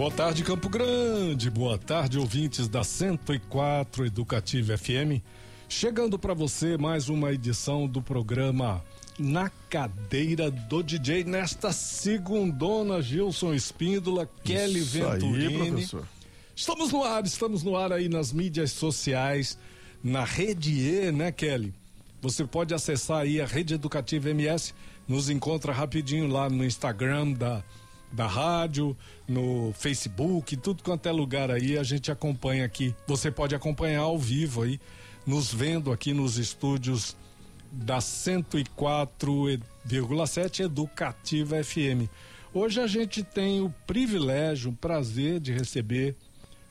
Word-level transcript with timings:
Boa 0.00 0.10
tarde, 0.10 0.42
Campo 0.42 0.70
Grande. 0.70 1.50
Boa 1.50 1.76
tarde, 1.76 2.18
ouvintes 2.18 2.66
da 2.68 2.82
104 2.82 4.06
Educativa 4.06 4.78
FM. 4.78 5.20
Chegando 5.68 6.18
para 6.18 6.32
você 6.32 6.78
mais 6.78 7.10
uma 7.10 7.30
edição 7.30 7.86
do 7.86 8.00
programa 8.00 8.82
Na 9.18 9.50
Cadeira 9.68 10.50
do 10.50 10.82
DJ 10.82 11.24
nesta 11.24 11.70
segundona, 11.70 13.02
Gilson 13.02 13.52
Espíndola, 13.52 14.26
Kelly 14.42 14.78
Isso 14.78 14.92
Venturini. 14.92 15.62
Aí, 15.64 15.70
professor. 15.70 16.08
Estamos 16.56 16.92
no 16.92 17.04
ar, 17.04 17.22
estamos 17.26 17.62
no 17.62 17.76
ar 17.76 17.92
aí 17.92 18.08
nas 18.08 18.32
mídias 18.32 18.72
sociais, 18.72 19.58
na 20.02 20.24
Rede 20.24 20.80
E, 20.80 21.12
né, 21.12 21.30
Kelly? 21.30 21.74
Você 22.22 22.46
pode 22.46 22.72
acessar 22.72 23.18
aí 23.18 23.38
a 23.38 23.44
Rede 23.44 23.74
Educativa 23.74 24.30
MS, 24.30 24.72
nos 25.06 25.28
encontra 25.28 25.74
rapidinho 25.74 26.26
lá 26.26 26.48
no 26.48 26.64
Instagram 26.64 27.32
da, 27.32 27.62
da 28.12 28.26
rádio, 28.26 28.96
no 29.28 29.72
Facebook, 29.74 30.56
tudo 30.56 30.82
quanto 30.82 31.06
é 31.06 31.12
lugar 31.12 31.50
aí, 31.50 31.76
a 31.78 31.82
gente 31.82 32.10
acompanha 32.10 32.64
aqui. 32.64 32.94
Você 33.06 33.30
pode 33.30 33.54
acompanhar 33.54 34.00
ao 34.00 34.18
vivo 34.18 34.62
aí, 34.62 34.80
nos 35.26 35.52
vendo 35.52 35.92
aqui 35.92 36.12
nos 36.12 36.38
estúdios 36.38 37.16
da 37.70 37.98
104,7 37.98 40.64
Educativa 40.64 41.62
FM. 41.62 42.08
Hoje 42.52 42.80
a 42.80 42.88
gente 42.88 43.22
tem 43.22 43.60
o 43.60 43.72
privilégio, 43.86 44.72
o 44.72 44.74
prazer 44.74 45.38
de 45.38 45.52
receber 45.52 46.16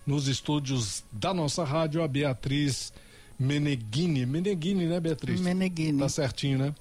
nos 0.05 0.27
estúdios 0.27 1.05
da 1.12 1.34
nossa 1.34 1.63
rádio 1.63 2.03
a 2.03 2.07
Beatriz 2.07 2.91
Meneghini. 3.40 4.26
Meneghini, 4.26 4.87
né, 4.87 4.99
Beatriz? 4.99 5.40
Meneghini. 5.40 5.99
Tá 5.99 6.09
certinho, 6.09 6.57
né? 6.57 6.76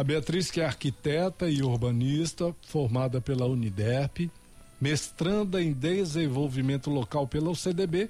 A 0.00 0.02
Beatriz, 0.02 0.50
que 0.50 0.62
é 0.62 0.64
arquiteta 0.64 1.46
e 1.50 1.60
urbanista, 1.60 2.56
formada 2.62 3.20
pela 3.20 3.44
Uniderp, 3.44 4.30
mestranda 4.80 5.62
em 5.62 5.74
desenvolvimento 5.74 6.88
local 6.88 7.28
pela 7.28 7.50
UCDB 7.50 8.08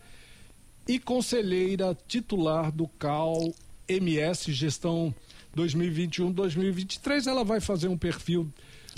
e 0.87 1.01
conselheira 1.01 1.99
titular 2.07 2.71
do 2.71 2.87
CAL 2.87 3.53
MS 3.89 4.53
Gestão 4.53 5.13
2021-2023. 5.57 7.27
Ela 7.27 7.43
vai 7.43 7.61
fazer 7.61 7.89
um 7.89 7.99
perfil 7.99 8.49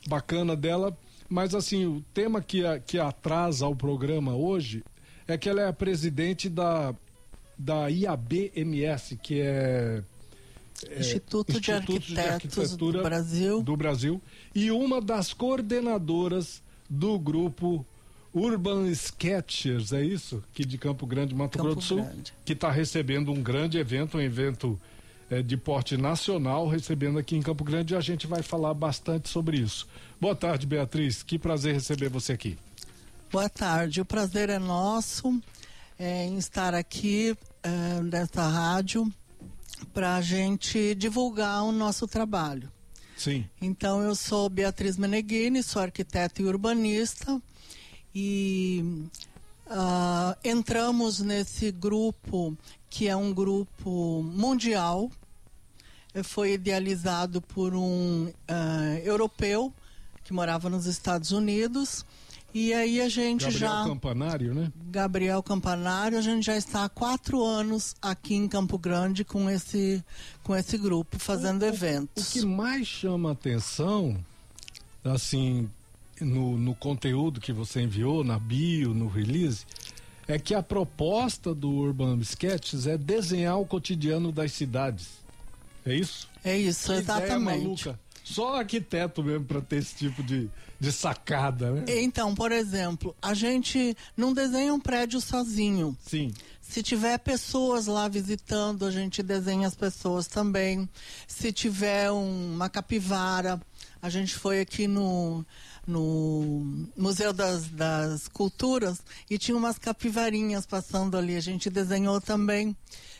bacana 0.07 0.55
dela, 0.55 0.95
mas 1.31 1.55
assim, 1.55 1.87
o 1.87 2.05
tema 2.13 2.43
que, 2.43 2.63
a, 2.63 2.79
que 2.79 2.99
atrasa 2.99 3.67
o 3.67 3.75
programa 3.75 4.35
hoje 4.35 4.85
é 5.27 5.39
que 5.39 5.49
ela 5.49 5.63
é 5.63 5.67
a 5.67 5.73
presidente 5.73 6.47
da, 6.47 6.95
da 7.57 7.89
IABMS, 7.89 9.17
que 9.17 9.41
é 9.41 10.05
é, 10.91 11.01
Instituto, 11.01 11.53
de, 11.53 11.71
Instituto 11.71 12.19
Arquitetos 12.19 12.71
de 12.71 12.77
do 12.77 13.03
Brasil. 13.03 13.63
do 13.63 13.77
Brasil 13.77 14.23
e 14.55 14.71
uma 14.71 15.01
das 15.01 15.33
coordenadoras 15.33 16.63
do 16.89 17.19
grupo 17.19 17.87
Urban 18.35 18.89
Sketchers, 18.91 19.93
é 19.93 20.03
isso? 20.03 20.43
Que 20.53 20.65
de 20.65 20.79
Campo 20.79 21.07
Grande, 21.07 21.35
Mato 21.35 21.59
Campo 21.59 21.73
Grosso 21.73 21.81
do 21.81 22.01
Sul, 22.01 22.05
Grande. 22.05 22.33
que 22.45 22.55
está 22.55 22.71
recebendo 22.71 23.31
um 23.31 23.43
grande 23.43 23.79
evento, 23.79 24.17
um 24.17 24.21
evento 24.21 24.81
é, 25.31 25.43
de 25.43 25.57
porte 25.57 25.97
nacional, 25.97 26.67
recebendo 26.67 27.19
aqui 27.19 27.37
em 27.37 27.43
Campo 27.43 27.63
Grande 27.63 27.95
e 27.95 27.97
a 27.97 28.01
gente 28.01 28.27
vai 28.27 28.43
falar 28.43 28.73
bastante 28.75 29.29
sobre 29.29 29.59
isso. 29.59 29.87
Boa 30.21 30.35
tarde, 30.35 30.67
Beatriz, 30.67 31.23
que 31.23 31.39
prazer 31.39 31.75
receber 31.75 32.09
você 32.09 32.33
aqui. 32.33 32.59
Boa 33.31 33.49
tarde, 33.49 34.01
o 34.01 34.05
prazer 34.05 34.49
é 34.49 34.59
nosso 34.59 35.41
é, 35.99 36.25
em 36.25 36.37
estar 36.37 36.75
aqui 36.75 37.37
é, 37.63 38.01
nesta 38.03 38.47
rádio 38.47 39.11
para 39.93 40.17
a 40.17 40.21
gente 40.21 40.95
divulgar 40.95 41.63
o 41.65 41.73
nosso 41.73 42.07
trabalho. 42.07 42.71
Sim. 43.17 43.45
Então, 43.61 44.03
eu 44.03 44.15
sou 44.15 44.49
Beatriz 44.49 44.97
Meneghini, 44.97 45.63
sou 45.63 45.81
arquiteta 45.83 46.43
e 46.43 46.45
urbanista 46.45 47.41
e 48.15 49.07
ah, 49.69 50.37
entramos 50.45 51.21
nesse 51.21 51.71
grupo 51.71 52.57
que 52.91 53.09
é 53.09 53.17
um 53.17 53.33
grupo 53.33 54.23
mundial, 54.23 55.11
foi 56.25 56.53
idealizado 56.53 57.41
por 57.41 57.75
um 57.75 58.31
ah, 58.47 58.99
europeu 59.03 59.73
que 60.25 60.33
morava 60.33 60.69
nos 60.69 60.87
Estados 60.87 61.31
Unidos. 61.33 62.05
E 62.55 62.75
aí 62.75 63.01
a 63.01 63.09
gente 63.09 63.45
Gabriel 63.45 63.59
já. 63.61 63.85
Campanário, 63.85 64.55
né? 64.55 64.71
Gabriel 64.91 65.43
Campanário, 65.43 66.19
a 66.19 66.21
gente 66.21 66.45
já 66.45 66.57
está 66.57 66.85
há 66.85 66.89
quatro 66.89 67.43
anos 67.43 67.95
aqui 68.03 68.35
em 68.35 68.47
Campo 68.47 68.77
Grande 68.77 69.25
com 69.25 69.49
esse, 69.49 70.05
com 70.43 70.55
esse 70.55 70.77
grupo, 70.77 71.19
fazendo 71.19 71.63
O- 71.63 71.67
eventos. 71.67 72.29
O 72.29 72.33
que 72.33 72.45
mais 72.45 72.87
chama 72.87 73.33
atenção, 73.33 74.17
assim, 75.03 75.69
no, 76.21 76.59
no 76.59 76.75
conteúdo 76.75 77.41
que 77.41 77.53
você 77.53 77.81
enviou, 77.83 78.23
na 78.23 78.39
bio, 78.39 78.93
no 78.93 79.09
release, 79.09 79.65
é 80.29 80.39
que 80.39 80.55
a 80.55 80.63
proposta 80.63 81.55
do 81.55 81.71
Urban 81.71 82.19
Sketches 82.21 82.87
é 82.87 82.99
desenhar 82.99 83.59
o 83.59 83.67
cotidiano 83.67 84.31
das 84.31 84.53
cidades. 84.53 85.09
É 85.85 85.95
isso? 85.95 86.29
É 86.45 86.57
isso, 86.57 86.93
ideia 86.93 87.01
exatamente. 87.25 87.63
maluca. 87.65 87.99
Só 88.25 88.57
arquiteto 88.57 89.23
mesmo 89.23 89.45
para 89.45 89.61
ter 89.61 89.77
esse 89.77 89.95
tipo 89.97 90.23
de, 90.23 90.49
de 90.79 90.93
sacada, 90.93 91.73
né? 91.73 91.85
Então, 91.89 92.35
por 92.35 92.53
exemplo, 92.53 93.15
a 93.21 93.35
gente 93.35 93.97
não 94.17 94.33
desenha 94.33 94.73
um 94.73 94.81
prédio 94.81 95.21
sozinho. 95.21 95.97
Sim. 96.07 96.33
Se 96.61 96.83
tiver 96.83 97.19
pessoas 97.19 97.87
lá 97.87 98.09
visitando, 98.09 98.87
a 98.87 98.91
gente 98.91 99.23
desenha 99.23 99.67
as 99.69 99.75
pessoas 99.75 100.27
também. 100.27 100.89
Se 101.27 101.53
tiver 101.53 102.11
um- 102.11 102.55
uma 102.55 102.69
capivara, 102.71 103.61
a 104.01 104.09
gente 104.09 104.35
foi 104.35 104.61
aqui 104.61 104.87
no, 104.89 105.45
no 105.87 106.87
Museu 106.97 107.33
das, 107.33 107.67
das 107.69 108.29
Culturas 108.29 109.03
e 109.29 109.37
tinha 109.37 109.57
umas 109.57 109.79
capivarinhas 109.79 110.65
passando 110.65 111.17
ali. 111.19 111.37
A 111.37 111.41
gente 111.41 111.69
desenhou 111.69 112.21
também, 112.21 112.75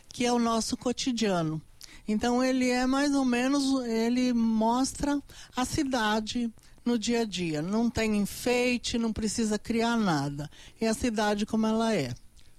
que 0.09 0.25
é 0.25 0.33
o 0.33 0.39
nosso 0.39 0.77
cotidiano. 0.77 1.61
Então 2.07 2.43
ele 2.43 2.69
é 2.69 2.87
mais 2.87 3.15
ou 3.15 3.25
menos, 3.25 3.85
ele 3.87 4.33
mostra 4.33 5.21
a 5.57 5.65
cidade 5.65 6.51
no 6.85 6.99
dia 6.99 7.21
a 7.21 7.25
dia. 7.25 7.63
Não 7.63 7.89
tem 7.89 8.17
enfeite, 8.17 8.99
não 8.99 9.13
precisa 9.13 9.59
criar 9.59 9.97
nada. 9.97 10.51
É 10.81 10.89
a 10.89 10.95
cidade 10.95 11.47
como 11.47 11.67
ela 11.67 11.95
é. 11.95 12.13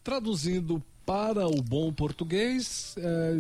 Traduzindo 0.04 0.82
para 1.06 1.46
o 1.48 1.62
bom 1.62 1.92
português, 1.92 2.96
é, 2.98 3.38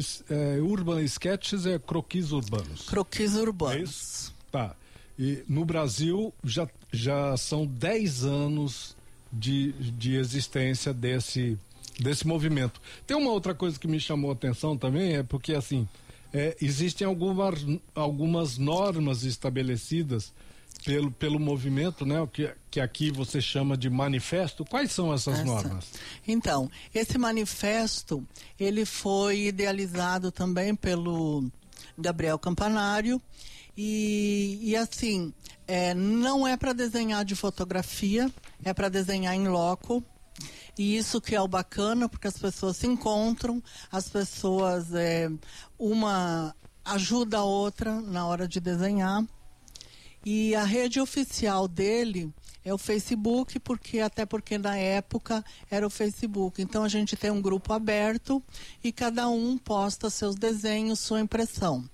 é, 0.58 0.62
Urban 0.62 1.02
Sketches 1.04 1.66
é 1.66 1.80
croquis 1.80 2.32
urbanos. 2.32 2.82
Croquis 2.88 3.36
É 3.36 3.40
urbanos. 3.42 3.90
isso? 3.90 4.34
Tá. 4.52 4.76
E 5.18 5.44
no 5.48 5.64
Brasil 5.64 6.34
já, 6.44 6.68
já 6.92 7.38
são 7.38 7.66
10 7.66 8.26
anos 8.26 8.96
de, 9.32 9.72
de 9.92 10.16
existência 10.16 10.94
desse, 10.94 11.58
desse 12.00 12.28
movimento. 12.28 12.82
Tem 13.06 13.16
uma 13.16 13.32
outra 13.32 13.54
coisa 13.54 13.80
que 13.80 13.88
me 13.88 14.00
chamou 14.00 14.32
a 14.32 14.34
atenção 14.34 14.78
também, 14.78 15.16
é 15.16 15.24
porque 15.24 15.54
assim, 15.54 15.88
é, 16.34 16.56
existem 16.62 17.06
algumas, 17.06 17.66
algumas 17.94 18.58
normas 18.58 19.24
estabelecidas 19.24 20.34
pelo, 20.84 21.12
pelo 21.12 21.40
movimento, 21.40 22.06
né? 22.06 22.20
O 22.20 22.28
que, 22.28 22.52
que 22.70 22.80
aqui 22.80 23.12
você 23.12 23.40
chama 23.40 23.78
de 23.78 23.90
manifesto. 23.90 24.66
Quais 24.66 24.92
são 24.92 25.14
essas 25.14 25.36
Essa. 25.36 25.46
normas? 25.46 25.92
Então, 26.28 26.70
esse 26.94 27.18
manifesto, 27.18 28.26
ele 28.60 28.86
foi 28.86 29.48
idealizado 29.48 30.32
também 30.32 30.76
pelo 30.76 31.46
Gabriel 31.98 32.38
Campanário 32.40 33.22
e, 33.78 34.60
e 34.62 34.76
assim, 34.76 35.34
é, 35.68 35.94
não 35.94 36.48
é 36.48 36.58
para 36.58 36.74
desenhar 36.74 37.24
de 37.24 37.36
fotografia, 37.36 38.32
é 38.64 38.74
para 38.74 38.90
desenhar 38.90 39.36
em 39.36 39.48
loco. 39.48 40.04
E 40.78 40.98
isso 40.98 41.22
que 41.22 41.36
é 41.36 41.42
o 41.42 41.48
bacana, 41.48 42.10
porque 42.10 42.28
as 42.28 42.38
pessoas 42.38 42.78
se 42.78 42.88
encontram, 42.88 43.62
as 43.92 44.10
pessoas, 44.10 44.94
é, 44.94 45.30
uma 45.78 46.56
ajuda 46.84 47.38
a 47.40 47.44
outra 47.44 48.02
na 48.02 48.26
hora 48.26 48.48
de 48.48 48.60
desenhar. 48.60 49.24
E 50.26 50.56
a 50.56 50.64
rede 50.64 51.00
oficial 51.00 51.68
dele 51.68 52.34
é 52.64 52.74
o 52.74 52.78
Facebook, 52.78 53.60
porque 53.60 54.00
até 54.00 54.26
porque 54.26 54.58
na 54.58 54.78
época 54.78 55.44
era 55.70 55.86
o 55.86 55.90
Facebook. 55.90 56.62
Então 56.62 56.84
a 56.84 56.88
gente 56.88 57.16
tem 57.16 57.30
um 57.30 57.42
grupo 57.42 57.74
aberto 57.74 58.42
e 58.84 58.92
cada 58.92 59.28
um 59.28 59.58
posta 59.58 60.10
seus 60.10 60.36
desenhos, 60.36 61.00
sua 61.00 61.20
impressão. 61.20 61.88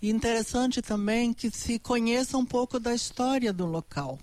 E 0.00 0.10
interessante 0.10 0.80
também 0.80 1.32
que 1.32 1.50
se 1.50 1.78
conheça 1.78 2.38
um 2.38 2.44
pouco 2.44 2.78
da 2.78 2.94
história 2.94 3.52
do 3.52 3.66
local. 3.66 4.18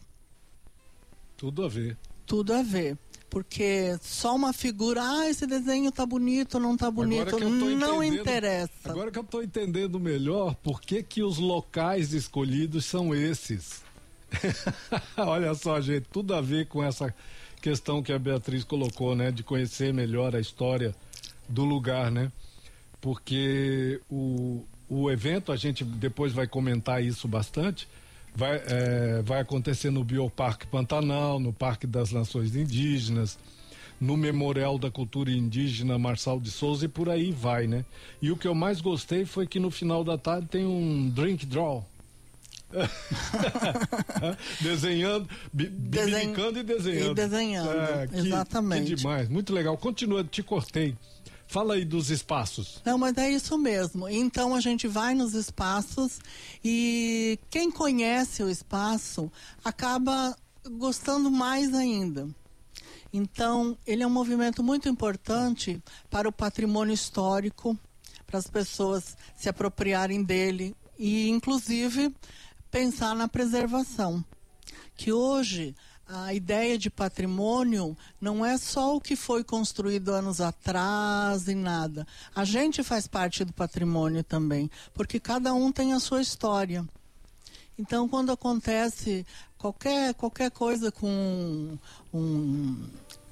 Tudo 1.35 1.65
a 1.65 1.67
ver. 1.67 1.97
Tudo 2.25 2.53
a 2.53 2.63
ver. 2.63 2.97
Porque 3.33 3.97
só 3.99 4.35
uma 4.35 4.53
figura, 4.53 5.01
ah, 5.01 5.27
esse 5.27 5.47
desenho 5.47 5.91
tá 5.91 6.05
bonito, 6.05 6.59
não 6.59 6.77
tá 6.77 6.91
bonito, 6.91 7.35
tô 7.35 7.49
não 7.49 8.03
interessa. 8.03 8.69
Agora 8.85 9.09
que 9.09 9.17
eu 9.17 9.23
estou 9.23 9.41
entendendo 9.41 9.99
melhor 9.99 10.53
por 10.53 10.79
que, 10.79 11.01
que 11.01 11.23
os 11.23 11.39
locais 11.39 12.13
escolhidos 12.13 12.85
são 12.85 13.13
esses. 13.15 13.81
Olha 15.17 15.55
só, 15.55 15.81
gente, 15.81 16.05
tudo 16.11 16.35
a 16.35 16.41
ver 16.41 16.67
com 16.67 16.83
essa 16.83 17.11
questão 17.59 18.03
que 18.03 18.13
a 18.13 18.19
Beatriz 18.19 18.63
colocou, 18.63 19.15
né? 19.15 19.31
De 19.31 19.41
conhecer 19.41 19.91
melhor 19.91 20.35
a 20.35 20.39
história 20.39 20.93
do 21.49 21.65
lugar, 21.65 22.11
né? 22.11 22.31
Porque 23.01 23.99
o, 24.11 24.63
o 24.87 25.09
evento, 25.09 25.51
a 25.51 25.55
gente 25.55 25.83
depois 25.83 26.33
vai 26.33 26.45
comentar 26.45 27.03
isso 27.03 27.27
bastante, 27.27 27.87
vai, 28.35 28.61
é, 28.65 29.21
vai 29.23 29.41
acontecer 29.41 29.91
no 29.91 30.03
Bioparque 30.03 30.67
Pantanal, 30.67 31.39
no 31.39 31.53
Parque 31.53 31.85
das 31.85 32.11
Nações 32.11 32.55
Indígenas, 32.55 33.37
no 33.99 34.17
Memorial 34.17 34.77
da 34.77 34.91
Cultura 34.91 35.31
Indígena 35.31 35.97
Marçal 35.97 36.39
de 36.39 36.51
Souza 36.51 36.85
e 36.85 36.87
por 36.87 37.09
aí 37.09 37.31
vai, 37.31 37.67
né? 37.67 37.85
E 38.21 38.31
o 38.31 38.37
que 38.37 38.47
eu 38.47 38.55
mais 38.55 38.81
gostei 38.81 39.25
foi 39.25 39.47
que 39.47 39.59
no 39.59 39.71
final 39.71 40.03
da 40.03 40.17
tarde 40.17 40.47
tem 40.47 40.65
um 40.65 41.09
drink 41.09 41.45
draw. 41.45 41.85
desenhando, 44.59 45.29
biblicando 45.53 46.57
e 46.57 46.63
desenhando. 46.63 47.11
E 47.11 47.13
desenhando, 47.13 47.69
é, 47.69 48.07
que, 48.07 48.15
exatamente. 48.15 48.89
Que 48.89 48.95
demais, 48.95 49.29
muito 49.29 49.53
legal. 49.53 49.77
Continua, 49.77 50.23
te 50.23 50.41
cortei. 50.41 50.95
Fala 51.53 51.75
aí 51.75 51.85
dos 51.85 52.09
espaços. 52.09 52.81
Não, 52.83 52.97
mas 52.97 53.15
é 53.15 53.29
isso 53.29 53.55
mesmo. 53.59 54.09
Então 54.09 54.55
a 54.55 54.59
gente 54.59 54.87
vai 54.87 55.13
nos 55.13 55.35
espaços 55.35 56.19
e 56.65 57.37
quem 57.47 57.69
conhece 57.69 58.41
o 58.41 58.49
espaço 58.49 59.31
acaba 59.63 60.35
gostando 60.79 61.29
mais 61.29 61.71
ainda. 61.75 62.27
Então, 63.13 63.77
ele 63.85 64.01
é 64.01 64.07
um 64.07 64.09
movimento 64.09 64.63
muito 64.63 64.89
importante 64.89 65.79
para 66.09 66.27
o 66.27 66.31
patrimônio 66.31 66.91
histórico, 66.91 67.77
para 68.25 68.39
as 68.39 68.47
pessoas 68.47 69.15
se 69.37 69.47
apropriarem 69.47 70.23
dele 70.23 70.75
e, 70.97 71.29
inclusive, 71.29 72.11
pensar 72.71 73.15
na 73.15 73.27
preservação. 73.27 74.25
Que 74.95 75.11
hoje 75.11 75.75
a 76.07 76.33
ideia 76.33 76.77
de 76.77 76.89
patrimônio 76.89 77.97
não 78.19 78.45
é 78.45 78.57
só 78.57 78.95
o 78.95 79.01
que 79.01 79.15
foi 79.15 79.43
construído 79.43 80.13
anos 80.13 80.41
atrás 80.41 81.47
e 81.47 81.55
nada. 81.55 82.05
A 82.35 82.43
gente 82.43 82.83
faz 82.83 83.07
parte 83.07 83.43
do 83.45 83.53
patrimônio 83.53 84.23
também, 84.23 84.69
porque 84.93 85.19
cada 85.19 85.53
um 85.53 85.71
tem 85.71 85.93
a 85.93 85.99
sua 85.99 86.21
história. 86.21 86.85
Então, 87.77 88.07
quando 88.07 88.31
acontece 88.31 89.25
qualquer, 89.57 90.13
qualquer 90.13 90.51
coisa 90.51 90.91
com 90.91 91.77
um 92.13 92.85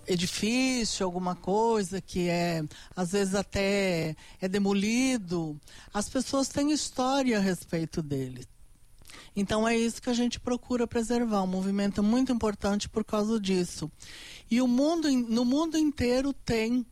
edifício, 0.07 1.05
alguma 1.05 1.35
coisa 1.35 2.01
que 2.01 2.27
é, 2.27 2.63
às 2.95 3.11
vezes 3.11 3.35
até 3.35 4.15
é 4.39 4.47
demolido, 4.47 5.59
as 5.93 6.09
pessoas 6.09 6.47
têm 6.47 6.71
história 6.71 7.37
a 7.37 7.41
respeito 7.41 8.01
dele. 8.01 8.47
Então 9.35 9.67
é 9.67 9.77
isso 9.77 10.01
que 10.01 10.09
a 10.09 10.13
gente 10.13 10.39
procura 10.39 10.87
preservar, 10.87 11.43
um 11.43 11.47
movimento 11.47 12.01
muito 12.01 12.31
importante 12.31 12.89
por 12.89 13.03
causa 13.03 13.39
disso. 13.39 13.91
E 14.49 14.61
o 14.61 14.67
mundo, 14.67 15.09
no 15.09 15.45
mundo 15.45 15.77
inteiro 15.77 16.33
tem 16.33 16.85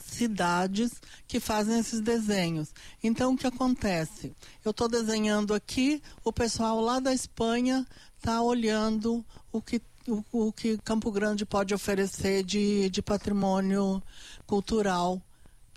cidades 0.00 0.92
que 1.26 1.40
fazem 1.40 1.78
esses 1.78 2.00
desenhos. 2.00 2.72
Então 3.02 3.34
o 3.34 3.36
que 3.36 3.46
acontece? 3.46 4.34
Eu 4.64 4.70
estou 4.70 4.88
desenhando 4.88 5.54
aqui, 5.54 6.02
o 6.24 6.32
pessoal 6.32 6.80
lá 6.80 7.00
da 7.00 7.12
Espanha 7.12 7.86
está 8.16 8.40
olhando 8.42 9.24
o 9.52 9.60
que 9.60 9.80
o, 10.06 10.24
o, 10.32 10.52
que 10.52 10.78
Campo 10.78 11.12
Grande 11.12 11.44
pode 11.44 11.74
oferecer 11.74 12.42
de, 12.42 12.88
de 12.88 13.02
patrimônio 13.02 14.02
cultural 14.46 15.20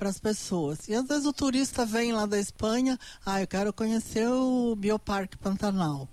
para 0.01 0.09
as 0.09 0.19
pessoas. 0.19 0.87
E 0.87 0.95
às 0.95 1.07
vezes 1.07 1.27
o 1.27 1.31
turista 1.31 1.85
vem 1.85 2.11
lá 2.11 2.25
da 2.25 2.39
Espanha, 2.39 2.97
ah, 3.23 3.39
eu 3.39 3.45
quero 3.45 3.71
conhecer 3.71 4.27
o 4.27 4.75
Bioparque 4.75 5.37
Pantanal. 5.37 6.09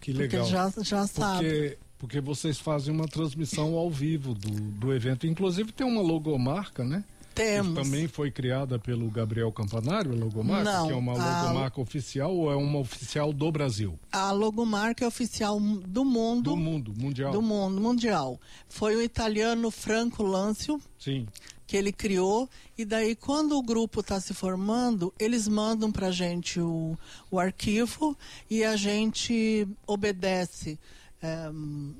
Que 0.00 0.14
legal. 0.14 0.46
Porque 0.46 0.50
já, 0.50 0.72
já 0.82 1.06
sabe. 1.06 1.44
Porque, 1.44 1.78
porque 1.98 2.20
vocês 2.22 2.58
fazem 2.58 2.94
uma 2.94 3.06
transmissão 3.06 3.74
ao 3.74 3.90
vivo 3.90 4.32
do, 4.32 4.50
do 4.50 4.94
evento. 4.94 5.26
Inclusive 5.26 5.72
tem 5.72 5.86
uma 5.86 6.00
logomarca, 6.00 6.82
né? 6.82 7.04
Temos. 7.34 7.74
Também 7.74 8.08
foi 8.08 8.30
criada 8.30 8.78
pelo 8.78 9.08
Gabriel 9.10 9.50
Campanário, 9.52 10.12
a 10.12 10.16
logomarca, 10.16 10.72
Não, 10.72 10.86
que 10.86 10.92
é 10.92 10.96
uma 10.96 11.12
logomarca 11.12 11.80
a... 11.80 11.82
oficial 11.82 12.34
ou 12.34 12.50
é 12.50 12.56
uma 12.56 12.78
oficial 12.78 13.32
do 13.32 13.50
Brasil? 13.50 13.98
A 14.12 14.32
logomarca 14.32 15.04
é 15.04 15.08
oficial 15.08 15.58
do 15.60 16.04
mundo. 16.04 16.50
Do 16.50 16.56
mundo, 16.56 16.94
mundial. 16.96 17.32
Do 17.32 17.42
mundo, 17.42 17.80
mundial. 17.80 18.40
Foi 18.68 18.96
o 18.96 19.02
italiano 19.02 19.70
Franco 19.70 20.22
Lâncio. 20.22 20.80
Sim 20.98 21.26
que 21.66 21.76
ele 21.76 21.92
criou 21.92 22.50
e 22.76 22.84
daí 22.84 23.14
quando 23.14 23.56
o 23.56 23.62
grupo 23.62 24.00
está 24.00 24.18
se 24.18 24.34
formando 24.34 25.14
eles 25.16 25.46
mandam 25.46 25.92
para 25.92 26.08
a 26.08 26.10
gente 26.10 26.58
o, 26.58 26.98
o 27.30 27.38
arquivo 27.38 28.18
e 28.50 28.64
a 28.64 28.74
gente 28.74 29.68
obedece 29.86 30.80
é, 31.22 31.48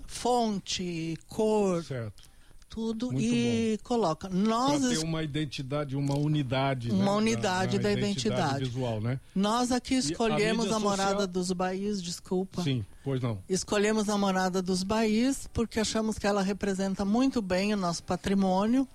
fonte, 0.07 1.17
cor, 1.29 1.85
certo. 1.85 2.30
Tudo 2.71 3.11
Muito 3.11 3.23
e 3.23 3.77
bom. 3.77 3.89
coloca. 3.89 4.29
Nós 4.29 4.81
pra 4.81 4.89
ter 4.91 4.99
uma 4.99 5.23
identidade, 5.25 5.97
uma 5.97 6.17
unidade, 6.17 6.91
uma 6.91 7.05
né? 7.05 7.11
unidade 7.11 7.79
da, 7.79 7.89
da, 7.89 7.95
da 7.95 7.99
identidade. 7.99 8.41
identidade. 8.43 8.65
visual, 8.65 9.01
né? 9.01 9.21
Nós 9.35 9.73
aqui 9.73 9.97
escolhemos 9.97 10.71
a, 10.71 10.77
a 10.77 10.79
morada 10.79 11.11
social... 11.11 11.27
dos 11.27 11.53
Baís, 11.53 12.01
desculpa. 12.01 12.63
Sim, 12.63 12.85
pois 13.03 13.21
não. 13.21 13.43
Escolhemos 13.49 14.09
a 14.09 14.17
morada 14.17 14.63
dos 14.63 14.85
Baís 14.85 15.49
porque 15.53 15.81
achamos 15.81 16.17
que 16.17 16.27
ela 16.27 16.43
representa 16.43 17.05
muito 17.05 17.43
bem 17.43 17.75
o 17.75 17.77
nosso 17.77 18.05
patrimônio 18.05 18.87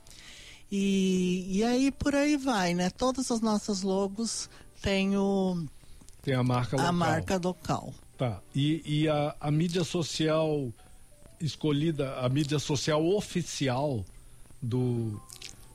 e, 0.72 1.46
e 1.50 1.64
aí 1.64 1.92
por 1.92 2.16
aí 2.16 2.38
vai, 2.38 2.74
né? 2.74 2.90
Todas 2.90 3.30
as 3.30 3.42
nossas 3.42 3.82
logos 3.82 4.50
têm 4.82 5.18
o 5.18 5.66
tem 6.24 6.34
a 6.34 6.44
marca 6.44 6.78
local. 6.78 6.90
A 6.90 6.92
marca 6.92 7.42
local. 7.44 7.94
Tá. 8.18 8.40
E, 8.56 8.82
e 8.86 9.10
a, 9.10 9.36
a 9.40 9.52
mídia 9.52 9.84
social 9.84 10.72
escolhida, 11.40 12.16
a 12.16 12.30
mídia 12.30 12.60
social 12.60 13.06
oficial 13.06 14.04
do, 14.62 15.22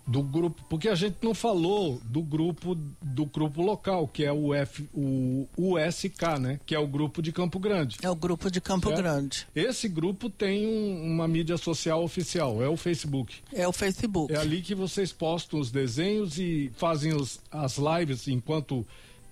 do 0.07 0.23
grupo, 0.23 0.65
porque 0.69 0.89
a 0.89 0.95
gente 0.95 1.19
não 1.23 1.33
falou 1.33 2.01
do 2.05 2.23
grupo 2.23 2.75
do 2.75 3.27
grupo 3.27 3.63
local, 3.63 4.09
que 4.09 4.25
é 4.25 4.33
o 4.33 4.53
F, 4.53 4.89
o 4.93 5.47
USK, 5.57 6.39
né? 6.41 6.61
Que 6.67 6.75
é 6.75 6.79
o 6.79 6.87
grupo 6.87 7.23
de 7.23 7.31
Campo 7.31 7.59
Grande. 7.59 7.97
É 8.03 8.11
o 8.11 8.15
grupo 8.17 8.51
de 8.51 8.61
Campo 8.61 8.89
certo? 8.89 9.03
Grande. 9.03 9.47
Esse 9.55 9.89
grupo 9.89 10.29
tem 10.29 10.67
um, 10.67 11.15
uma 11.15 11.29
mídia 11.29 11.57
social 11.57 12.03
oficial, 12.03 12.63
é 12.63 12.69
o 12.69 12.77
Facebook. 12.77 13.37
É 13.53 13.69
o 13.69 13.73
Facebook. 13.73 14.33
É 14.33 14.37
ali 14.37 14.63
que 14.63 14.75
vocês 14.75 15.13
postam 15.13 15.61
os 15.61 15.71
desenhos 15.71 16.39
e 16.39 16.73
fazem 16.77 17.15
os, 17.15 17.41
as 17.51 17.79
lives 17.79 18.27
enquanto 18.27 18.85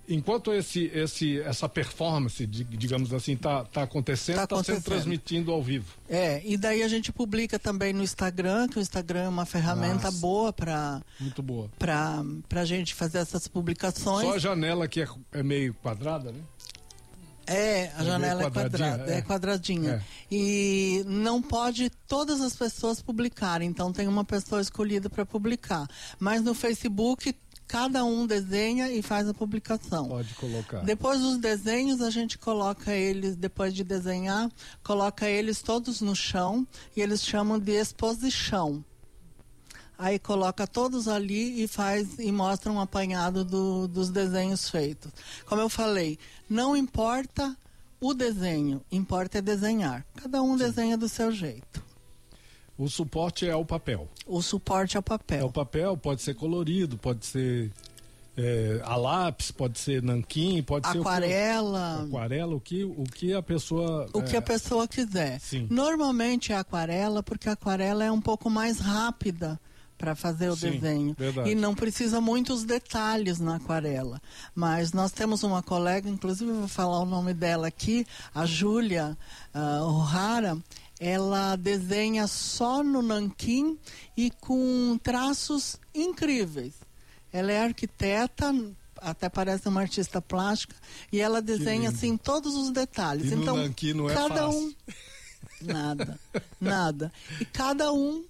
enquanto 0.09 0.51
esse, 0.51 0.85
esse, 0.93 1.39
essa 1.41 1.69
performance, 1.69 2.45
digamos 2.45 3.13
assim, 3.13 3.33
está 3.33 3.63
tá 3.63 3.83
acontecendo, 3.83 4.41
está 4.41 4.47
tá 4.57 4.63
sendo 4.63 4.81
transmitindo 4.81 5.51
ao 5.51 5.61
vivo. 5.61 5.93
É, 6.09 6.41
e 6.43 6.57
daí 6.57 6.81
a 6.81 6.87
gente 6.87 7.11
publica 7.11 7.59
também 7.59 7.93
no 7.93 8.03
Instagram, 8.03 8.67
que 8.67 8.79
o 8.79 8.81
Instagram 8.81 9.21
é 9.21 9.29
uma 9.29 9.45
ferramenta 9.45 10.05
Nossa, 10.05 10.17
boa 10.19 10.51
para 10.51 11.01
muito 11.19 11.41
boa 11.41 11.69
para 11.77 12.23
a 12.55 12.65
gente 12.65 12.95
fazer 12.95 13.19
essas 13.19 13.47
publicações. 13.47 14.27
Só 14.27 14.35
a 14.35 14.39
janela 14.39 14.87
que 14.87 15.01
é, 15.01 15.07
é 15.31 15.43
meio 15.43 15.73
quadrada, 15.75 16.31
né? 16.31 16.39
É, 17.49 17.91
a 17.97 18.01
é 18.01 18.05
janela 18.05 18.43
é 18.43 18.49
quadrada, 18.51 19.11
é, 19.11 19.17
é 19.17 19.21
quadradinha. 19.23 19.93
É. 19.93 20.01
E 20.31 21.03
não 21.07 21.41
pode 21.41 21.89
todas 22.07 22.41
as 22.41 22.55
pessoas 22.55 23.01
publicarem, 23.01 23.67
então 23.67 23.91
tem 23.91 24.07
uma 24.07 24.23
pessoa 24.23 24.61
escolhida 24.61 25.09
para 25.09 25.25
publicar. 25.25 25.87
Mas 26.19 26.43
no 26.43 26.53
Facebook 26.53 27.33
cada 27.69 28.03
um 28.03 28.25
desenha 28.25 28.91
e 28.91 28.99
faz 29.03 29.29
a 29.29 29.33
publicação. 29.33 30.09
Pode 30.09 30.33
colocar. 30.33 30.79
Depois 30.79 31.21
dos 31.21 31.37
desenhos, 31.37 32.01
a 32.01 32.09
gente 32.09 32.35
coloca 32.35 32.91
eles, 32.91 33.35
depois 33.35 33.75
de 33.75 33.83
desenhar, 33.83 34.51
coloca 34.83 35.29
eles 35.29 35.61
todos 35.61 36.01
no 36.01 36.15
chão 36.15 36.67
e 36.97 37.01
eles 37.01 37.23
chamam 37.23 37.59
de 37.59 37.71
exposição. 37.73 38.83
Aí 39.99 40.17
coloca 40.17 40.65
todos 40.65 41.07
ali 41.07 41.63
e 41.63 41.67
faz 41.67 42.17
e 42.17 42.31
mostra 42.31 42.71
um 42.71 42.81
apanhado 42.81 43.45
do, 43.45 43.87
dos 43.87 44.09
desenhos 44.09 44.67
feitos. 44.67 45.11
Como 45.45 45.61
eu 45.61 45.69
falei, 45.69 46.17
não 46.49 46.75
importa 46.75 47.55
o 48.01 48.15
desenho, 48.15 48.81
importa 48.91 49.37
é 49.37 49.41
desenhar. 49.41 50.03
Cada 50.15 50.41
um 50.41 50.57
Sim. 50.57 50.63
desenha 50.63 50.97
do 50.97 51.07
seu 51.07 51.31
jeito. 51.31 51.88
O 52.79 52.87
suporte 52.87 53.45
é 53.45 53.53
o 53.53 53.65
papel. 53.65 54.07
O 54.25 54.41
suporte 54.41 54.95
é 54.95 54.99
o 55.01 55.03
papel. 55.03 55.41
É 55.41 55.43
o 55.43 55.51
papel, 55.51 55.97
pode 55.97 56.21
ser 56.21 56.33
colorido, 56.33 56.97
pode 56.97 57.25
ser 57.25 57.69
é, 58.37 58.81
a 58.85 58.95
lápis, 58.95 59.51
pode 59.51 59.77
ser 59.77 60.01
nanquim, 60.01 60.63
pode 60.63 60.87
aquarela. 60.87 61.97
ser 61.97 62.03
o 62.03 62.07
que, 62.07 62.07
aquarela, 62.07 62.55
o 62.55 62.59
que, 62.61 62.83
o 62.85 63.03
que 63.03 63.33
a 63.33 63.43
pessoa 63.43 64.09
o 64.13 64.19
é, 64.19 64.21
que 64.21 64.37
a 64.37 64.41
pessoa 64.41 64.87
quiser. 64.87 65.41
Sim. 65.41 65.67
Normalmente 65.69 66.53
é 66.53 66.55
aquarela, 66.55 67.21
porque 67.21 67.49
a 67.49 67.51
aquarela 67.51 68.01
é 68.01 68.09
um 68.09 68.21
pouco 68.21 68.49
mais 68.49 68.79
rápida 68.79 69.59
para 69.97 70.15
fazer 70.15 70.47
o 70.47 70.55
Sim, 70.55 70.71
desenho 70.71 71.15
verdade. 71.19 71.49
e 71.49 71.55
não 71.55 71.75
precisa 71.75 72.21
muitos 72.21 72.63
detalhes 72.63 73.37
na 73.41 73.57
aquarela. 73.57 74.21
Mas 74.55 74.93
nós 74.93 75.11
temos 75.11 75.43
uma 75.43 75.61
colega, 75.61 76.09
inclusive 76.09 76.49
vou 76.49 76.69
falar 76.69 77.01
o 77.01 77.05
nome 77.05 77.33
dela 77.33 77.67
aqui, 77.67 78.07
a 78.33 78.45
Júlia 78.45 79.17
uh, 79.53 79.83
O'Hara 79.83 80.57
ela 80.99 81.55
desenha 81.55 82.27
só 82.27 82.83
no 82.83 83.01
nanquim 83.01 83.77
e 84.17 84.29
com 84.29 84.99
traços 85.01 85.77
incríveis. 85.95 86.73
Ela 87.31 87.51
é 87.51 87.61
arquiteta, 87.61 88.53
até 88.97 89.29
parece 89.29 89.67
uma 89.69 89.81
artista 89.81 90.21
plástica, 90.21 90.75
e 91.11 91.21
ela 91.21 91.41
desenha 91.41 91.89
assim 91.89 92.17
todos 92.17 92.55
os 92.55 92.71
detalhes. 92.71 93.31
E 93.31 93.35
então, 93.35 93.55
no 93.55 93.93
não 93.95 94.09
é 94.09 94.13
cada 94.13 94.45
fácil. 94.45 94.59
um 94.59 94.73
nada, 95.61 96.19
nada. 96.59 97.13
E 97.39 97.45
cada 97.45 97.93
um 97.93 98.25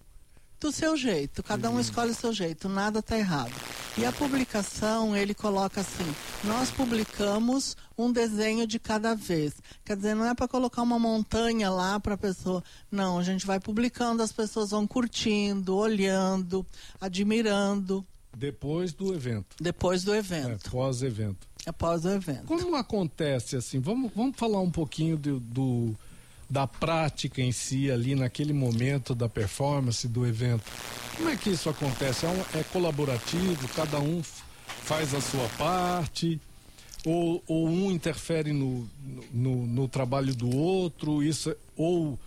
do 0.59 0.71
seu 0.71 0.97
jeito, 0.97 1.41
cada 1.41 1.69
um 1.69 1.75
uhum. 1.75 1.79
escolhe 1.79 2.11
o 2.11 2.15
seu 2.15 2.33
jeito, 2.33 2.67
nada 2.67 2.99
está 2.99 3.17
errado. 3.17 3.53
E 3.97 4.05
a 4.05 4.11
publicação, 4.11 5.15
ele 5.15 5.33
coloca 5.33 5.81
assim: 5.81 6.15
nós 6.43 6.69
publicamos 6.71 7.75
um 7.97 8.11
desenho 8.11 8.67
de 8.67 8.79
cada 8.79 9.15
vez. 9.15 9.53
Quer 9.83 9.95
dizer, 9.95 10.15
não 10.15 10.25
é 10.25 10.33
para 10.33 10.47
colocar 10.47 10.81
uma 10.81 10.99
montanha 10.99 11.69
lá 11.69 11.99
para 11.99 12.15
a 12.15 12.17
pessoa. 12.17 12.63
Não, 12.91 13.17
a 13.17 13.23
gente 13.23 13.45
vai 13.45 13.59
publicando, 13.59 14.21
as 14.21 14.31
pessoas 14.31 14.71
vão 14.71 14.85
curtindo, 14.85 15.75
olhando, 15.75 16.65
admirando. 16.99 18.05
Depois 18.37 18.93
do 18.93 19.13
evento. 19.13 19.55
Depois 19.59 20.03
do 20.03 20.15
evento. 20.15 20.67
É, 20.67 20.69
pós-evento. 20.69 21.47
Após 21.65 22.05
o 22.05 22.09
evento. 22.09 22.45
Como 22.45 22.75
acontece 22.75 23.55
assim? 23.55 23.79
Vamos, 23.79 24.11
vamos 24.15 24.37
falar 24.37 24.61
um 24.61 24.71
pouquinho 24.71 25.17
do, 25.17 25.39
do 25.39 25.95
da 26.49 26.65
prática 26.65 27.41
em 27.41 27.51
si 27.51 27.91
ali 27.91 28.15
naquele 28.15 28.53
momento 28.53 29.13
da 29.13 29.29
performance 29.29 30.07
do 30.07 30.25
evento. 30.25 30.63
Como 31.15 31.29
é 31.29 31.35
que 31.35 31.51
isso 31.51 31.69
acontece? 31.69 32.25
É, 32.25 32.29
um, 32.29 32.59
é 32.59 32.63
colaborativo? 32.63 33.67
Cada 33.75 33.99
um 33.99 34.23
faz 34.83 35.13
a 35.13 35.21
sua 35.21 35.47
parte? 35.57 36.39
Ou, 37.05 37.43
ou 37.47 37.69
um 37.69 37.91
interfere 37.91 38.51
no, 38.51 38.89
no, 39.31 39.67
no, 39.67 39.87
trabalho 39.87 40.33
do 40.33 40.53
outro? 40.55 41.21
Isso 41.23 41.51
é, 41.51 41.55
ou 41.77 42.17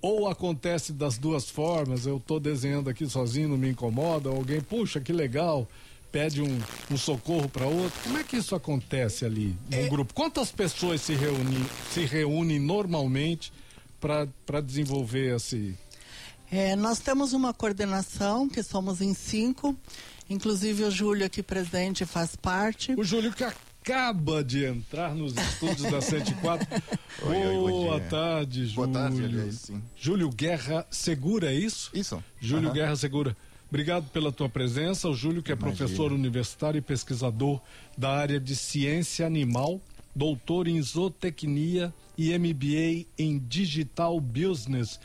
ou 0.00 0.28
acontece 0.28 0.92
das 0.92 1.18
duas 1.18 1.50
formas, 1.50 2.06
eu 2.06 2.18
estou 2.18 2.38
desenhando 2.38 2.88
aqui 2.88 3.04
sozinho, 3.08 3.48
não 3.48 3.56
me 3.56 3.70
incomoda, 3.70 4.28
alguém, 4.28 4.60
puxa, 4.60 5.00
que 5.00 5.12
legal, 5.12 5.66
pede 6.10 6.42
um, 6.42 6.60
um 6.90 6.96
socorro 6.96 7.48
para 7.48 7.66
outro. 7.66 7.98
Como 8.02 8.18
é 8.18 8.24
que 8.24 8.36
isso 8.36 8.54
acontece 8.54 9.24
ali 9.24 9.56
no 9.70 9.76
é... 9.76 9.88
grupo? 9.88 10.14
Quantas 10.14 10.50
pessoas 10.50 11.00
se 11.00 11.14
reúnem, 11.14 11.64
se 11.92 12.04
reúnem 12.04 12.58
normalmente 12.58 13.52
para 14.00 14.60
desenvolver 14.60 15.36
esse. 15.36 15.76
É, 16.50 16.74
nós 16.76 16.98
temos 16.98 17.32
uma 17.32 17.52
coordenação, 17.52 18.48
que 18.48 18.62
somos 18.62 19.00
em 19.00 19.12
cinco. 19.12 19.76
Inclusive 20.30 20.84
o 20.84 20.90
Júlio 20.90 21.26
aqui 21.26 21.42
presente 21.42 22.04
faz 22.04 22.36
parte. 22.36 22.94
O 22.98 23.04
Júlio 23.04 23.32
que 23.32 23.44
acaba 23.44 24.44
de 24.44 24.64
entrar 24.64 25.14
nos 25.14 25.34
estúdios 25.34 25.90
da 25.90 26.00
104. 26.02 26.66
Oi, 27.22 27.36
oi, 27.36 27.56
Boa 27.56 28.00
tarde, 28.00 28.66
Júlio. 28.66 28.74
Boa 28.74 28.88
tarde, 28.88 29.24
aliás, 29.24 29.54
sim. 29.54 29.82
Júlio 29.96 30.28
Guerra 30.30 30.86
Segura, 30.90 31.50
é 31.50 31.54
isso? 31.54 31.90
Isso. 31.94 32.22
Júlio 32.40 32.68
uhum. 32.68 32.74
Guerra 32.74 32.96
Segura. 32.96 33.36
Obrigado 33.68 34.08
pela 34.10 34.32
tua 34.32 34.48
presença. 34.48 35.08
O 35.08 35.14
Júlio, 35.14 35.42
que 35.42 35.52
é 35.52 35.54
Imagina. 35.54 35.76
professor 35.76 36.12
universitário 36.12 36.78
e 36.78 36.82
pesquisador 36.82 37.60
da 37.96 38.10
área 38.10 38.40
de 38.40 38.56
ciência 38.56 39.26
animal, 39.26 39.80
doutor 40.14 40.66
em 40.66 40.80
zootecnia 40.80 41.92
e 42.16 42.36
MBA 42.36 43.06
em 43.18 43.38
Digital 43.38 44.18
Business. 44.20 44.98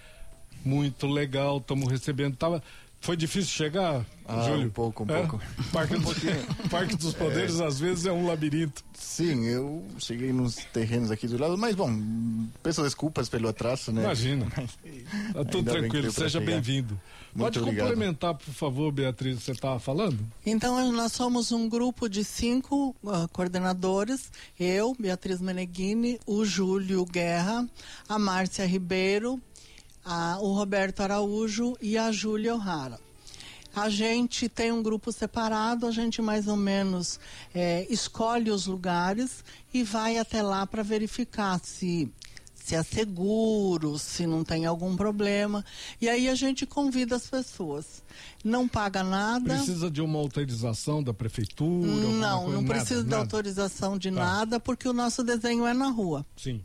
Muito 0.64 1.08
legal, 1.08 1.58
estamos 1.58 1.90
recebendo. 1.90 2.38
Tava, 2.38 2.64
foi 3.02 3.18
difícil 3.18 3.52
chegar, 3.52 4.06
ah, 4.26 4.48
Júlio? 4.48 4.68
Um 4.68 4.70
pouco, 4.70 5.04
um 5.04 5.14
é? 5.14 5.20
pouco. 5.20 5.42
Parque, 5.74 5.96
um 6.64 6.70
Parque 6.70 6.96
dos 6.96 7.14
Poderes 7.14 7.60
é. 7.60 7.66
às 7.66 7.82
vezes 7.82 8.06
é 8.06 8.14
um 8.14 8.26
labirinto. 8.26 8.82
Sim, 8.94 9.44
eu 9.46 9.86
cheguei 10.00 10.32
nos 10.32 10.56
terrenos 10.56 11.12
aqui 11.12 11.28
do 11.28 11.38
lado, 11.38 11.58
mas 11.58 11.76
bom, 11.76 11.92
peço 12.64 12.82
desculpas 12.82 13.28
pelo 13.28 13.50
atraso, 13.50 13.92
né? 13.92 14.04
Imagina. 14.04 14.46
Tá 15.34 15.44
tudo 15.44 15.70
tranquilo, 15.70 16.14
seja 16.14 16.40
bem-vindo. 16.40 16.98
Pode 17.38 17.60
obrigado. 17.60 17.88
complementar, 17.88 18.36
por 18.36 18.54
favor, 18.54 18.92
Beatriz, 18.92 19.42
você 19.42 19.52
estava 19.52 19.80
falando? 19.80 20.20
Então, 20.46 20.92
nós 20.92 21.12
somos 21.14 21.52
um 21.52 21.68
grupo 21.68 22.08
de 22.08 22.24
cinco 22.24 22.96
uh, 23.04 23.28
coordenadores, 23.32 24.32
eu, 24.60 24.96
Beatriz 25.00 25.42
Meneghini, 25.42 26.20
o 26.26 26.46
Júlio 26.46 27.06
Guerra, 27.06 27.68
a 28.08 28.20
Márcia 28.20 28.66
Ribeiro, 28.66 29.42
a, 30.06 30.38
o 30.42 30.54
Roberto 30.54 31.02
Araújo 31.02 31.76
e 31.82 31.98
a 31.98 32.12
Júlia 32.12 32.56
O'Hara. 32.56 33.00
A 33.76 33.90
gente 33.90 34.48
tem 34.48 34.72
um 34.72 34.84
grupo 34.84 35.12
separado, 35.12 35.88
a 35.88 35.92
gente 35.92 36.22
mais 36.22 36.48
ou 36.48 36.56
menos 36.56 37.20
é, 37.56 37.88
escolhe 37.90 38.52
os 38.52 38.68
lugares 38.68 39.44
e 39.74 39.82
vai 39.82 40.20
até 40.20 40.44
lá 40.44 40.68
para 40.68 40.84
verificar 40.84 41.60
se 41.64 42.12
se 42.64 42.76
é 42.76 42.82
seguro, 42.82 44.00
se 44.00 44.26
não 44.26 44.42
tem 44.42 44.66
algum 44.66 44.96
problema. 44.96 45.66
E 46.00 46.08
aí 46.08 46.30
a 46.30 46.36
gente 46.36 46.66
convida 46.66 47.18
as 47.18 47.28
pessoas. 47.28 48.02
Não 48.42 48.70
paga 48.70 49.04
nada. 49.04 49.56
Precisa 49.56 49.92
de 49.92 50.02
uma 50.02 50.18
autorização 50.18 51.04
da 51.04 51.14
prefeitura? 51.14 51.92
Não, 51.92 52.50
não 52.50 52.64
precisa 52.64 53.00
nada, 53.00 53.04
de 53.04 53.10
nada. 53.10 53.22
autorização 53.22 53.98
de 53.98 54.10
tá. 54.10 54.16
nada, 54.16 54.60
porque 54.62 54.88
o 54.88 54.94
nosso 54.94 55.26
desenho 55.26 55.68
é 55.68 55.74
na 55.74 55.90
rua. 55.90 56.26
Sim. 56.38 56.64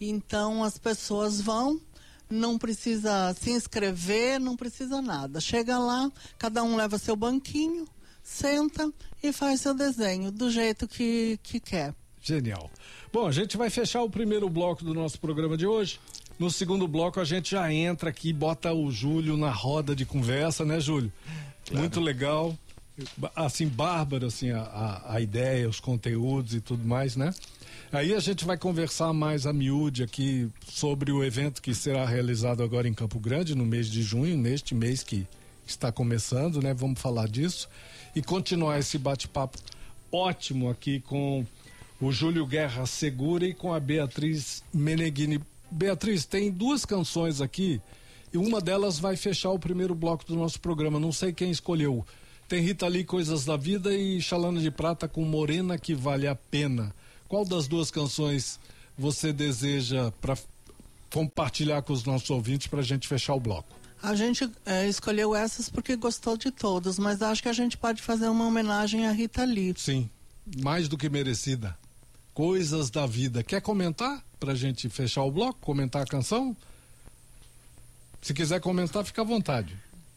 Então 0.00 0.64
as 0.64 0.78
pessoas 0.78 1.42
vão, 1.42 1.78
não 2.30 2.56
precisa 2.56 3.34
se 3.38 3.50
inscrever, 3.50 4.40
não 4.40 4.56
precisa 4.56 5.02
nada. 5.02 5.42
Chega 5.42 5.78
lá, 5.78 6.10
cada 6.38 6.62
um 6.62 6.74
leva 6.74 6.96
seu 6.96 7.14
banquinho, 7.14 7.86
senta 8.22 8.90
e 9.22 9.30
faz 9.30 9.60
seu 9.60 9.74
desenho 9.74 10.32
do 10.32 10.50
jeito 10.50 10.88
que, 10.88 11.38
que 11.42 11.60
quer. 11.60 11.94
Genial. 12.26 12.68
Bom, 13.12 13.28
a 13.28 13.30
gente 13.30 13.56
vai 13.56 13.70
fechar 13.70 14.02
o 14.02 14.10
primeiro 14.10 14.50
bloco 14.50 14.84
do 14.84 14.92
nosso 14.92 15.20
programa 15.20 15.56
de 15.56 15.64
hoje. 15.64 16.00
No 16.40 16.50
segundo 16.50 16.88
bloco 16.88 17.20
a 17.20 17.24
gente 17.24 17.52
já 17.52 17.72
entra 17.72 18.10
aqui, 18.10 18.32
bota 18.32 18.72
o 18.72 18.90
Júlio 18.90 19.36
na 19.36 19.50
roda 19.50 19.94
de 19.94 20.04
conversa, 20.04 20.64
né, 20.64 20.80
Júlio? 20.80 21.12
Claro. 21.64 21.80
Muito 21.80 22.00
legal. 22.00 22.58
Assim, 23.36 23.68
bárbaro, 23.68 24.26
assim, 24.26 24.50
a, 24.50 24.60
a, 24.60 25.14
a 25.14 25.20
ideia, 25.20 25.68
os 25.68 25.78
conteúdos 25.78 26.54
e 26.54 26.60
tudo 26.60 26.84
mais, 26.84 27.14
né? 27.14 27.32
Aí 27.92 28.12
a 28.12 28.18
gente 28.18 28.44
vai 28.44 28.58
conversar 28.58 29.12
mais 29.12 29.46
a 29.46 29.52
miúde 29.52 30.02
aqui 30.02 30.50
sobre 30.66 31.12
o 31.12 31.22
evento 31.22 31.62
que 31.62 31.74
será 31.74 32.04
realizado 32.04 32.60
agora 32.62 32.88
em 32.88 32.94
Campo 32.94 33.20
Grande, 33.20 33.54
no 33.54 33.64
mês 33.64 33.88
de 33.88 34.02
junho, 34.02 34.36
neste 34.36 34.74
mês 34.74 35.04
que 35.04 35.26
está 35.64 35.92
começando, 35.92 36.60
né? 36.60 36.74
Vamos 36.74 37.00
falar 37.00 37.28
disso 37.28 37.68
e 38.16 38.22
continuar 38.22 38.80
esse 38.80 38.98
bate-papo 38.98 39.58
ótimo 40.10 40.70
aqui 40.70 41.00
com 41.00 41.44
o 42.00 42.12
Júlio 42.12 42.46
Guerra 42.46 42.86
Segura 42.86 43.46
e 43.46 43.54
com 43.54 43.72
a 43.72 43.80
Beatriz 43.80 44.62
Meneghini. 44.72 45.40
Beatriz, 45.70 46.24
tem 46.24 46.50
duas 46.50 46.84
canções 46.84 47.40
aqui 47.40 47.80
e 48.32 48.38
uma 48.38 48.60
delas 48.60 48.98
vai 48.98 49.16
fechar 49.16 49.50
o 49.50 49.58
primeiro 49.58 49.94
bloco 49.94 50.24
do 50.24 50.36
nosso 50.36 50.60
programa. 50.60 51.00
Não 51.00 51.12
sei 51.12 51.32
quem 51.32 51.50
escolheu. 51.50 52.06
Tem 52.48 52.60
Rita 52.60 52.86
Lee, 52.86 53.04
Coisas 53.04 53.44
da 53.44 53.56
Vida 53.56 53.96
e 53.96 54.20
Chalana 54.20 54.60
de 54.60 54.70
Prata 54.70 55.08
com 55.08 55.24
Morena 55.24 55.78
que 55.78 55.94
Vale 55.94 56.28
a 56.28 56.34
Pena. 56.34 56.94
Qual 57.28 57.44
das 57.44 57.66
duas 57.66 57.90
canções 57.90 58.60
você 58.96 59.32
deseja 59.32 60.12
para 60.20 60.36
compartilhar 61.10 61.82
com 61.82 61.92
os 61.92 62.04
nossos 62.04 62.30
ouvintes 62.30 62.66
para 62.66 62.80
a 62.80 62.84
gente 62.84 63.08
fechar 63.08 63.34
o 63.34 63.40
bloco? 63.40 63.74
A 64.02 64.14
gente 64.14 64.48
é, 64.64 64.86
escolheu 64.88 65.34
essas 65.34 65.68
porque 65.68 65.96
gostou 65.96 66.36
de 66.36 66.50
todas, 66.50 66.98
mas 66.98 67.22
acho 67.22 67.42
que 67.42 67.48
a 67.48 67.52
gente 67.52 67.76
pode 67.76 68.02
fazer 68.02 68.28
uma 68.28 68.46
homenagem 68.46 69.06
a 69.06 69.12
Rita 69.12 69.44
Lee. 69.44 69.74
Sim, 69.76 70.08
mais 70.62 70.86
do 70.88 70.96
que 70.96 71.08
merecida. 71.08 71.76
Coisas 72.36 72.90
da 72.90 73.06
vida. 73.06 73.42
Quer 73.42 73.62
comentar 73.62 74.22
para 74.38 74.52
a 74.52 74.54
gente 74.54 74.90
fechar 74.90 75.22
o 75.22 75.30
bloco? 75.30 75.58
Comentar 75.58 76.02
a 76.02 76.04
canção? 76.04 76.54
Se 78.20 78.34
quiser 78.34 78.60
comentar, 78.60 79.02
fica 79.06 79.22
à 79.22 79.24
vontade. 79.24 79.74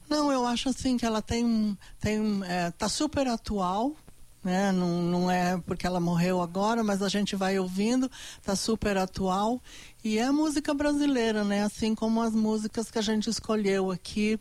Não, 0.09 0.29
eu 0.29 0.45
acho 0.45 0.67
assim 0.67 0.97
que 0.97 1.05
ela 1.05 1.21
tem, 1.21 1.77
tem 1.97 2.41
é, 2.43 2.71
tá 2.71 2.89
super 2.89 3.25
atual, 3.25 3.95
né? 4.43 4.69
Não, 4.73 5.01
não 5.01 5.31
é 5.31 5.57
porque 5.65 5.87
ela 5.87 6.01
morreu 6.01 6.41
agora, 6.41 6.83
mas 6.83 7.01
a 7.01 7.07
gente 7.07 7.37
vai 7.37 7.57
ouvindo, 7.57 8.11
tá 8.43 8.53
super 8.53 8.97
atual. 8.97 9.61
E 10.03 10.19
é 10.19 10.29
música 10.29 10.73
brasileira, 10.73 11.45
né? 11.45 11.63
Assim 11.63 11.95
como 11.95 12.21
as 12.21 12.35
músicas 12.35 12.91
que 12.91 12.99
a 12.99 13.01
gente 13.01 13.29
escolheu 13.29 13.91
aqui. 13.91 14.37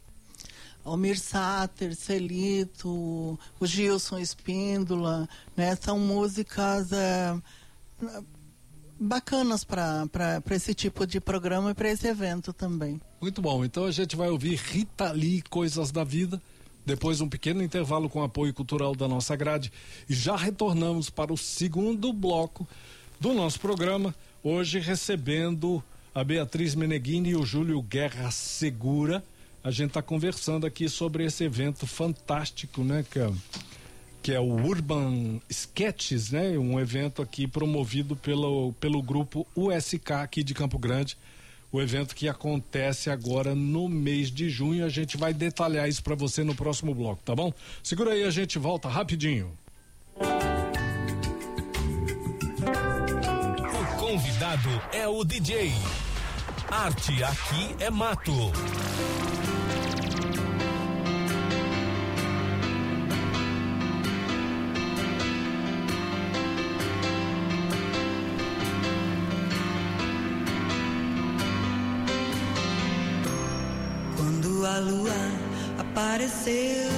Almir 0.84 1.20
Sater, 1.20 1.94
Celito, 1.94 3.38
o 3.60 3.66
Gilson 3.66 4.18
Espíndola, 4.18 5.28
né? 5.56 5.76
São 5.76 5.96
músicas 6.00 6.90
é, 6.90 7.40
bacanas 8.98 9.64
para 9.64 10.42
esse 10.50 10.74
tipo 10.74 11.06
de 11.06 11.20
programa 11.20 11.70
e 11.70 11.74
para 11.74 11.90
esse 11.90 12.06
evento 12.06 12.52
também. 12.52 13.00
Muito 13.20 13.40
bom. 13.40 13.64
Então 13.64 13.84
a 13.84 13.90
gente 13.90 14.16
vai 14.16 14.28
ouvir 14.28 14.56
Rita 14.56 15.12
Lee, 15.12 15.42
Coisas 15.42 15.90
da 15.90 16.04
Vida. 16.04 16.40
Depois 16.84 17.20
um 17.20 17.28
pequeno 17.28 17.62
intervalo 17.62 18.08
com 18.08 18.22
apoio 18.22 18.54
cultural 18.54 18.96
da 18.96 19.06
nossa 19.06 19.36
grade 19.36 19.70
e 20.08 20.14
já 20.14 20.36
retornamos 20.36 21.10
para 21.10 21.32
o 21.32 21.36
segundo 21.36 22.12
bloco 22.12 22.66
do 23.20 23.34
nosso 23.34 23.60
programa, 23.60 24.14
hoje 24.42 24.78
recebendo 24.78 25.82
a 26.14 26.24
Beatriz 26.24 26.74
Meneghini 26.74 27.30
e 27.30 27.36
o 27.36 27.44
Júlio 27.44 27.82
Guerra 27.82 28.30
Segura. 28.30 29.22
A 29.62 29.70
gente 29.70 29.88
está 29.88 30.00
conversando 30.00 30.66
aqui 30.66 30.88
sobre 30.88 31.24
esse 31.24 31.44
evento 31.44 31.86
fantástico, 31.86 32.82
né, 32.82 33.04
que 33.10 33.18
que 34.22 34.32
é 34.32 34.40
o 34.40 34.66
Urban 34.66 35.40
Sketches, 35.48 36.30
né? 36.30 36.58
Um 36.58 36.78
evento 36.78 37.22
aqui 37.22 37.46
promovido 37.46 38.16
pelo, 38.16 38.72
pelo 38.74 39.02
grupo 39.02 39.46
USK 39.56 40.12
aqui 40.12 40.42
de 40.42 40.54
Campo 40.54 40.78
Grande 40.78 41.16
o 41.70 41.80
evento 41.80 42.14
que 42.14 42.28
acontece 42.28 43.10
agora 43.10 43.54
no 43.54 43.88
mês 43.88 44.30
de 44.30 44.48
junho. 44.48 44.84
A 44.84 44.88
gente 44.88 45.16
vai 45.16 45.34
detalhar 45.34 45.88
isso 45.88 46.02
para 46.02 46.14
você 46.14 46.42
no 46.42 46.54
próximo 46.54 46.94
bloco, 46.94 47.22
tá 47.24 47.34
bom? 47.34 47.52
Segura 47.82 48.12
aí, 48.12 48.24
a 48.24 48.30
gente 48.30 48.58
volta 48.58 48.88
rapidinho. 48.88 49.52
O 53.70 53.96
convidado 53.98 54.68
é 54.92 55.06
o 55.06 55.24
DJ. 55.24 55.72
Arte 56.70 57.22
aqui 57.22 57.76
é 57.80 57.90
mato. 57.90 58.32
Apareceu. 75.98 76.90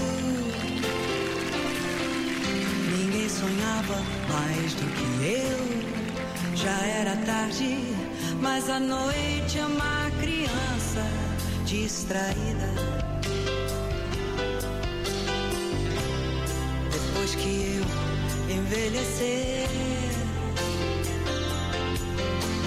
Ninguém 2.99 3.29
sonhava 3.29 3.97
mais 4.29 4.75
do 4.75 4.87
que 4.95 5.25
eu. 5.25 6.57
Já 6.57 6.79
era 6.87 7.17
tarde, 7.25 7.79
mas 8.43 8.69
a 8.69 8.79
noite 8.79 9.59
é 9.59 9.65
uma 9.65 10.11
criança 10.21 11.03
distraída. 11.65 12.69
Depois 16.93 17.35
que 17.37 17.79
eu 17.79 18.55
envelhecer, 18.55 19.67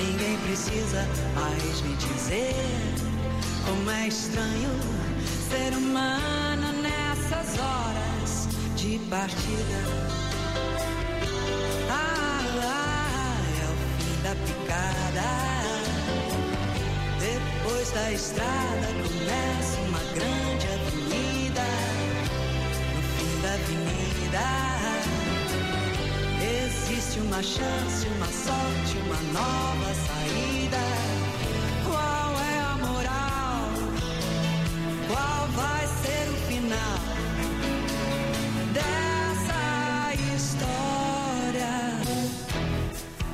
ninguém 0.04 0.38
precisa 0.48 1.06
mais 1.36 1.82
me 1.82 1.96
dizer 1.96 2.56
como 3.68 3.92
é 3.92 4.08
estranho 4.08 5.03
ser 5.54 5.74
humano 5.78 6.68
nessas 6.82 7.60
horas 7.60 8.48
de 8.76 8.98
partida. 9.08 9.80
Ah, 11.92 12.42
ah, 12.64 13.38
é 13.62 13.66
o 13.70 13.76
fim 14.00 14.16
da 14.24 14.34
picada. 14.46 15.30
Depois 17.20 17.88
da 17.92 18.12
estrada 18.12 18.88
começa 19.04 19.78
uma 19.90 20.04
grande 20.16 20.66
avenida. 20.76 21.68
No 22.96 23.02
fim 23.14 23.34
da 23.44 23.54
avenida 23.60 24.48
existe 26.66 27.20
uma 27.20 27.44
chance, 27.44 28.08
uma 28.16 28.30
sorte, 28.48 28.98
uma 29.06 29.20
nova 29.40 29.94
saída. 29.94 30.23
Dessa 38.74 40.13
história. 40.36 41.74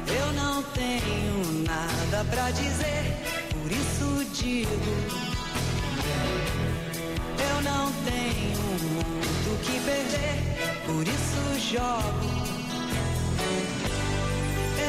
Eu 0.07 0.33
não 0.33 0.63
tenho 0.63 1.63
nada 1.65 2.25
pra 2.29 2.51
dizer, 2.51 3.15
por 3.51 3.71
isso 3.71 4.25
digo. 4.33 4.69
Eu 7.39 7.61
não 7.61 7.91
tenho 8.03 8.61
muito 8.93 9.49
que 9.63 9.79
perder, 9.81 10.37
por 10.85 11.07
isso 11.07 11.73
jogo. 11.73 12.39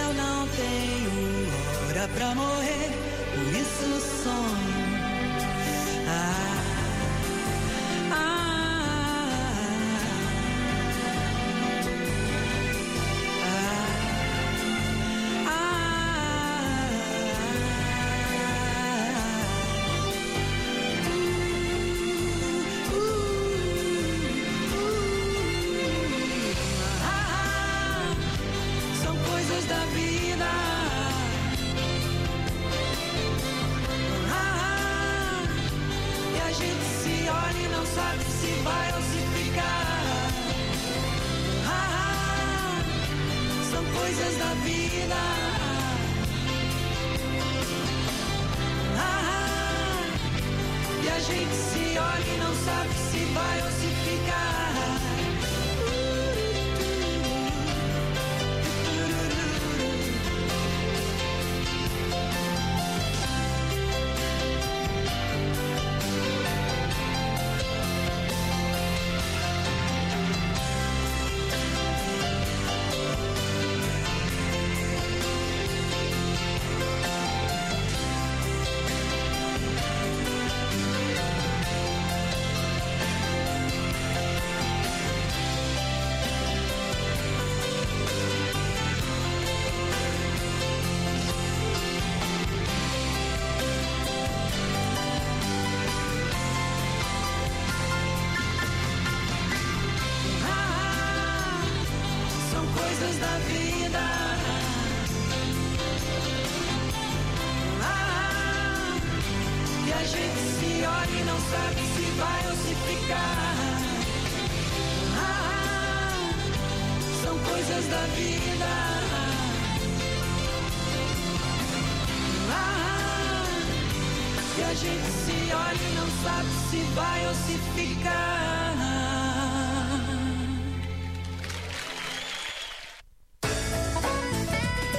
Eu 0.03 0.15
não 0.15 0.49
tenho 0.49 1.31
hora 1.89 2.09
pra 2.09 2.35
morrer, 2.35 2.91
por 3.35 3.55
isso 3.55 4.23
sonho. 4.23 4.71
Ah. 6.09 6.60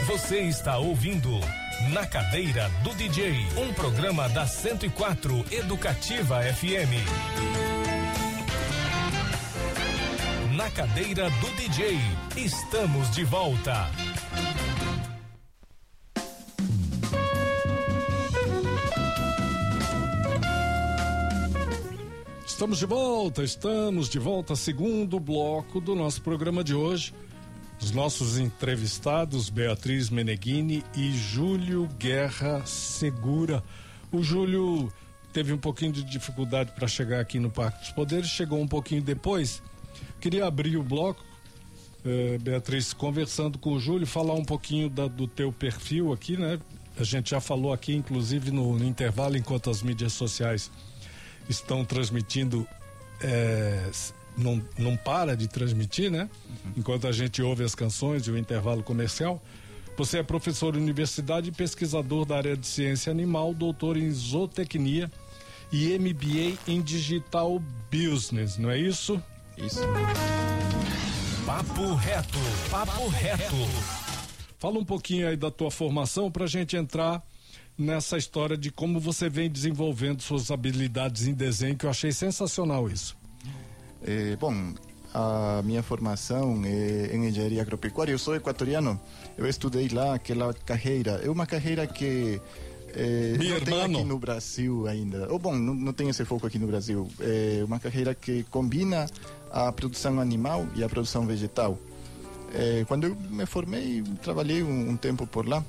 Você 0.07 0.41
está 0.41 0.77
ouvindo 0.77 1.29
Na 1.93 2.05
Cadeira 2.05 2.69
do 2.83 2.93
DJ, 2.95 3.47
um 3.55 3.73
programa 3.73 4.27
da 4.27 4.45
104 4.45 5.45
Educativa 5.49 6.41
FM. 6.43 6.91
Na 10.51 10.69
Cadeira 10.69 11.29
do 11.29 11.49
DJ, 11.55 11.97
estamos 12.35 13.09
de 13.11 13.23
volta. 13.23 13.89
Estamos 22.61 22.77
de 22.77 22.85
volta, 22.85 23.43
estamos 23.43 24.07
de 24.07 24.19
volta, 24.19 24.55
segundo 24.55 25.19
bloco 25.19 25.81
do 25.81 25.95
nosso 25.95 26.21
programa 26.21 26.63
de 26.63 26.75
hoje. 26.75 27.11
Os 27.81 27.89
nossos 27.89 28.37
entrevistados, 28.37 29.49
Beatriz 29.49 30.11
Meneghini 30.11 30.83
e 30.95 31.11
Júlio 31.11 31.89
Guerra 31.97 32.63
Segura. 32.67 33.63
O 34.11 34.21
Júlio 34.21 34.93
teve 35.33 35.51
um 35.51 35.57
pouquinho 35.57 35.91
de 35.91 36.03
dificuldade 36.03 36.71
para 36.73 36.87
chegar 36.87 37.19
aqui 37.19 37.39
no 37.39 37.49
Parque 37.49 37.79
dos 37.79 37.89
Poderes, 37.93 38.29
chegou 38.29 38.61
um 38.61 38.67
pouquinho 38.67 39.01
depois. 39.01 39.59
Queria 40.19 40.45
abrir 40.45 40.77
o 40.77 40.83
bloco, 40.83 41.25
eh, 42.05 42.37
Beatriz, 42.37 42.93
conversando 42.93 43.57
com 43.57 43.73
o 43.73 43.79
Júlio, 43.79 44.05
falar 44.05 44.35
um 44.35 44.45
pouquinho 44.45 44.87
da, 44.87 45.07
do 45.07 45.27
teu 45.27 45.51
perfil 45.51 46.13
aqui, 46.13 46.37
né? 46.37 46.59
A 46.95 47.03
gente 47.03 47.31
já 47.31 47.41
falou 47.41 47.73
aqui, 47.73 47.95
inclusive 47.95 48.51
no, 48.51 48.77
no 48.77 48.85
intervalo, 48.85 49.35
enquanto 49.35 49.71
as 49.71 49.81
mídias 49.81 50.13
sociais 50.13 50.69
estão 51.51 51.85
transmitindo 51.85 52.67
é, 53.21 53.89
não, 54.37 54.61
não 54.77 54.97
para 54.97 55.35
de 55.35 55.47
transmitir, 55.47 56.09
né? 56.11 56.29
Uhum. 56.49 56.71
Enquanto 56.77 57.07
a 57.07 57.11
gente 57.11 57.41
ouve 57.41 57.63
as 57.63 57.75
canções 57.75 58.23
e 58.27 58.31
o 58.31 58.37
intervalo 58.37 58.83
comercial. 58.83 59.41
Você 59.97 60.19
é 60.19 60.23
professor 60.23 60.73
de 60.73 60.79
universidade 60.79 61.49
e 61.49 61.51
pesquisador 61.51 62.25
da 62.25 62.37
área 62.37 62.57
de 62.57 62.65
ciência 62.65 63.11
animal, 63.11 63.53
doutor 63.53 63.97
em 63.97 64.09
zootecnia 64.09 65.11
e 65.71 65.97
MBA 65.97 66.57
em 66.67 66.81
Digital 66.81 67.61
Business, 67.91 68.57
não 68.57 68.71
é 68.71 68.79
isso? 68.79 69.21
Isso. 69.57 69.81
Papo 71.45 71.93
reto, 71.93 72.39
papo 72.69 73.07
reto. 73.09 73.55
Fala 74.57 74.79
um 74.79 74.85
pouquinho 74.85 75.27
aí 75.27 75.35
da 75.35 75.51
tua 75.51 75.69
formação 75.69 76.31
para 76.31 76.45
a 76.45 76.47
gente 76.47 76.75
entrar 76.75 77.21
nessa 77.81 78.17
história 78.17 78.55
de 78.55 78.71
como 78.71 78.99
você 78.99 79.29
vem 79.29 79.49
desenvolvendo 79.49 80.21
suas 80.21 80.51
habilidades 80.51 81.27
em 81.27 81.33
desenho, 81.33 81.75
que 81.75 81.85
eu 81.85 81.89
achei 81.89 82.11
sensacional 82.11 82.87
isso. 82.89 83.17
É, 84.03 84.35
bom, 84.35 84.73
a 85.13 85.61
minha 85.63 85.83
formação 85.83 86.61
é 86.65 87.15
em 87.15 87.27
engenharia 87.27 87.61
agropecuária. 87.61 88.11
Eu 88.11 88.19
sou 88.19 88.35
equatoriano. 88.35 88.99
Eu 89.37 89.47
estudei 89.47 89.89
lá 89.89 90.15
aquela 90.15 90.53
carreira. 90.53 91.21
É 91.23 91.29
uma 91.29 91.45
carreira 91.45 91.85
que 91.85 92.39
é, 92.95 93.37
não 93.37 93.59
tem 93.59 93.81
aqui 93.81 94.03
no 94.03 94.17
Brasil 94.17 94.87
ainda. 94.87 95.31
Ou 95.31 95.39
bom, 95.39 95.55
não, 95.55 95.73
não 95.73 95.93
tem 95.93 96.09
esse 96.09 96.23
foco 96.25 96.47
aqui 96.47 96.57
no 96.57 96.67
Brasil. 96.67 97.09
É 97.19 97.63
uma 97.65 97.79
carreira 97.79 98.15
que 98.15 98.43
combina 98.43 99.07
a 99.51 99.71
produção 99.71 100.19
animal 100.19 100.65
e 100.75 100.83
a 100.83 100.89
produção 100.89 101.25
vegetal. 101.25 101.77
É, 102.53 102.83
quando 102.87 103.07
eu 103.07 103.15
me 103.29 103.45
formei, 103.45 104.03
trabalhei 104.21 104.61
um, 104.63 104.91
um 104.91 104.97
tempo 104.97 105.25
por 105.25 105.47
lá. 105.47 105.63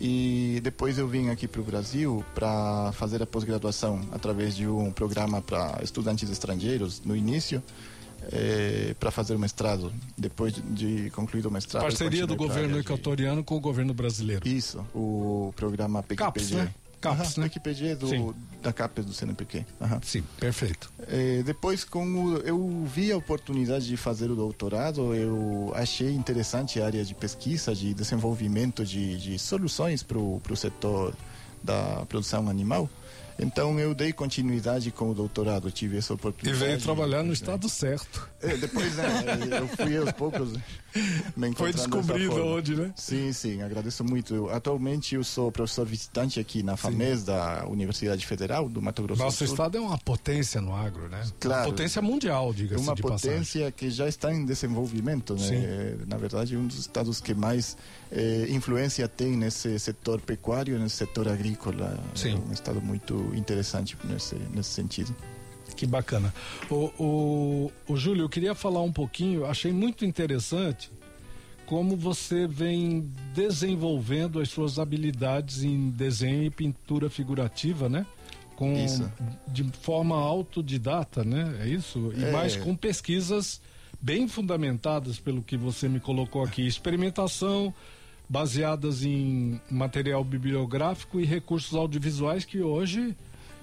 E 0.00 0.60
depois 0.62 0.98
eu 0.98 1.06
vim 1.06 1.28
aqui 1.30 1.46
para 1.46 1.60
o 1.60 1.64
Brasil 1.64 2.24
para 2.34 2.90
fazer 2.92 3.22
a 3.22 3.26
pós-graduação 3.26 4.00
através 4.12 4.56
de 4.56 4.66
um 4.66 4.90
programa 4.90 5.40
para 5.40 5.78
estudantes 5.82 6.28
estrangeiros 6.30 7.00
no 7.04 7.16
início, 7.16 7.62
para 8.98 9.10
fazer 9.10 9.34
o 9.34 9.38
mestrado. 9.38 9.92
Depois 10.16 10.52
de, 10.54 10.62
de 11.04 11.10
concluído 11.10 11.46
o 11.46 11.50
mestrado. 11.50 11.82
Parceria 11.82 12.26
do 12.26 12.34
governo 12.36 12.70
área 12.70 12.74
de- 12.74 12.80
equatoriano 12.80 13.44
com 13.44 13.56
o 13.56 13.60
governo 13.60 13.94
brasileiro. 13.94 14.46
Isso, 14.48 14.84
o 14.94 15.52
programa 15.56 16.02
PQPG. 16.02 16.24
CAPES, 16.24 16.50
né? 16.52 16.74
CAPES, 17.04 17.36
Aham, 17.36 17.42
né? 17.42 17.48
PQPG 17.48 17.94
do, 17.96 18.08
Sim. 18.08 18.34
da 18.62 18.72
CAPES 18.72 19.04
do 19.04 19.12
CNPq. 19.12 19.66
Aham. 19.80 20.00
Sim, 20.02 20.24
perfeito. 20.40 20.90
É, 21.06 21.42
depois, 21.42 21.84
com 21.84 22.04
o, 22.06 22.36
eu 22.38 22.84
vi 22.86 23.12
a 23.12 23.16
oportunidade 23.16 23.86
de 23.86 23.96
fazer 23.96 24.30
o 24.30 24.34
doutorado, 24.34 25.14
eu 25.14 25.72
achei 25.74 26.12
interessante 26.14 26.80
a 26.80 26.86
área 26.86 27.04
de 27.04 27.14
pesquisa, 27.14 27.74
de 27.74 27.92
desenvolvimento 27.92 28.84
de, 28.84 29.18
de 29.18 29.38
soluções 29.38 30.02
para 30.02 30.18
o 30.18 30.56
setor 30.56 31.14
da 31.62 32.04
produção 32.08 32.48
animal. 32.48 32.88
Então, 33.38 33.78
eu 33.80 33.94
dei 33.94 34.12
continuidade 34.12 34.90
com 34.92 35.10
o 35.10 35.14
doutorado, 35.14 35.70
tive 35.70 35.98
essa 35.98 36.12
E 36.12 36.16
oportunidade. 36.16 36.64
veio 36.64 36.78
trabalhar 36.80 37.22
no 37.24 37.32
estado 37.32 37.68
certo. 37.68 38.28
É, 38.40 38.56
depois, 38.56 38.94
né, 38.94 39.04
eu 39.60 39.68
fui 39.68 39.96
aos 39.96 40.12
poucos 40.12 40.52
me 41.36 41.52
Foi 41.54 41.72
descobrido 41.72 42.44
onde, 42.46 42.76
né? 42.76 42.92
Sim, 42.94 43.32
sim, 43.32 43.60
agradeço 43.62 44.04
muito. 44.04 44.32
Eu, 44.34 44.50
atualmente 44.50 45.16
eu 45.16 45.24
sou 45.24 45.50
professor 45.50 45.84
visitante 45.84 46.38
aqui 46.38 46.62
na 46.62 46.76
FAMES 46.76 47.24
da 47.24 47.66
Universidade 47.68 48.24
Federal 48.24 48.68
do 48.68 48.80
Mato 48.80 49.02
Grosso 49.02 49.20
Nosso 49.20 49.42
do 49.44 49.46
Sul. 49.48 49.54
estado 49.54 49.76
é 49.78 49.80
uma 49.80 49.98
potência 49.98 50.60
no 50.60 50.74
agro, 50.74 51.08
né? 51.08 51.24
Claro. 51.40 51.62
Uma 51.62 51.70
potência 51.70 52.00
mundial, 52.00 52.50
É 52.50 52.52
diga-se 52.52 52.82
uma 52.84 52.94
de 52.94 53.02
passagem. 53.02 53.30
potência 53.38 53.72
que 53.72 53.90
já 53.90 54.06
está 54.06 54.32
em 54.32 54.44
desenvolvimento, 54.44 55.34
né? 55.34 55.48
Sim. 55.48 55.56
É, 55.56 55.96
Na 56.06 56.16
verdade, 56.16 56.56
um 56.56 56.66
dos 56.68 56.78
estados 56.78 57.20
que 57.20 57.34
mais 57.34 57.76
eh, 58.14 58.46
influência 58.50 59.08
tem 59.08 59.36
nesse 59.36 59.76
setor 59.78 60.20
pecuário, 60.20 60.78
nesse 60.78 60.96
setor 60.96 61.28
agrícola. 61.28 61.98
Sim. 62.14 62.34
É 62.34 62.48
um 62.48 62.52
estado 62.52 62.80
muito 62.80 63.32
interessante 63.34 63.96
nesse, 64.04 64.36
nesse 64.54 64.70
sentido. 64.70 65.14
Que 65.76 65.86
bacana. 65.86 66.32
O, 66.70 66.90
o, 66.98 67.72
o 67.88 67.96
Júlio, 67.96 68.24
eu 68.24 68.28
queria 68.28 68.54
falar 68.54 68.82
um 68.82 68.92
pouquinho, 68.92 69.44
achei 69.44 69.72
muito 69.72 70.04
interessante 70.04 70.90
como 71.66 71.96
você 71.96 72.46
vem 72.46 73.10
desenvolvendo 73.34 74.38
as 74.38 74.50
suas 74.50 74.78
habilidades 74.78 75.64
em 75.64 75.90
desenho 75.90 76.44
e 76.44 76.50
pintura 76.50 77.10
figurativa, 77.10 77.88
né? 77.88 78.06
Com, 78.54 78.74
Isso. 78.74 79.10
De 79.48 79.64
forma 79.80 80.14
autodidata, 80.16 81.24
né? 81.24 81.56
É 81.62 81.66
isso? 81.66 82.12
E 82.16 82.22
É. 82.22 82.30
mais 82.30 82.54
com 82.54 82.76
pesquisas 82.76 83.60
bem 84.00 84.28
fundamentadas 84.28 85.18
pelo 85.18 85.42
que 85.42 85.56
você 85.56 85.88
me 85.88 85.98
colocou 85.98 86.44
aqui. 86.44 86.64
Experimentação 86.64 87.74
baseadas 88.28 89.04
em 89.04 89.60
material 89.70 90.24
bibliográfico 90.24 91.20
e 91.20 91.24
recursos 91.24 91.74
audiovisuais 91.74 92.44
que 92.44 92.60
hoje 92.60 93.14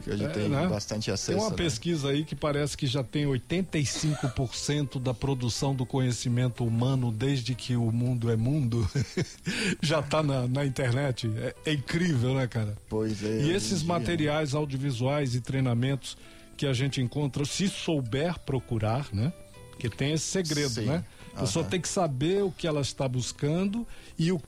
Que 0.04 0.12
hoje 0.12 0.24
É, 0.26 0.30
tem 0.30 0.50
né? 0.50 0.68
bastante 0.68 1.10
acesso. 1.12 1.32
tem 1.32 1.40
uma 1.40 1.50
né? 1.52 1.56
pesquisa 1.56 2.10
aí 2.10 2.24
que 2.24 2.36
parece 2.36 2.76
que 2.78 2.88
já 2.88 3.04
tem 3.04 3.26
85% 3.26 5.00
da 5.00 5.14
produção 5.14 5.76
do 5.76 5.86
conhecimento 5.86 6.64
humano 6.66 7.12
desde 7.12 7.54
que 7.56 7.76
o 7.76 7.92
mundo 7.92 8.32
é 8.32 8.36
mundo. 8.36 8.88
já 9.82 10.00
está 10.00 10.24
na, 10.24 10.48
na 10.48 10.66
internet. 10.66 11.30
É, 11.38 11.56
é 11.66 11.74
incrível, 11.74 12.34
né, 12.36 12.48
cara? 12.48 12.76
Pois 12.90 13.24
é. 13.24 13.42
E 13.42 13.52
esses 13.52 13.80
dia, 13.80 13.88
materiais 13.88 14.54
audiovisuais 14.54 15.36
e 15.36 15.42
treinamentos 15.42 16.18
que 16.58 16.66
a 16.66 16.74
gente 16.74 17.02
encontra, 17.02 17.44
se 17.46 17.68
souber 17.68 18.38
procurar, 18.40 19.08
né? 19.12 19.34
Que 19.80 19.90
tem 19.90 20.14
esse 20.14 20.26
segredo, 20.26 20.70
Sim. 20.76 20.86
né? 20.86 21.04
A 21.36 21.42
pessoa 21.42 21.64
Aham. 21.64 21.70
tem 21.72 21.82
que 21.82 21.88
saber 21.88 22.44
o 22.44 22.52
que 22.52 22.68
ela 22.68 22.82
está 22.82 23.08
buscando 23.08 23.88
e, 24.20 24.32
o, 24.32 24.40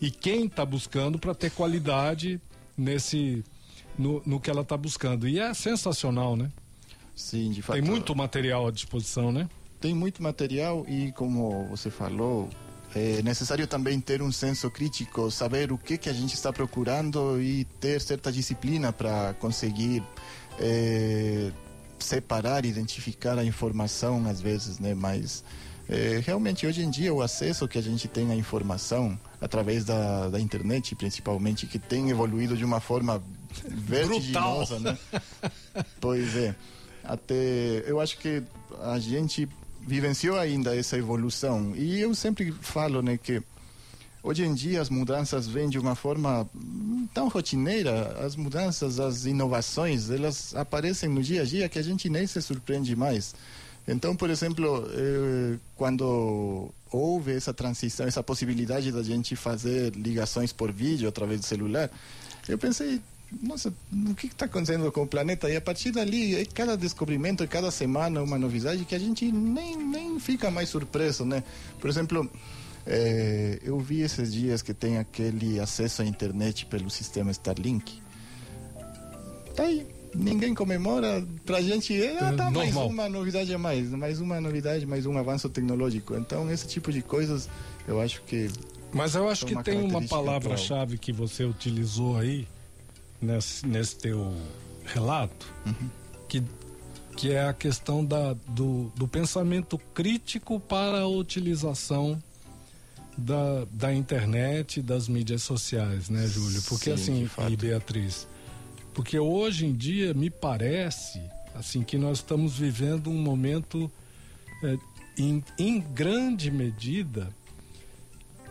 e 0.00 0.10
quem 0.10 0.46
está 0.46 0.64
buscando 0.64 1.18
para 1.18 1.34
ter 1.34 1.50
qualidade 1.50 2.40
nesse 2.76 3.44
no, 3.98 4.22
no 4.26 4.40
que 4.40 4.50
ela 4.50 4.62
está 4.62 4.76
buscando. 4.76 5.26
E 5.26 5.38
é 5.38 5.52
sensacional, 5.54 6.36
né? 6.36 6.50
Sim, 7.14 7.50
de 7.50 7.62
fato. 7.62 7.80
Tem 7.80 7.82
muito 7.82 8.14
material 8.14 8.66
à 8.66 8.70
disposição, 8.70 9.32
né? 9.32 9.48
Tem 9.80 9.94
muito 9.94 10.22
material 10.22 10.84
e, 10.86 11.12
como 11.12 11.66
você 11.68 11.90
falou, 11.90 12.48
é 12.94 13.22
necessário 13.22 13.66
também 13.66 14.00
ter 14.00 14.22
um 14.22 14.30
senso 14.30 14.70
crítico, 14.70 15.30
saber 15.30 15.72
o 15.72 15.78
que 15.78 15.96
que 15.98 16.08
a 16.08 16.12
gente 16.12 16.34
está 16.34 16.52
procurando 16.52 17.40
e 17.40 17.64
ter 17.80 18.00
certa 18.00 18.30
disciplina 18.30 18.92
para 18.92 19.34
conseguir 19.34 20.02
é, 20.58 21.50
separar, 21.98 22.64
identificar 22.64 23.38
a 23.38 23.44
informação 23.44 24.26
às 24.26 24.40
vezes, 24.40 24.78
né? 24.78 24.94
Mas 24.94 25.44
é, 25.88 26.20
realmente 26.24 26.66
hoje 26.66 26.82
em 26.82 26.90
dia 26.90 27.14
o 27.14 27.22
acesso 27.22 27.68
que 27.68 27.78
a 27.78 27.82
gente 27.82 28.08
tem 28.08 28.30
à 28.32 28.34
informação 28.34 29.18
através 29.40 29.84
da, 29.84 30.28
da 30.28 30.40
internet, 30.40 30.94
principalmente, 30.96 31.66
que 31.66 31.78
tem 31.78 32.10
evoluído 32.10 32.56
de 32.56 32.64
uma 32.64 32.80
forma 32.80 33.22
vertiginosa, 33.64 34.80
né? 34.80 34.98
Pois 36.00 36.36
é. 36.36 36.54
Até 37.04 37.84
eu 37.86 38.00
acho 38.00 38.18
que 38.18 38.42
a 38.82 38.98
gente 38.98 39.48
vivenciou 39.86 40.36
ainda 40.36 40.76
essa 40.76 40.98
evolução. 40.98 41.72
E 41.76 42.00
eu 42.00 42.14
sempre 42.14 42.52
falo, 42.60 43.00
né, 43.00 43.16
que 43.16 43.40
hoje 44.22 44.44
em 44.44 44.52
dia 44.52 44.80
as 44.80 44.90
mudanças 44.90 45.46
vêm 45.46 45.68
de 45.68 45.78
uma 45.78 45.94
forma 45.94 46.48
tão 47.14 47.28
rotineira, 47.28 48.18
as 48.26 48.34
mudanças, 48.34 48.98
as 48.98 49.24
inovações, 49.24 50.10
elas 50.10 50.54
aparecem 50.56 51.08
no 51.08 51.22
dia 51.22 51.42
a 51.42 51.44
dia 51.44 51.68
que 51.68 51.78
a 51.78 51.82
gente 51.82 52.10
nem 52.10 52.26
se 52.26 52.42
surpreende 52.42 52.96
mais. 52.96 53.34
Então, 53.88 54.16
por 54.16 54.30
exemplo, 54.30 54.88
eh, 54.92 55.58
quando 55.76 56.70
houve 56.90 57.32
essa 57.32 57.54
transição, 57.54 58.06
essa 58.06 58.22
possibilidade 58.22 58.90
da 58.90 59.02
gente 59.02 59.36
fazer 59.36 59.92
ligações 59.94 60.52
por 60.52 60.72
vídeo 60.72 61.08
através 61.08 61.40
do 61.40 61.46
celular, 61.46 61.88
eu 62.48 62.58
pensei, 62.58 63.00
nossa, 63.42 63.72
o 63.92 64.14
que 64.14 64.26
está 64.26 64.46
acontecendo 64.46 64.90
com 64.90 65.02
o 65.02 65.06
planeta? 65.06 65.48
E 65.48 65.56
a 65.56 65.60
partir 65.60 65.92
dali, 65.92 66.34
é 66.34 66.44
cada 66.44 66.76
descobrimento, 66.76 67.44
é 67.44 67.46
cada 67.46 67.70
semana 67.70 68.22
uma 68.22 68.38
novidade 68.38 68.84
que 68.84 68.94
a 68.94 68.98
gente 68.98 69.30
nem, 69.30 69.76
nem 69.76 70.18
fica 70.18 70.50
mais 70.50 70.68
surpreso, 70.68 71.24
né? 71.24 71.44
Por 71.80 71.88
exemplo, 71.88 72.28
eh, 72.86 73.60
eu 73.62 73.78
vi 73.78 74.00
esses 74.00 74.32
dias 74.32 74.62
que 74.62 74.74
tem 74.74 74.98
aquele 74.98 75.60
acesso 75.60 76.02
à 76.02 76.04
internet 76.04 76.66
pelo 76.66 76.90
sistema 76.90 77.30
Starlink. 77.30 78.00
Tá 79.54 79.64
aí. 79.64 79.95
Ninguém 80.18 80.54
comemora, 80.54 81.24
pra 81.44 81.60
gente 81.60 81.94
é, 82.00 82.18
ah, 82.18 82.32
tá, 82.32 82.50
mais 82.50 82.74
uma 82.74 83.08
novidade 83.08 83.52
a 83.52 83.58
mais, 83.58 83.90
mais 83.90 84.20
uma 84.20 84.40
novidade, 84.40 84.86
mais 84.86 85.04
um 85.06 85.16
avanço 85.18 85.48
tecnológico. 85.48 86.14
Então, 86.16 86.50
esse 86.50 86.66
tipo 86.66 86.90
de 86.90 87.02
coisas, 87.02 87.48
eu 87.86 88.00
acho 88.00 88.22
que 88.22 88.50
Mas 88.92 89.14
eu 89.14 89.28
acho 89.28 89.44
É 89.44 89.48
que 89.48 89.62
tem 89.62 89.78
uma 89.82 90.02
palavra-chave 90.02 90.96
que 90.98 91.12
você 91.12 91.44
utilizou 91.44 92.16
aí 92.16 92.48
nesse, 93.20 93.66
nesse 93.66 93.96
teu 93.96 94.34
relato, 94.84 95.46
Uhum. 95.66 95.90
que, 96.28 96.42
que 97.16 97.32
é 97.32 97.46
a 97.46 97.52
questão 97.52 98.04
da, 98.04 98.34
do, 98.48 98.90
do 98.96 99.06
pensamento 99.06 99.78
crítico 99.92 100.58
para 100.60 101.00
a 101.00 101.06
utilização 101.08 102.22
da, 103.18 103.66
da 103.70 103.92
internet 103.94 104.80
e 104.80 104.82
das 104.82 105.08
mídias 105.08 105.42
sociais, 105.42 106.08
né, 106.08 106.26
Júlio? 106.26 106.62
Porque 106.62 106.96
Sim, 106.96 107.24
assim, 107.26 107.50
e 107.50 107.56
Beatriz, 107.56 108.26
porque 108.96 109.18
hoje 109.18 109.66
em 109.66 109.74
dia 109.74 110.14
me 110.14 110.30
parece 110.30 111.20
assim 111.54 111.82
que 111.82 111.98
nós 111.98 112.16
estamos 112.16 112.58
vivendo 112.58 113.10
um 113.10 113.18
momento 113.18 113.92
eh, 114.64 114.78
em, 115.18 115.44
em 115.58 115.80
grande 115.80 116.50
medida 116.50 117.28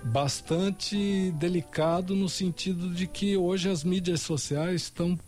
bastante 0.03 1.31
delicado 1.31 2.15
no 2.15 2.29
sentido 2.29 2.93
de 2.93 3.07
que 3.07 3.35
hoje 3.35 3.69
as 3.69 3.83
mídias 3.83 4.21
sociais 4.21 4.83
estão 4.83 5.19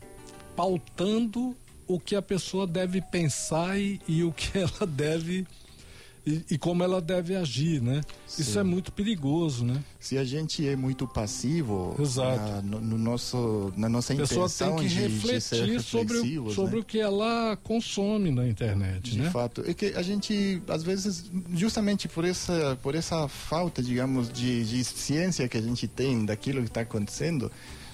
pautando 0.56 1.58
o 1.88 2.00
que 2.00 2.16
a 2.16 2.22
pessoa 2.22 2.68
deve 2.68 3.02
pensar 3.02 3.76
e, 3.80 4.00
e 4.08 4.24
o 4.24 4.32
que 4.32 4.52
ela 4.60 4.86
deve 4.86 5.48
e, 6.28 6.46
e 6.52 6.58
como 6.58 6.84
ela 6.84 7.00
deve 7.00 7.36
agir, 7.36 7.82
né? 7.82 8.02
Isso 8.28 8.52
Sim. 8.52 8.60
é 8.60 8.64
muito 8.64 8.92
perigoso, 8.92 9.64
né? 9.64 9.82
se 10.00 10.18
a 10.18 10.24
gente 10.24 10.66
é 10.68 10.76
muito 10.76 11.08
passivo 11.08 11.96
Exato. 12.00 12.40
na, 12.40 12.62
no, 12.62 12.80
no 12.80 12.98
nosso, 12.98 13.74
na 13.76 13.90
nossa 13.90 14.14
A 14.14 14.18
pessoa 14.18 14.46
intenção 14.46 14.76
tem 14.78 14.88
que 14.88 14.94
de, 14.94 15.08
de 15.08 15.42
ser 15.42 15.66
refletir 15.66 15.82
sobre, 15.82 16.40
o, 16.40 16.52
sobre 16.52 16.76
né? 16.76 16.82
o 16.82 16.84
que 16.86 17.00
ela 17.00 17.58
consome 17.64 18.32
na 18.32 18.48
internet, 18.48 19.12
De 19.12 19.20
né? 19.20 19.30
fato, 19.32 19.64
é 19.68 19.74
que 19.74 19.88
a 19.88 20.02
gente 20.02 20.62
às 20.68 20.84
vezes 20.84 21.30
justamente 21.54 22.08
por 22.08 22.24
essa 22.26 22.78
por 22.82 22.94
essa 22.96 23.28
falta, 23.28 23.82
digamos, 23.82 24.32
de, 24.32 24.64
de 24.66 24.84
ciência 24.84 25.48
que 25.48 25.58
a 25.58 25.62
gente 25.62 25.88
tem 25.88 26.26
daquilo 26.26 26.62
que 26.62 26.68
está 26.68 26.82
acontecendo, 26.82 27.52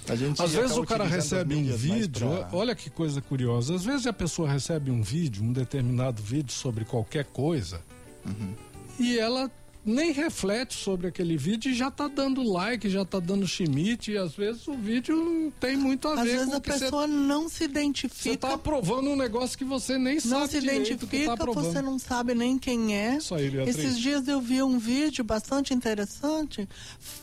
A 0.08 0.16
gente 0.16 0.42
Às 0.42 0.52
vezes 0.52 0.76
o 0.76 0.84
cara 0.84 1.06
recebe 1.06 1.56
um 1.56 1.76
vídeo, 1.76 2.28
pra- 2.28 2.50
olha 2.52 2.76
que 2.76 2.90
coisa 2.90 3.22
curiosa. 3.22 3.74
Às 3.76 3.86
vezes 3.86 4.06
a 4.06 4.12
pessoa 4.14 4.52
recebe 4.52 4.92
um 4.92 5.02
vídeo, 5.02 5.42
um 5.44 5.54
determinado 5.54 6.22
vídeo 6.22 6.52
sobre 6.52 6.84
qualquer 6.84 7.24
coisa, 7.26 7.80
Uhum. 8.26 8.54
e 9.00 9.18
ela 9.18 9.52
nem 9.86 10.14
reflete 10.14 10.76
sobre 10.76 11.08
aquele 11.08 11.36
vídeo 11.36 11.70
e 11.70 11.76
já 11.76 11.92
tá 11.92 12.08
dando 12.08 12.42
like, 12.42 12.90
já 12.90 13.04
tá 13.04 13.20
dando 13.20 13.46
chimite, 13.46 14.12
e 14.14 14.18
às 14.18 14.34
vezes 14.34 14.66
o 14.66 14.76
vídeo 14.76 15.14
não 15.18 15.52
tem 15.52 15.76
muito 15.76 16.08
a 16.08 16.14
Às 16.14 16.22
ver 16.22 16.38
vezes 16.38 16.46
com 16.48 16.54
a 16.54 16.58
o 16.58 16.62
que 16.62 16.72
você 16.72 16.80
pessoa 16.80 17.06
não 17.08 17.50
se 17.50 17.58
você 17.58 17.64
identifica, 17.66 18.38
tá 18.38 18.54
aprovando 18.54 19.10
um 19.10 19.16
negócio 19.18 19.58
que 19.58 19.66
você 19.66 19.98
nem 19.98 20.16
não 20.16 20.22
sabe 20.22 20.48
se 20.48 20.60
do 20.60 20.62
que 20.62 20.68
tá 20.68 20.76
identifica, 20.76 21.34
aprovando. 21.34 21.66
você 21.66 21.82
não 21.82 22.00
sabe 22.00 22.34
nem 22.34 22.58
quem 22.58 22.96
é. 22.96 23.18
Isso 23.18 23.36
aí, 23.36 23.50
Beatriz. 23.50 23.78
Esses 23.78 24.00
dias 24.00 24.26
eu 24.26 24.40
vi 24.40 24.64
um 24.64 24.80
vídeo 24.80 25.22
bastante 25.22 25.74
interessante, 25.74 26.66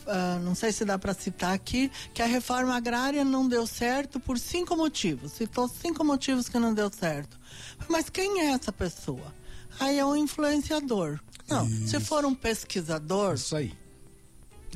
ah, 0.07 0.39
não 0.45 0.55
sei 0.55 0.71
se 0.71 0.85
dá 0.85 0.99
para 0.99 1.15
citar 1.15 1.55
aqui, 1.55 1.91
que 2.13 2.21
a 2.21 2.27
reforma 2.27 2.77
agrária 2.77 3.25
não 3.25 3.49
deu 3.49 3.67
certo 3.67 4.21
por 4.21 4.39
cinco 4.39 4.77
motivos. 4.77 5.33
Citou 5.33 5.67
cinco 5.67 6.05
motivos 6.05 6.47
que 6.47 6.59
não 6.59 6.75
deu 6.75 6.91
certo. 6.93 7.41
Mas 7.89 8.11
quem 8.11 8.43
é 8.43 8.51
essa 8.51 8.71
pessoa? 8.71 9.40
Aí 9.79 9.99
é 9.99 10.05
um 10.05 10.17
influenciador. 10.17 11.19
Não, 11.49 11.67
se 11.67 11.99
for 12.01 12.25
um 12.25 12.35
pesquisador, 12.35 13.35
Isso 13.35 13.57
aí. 13.57 13.73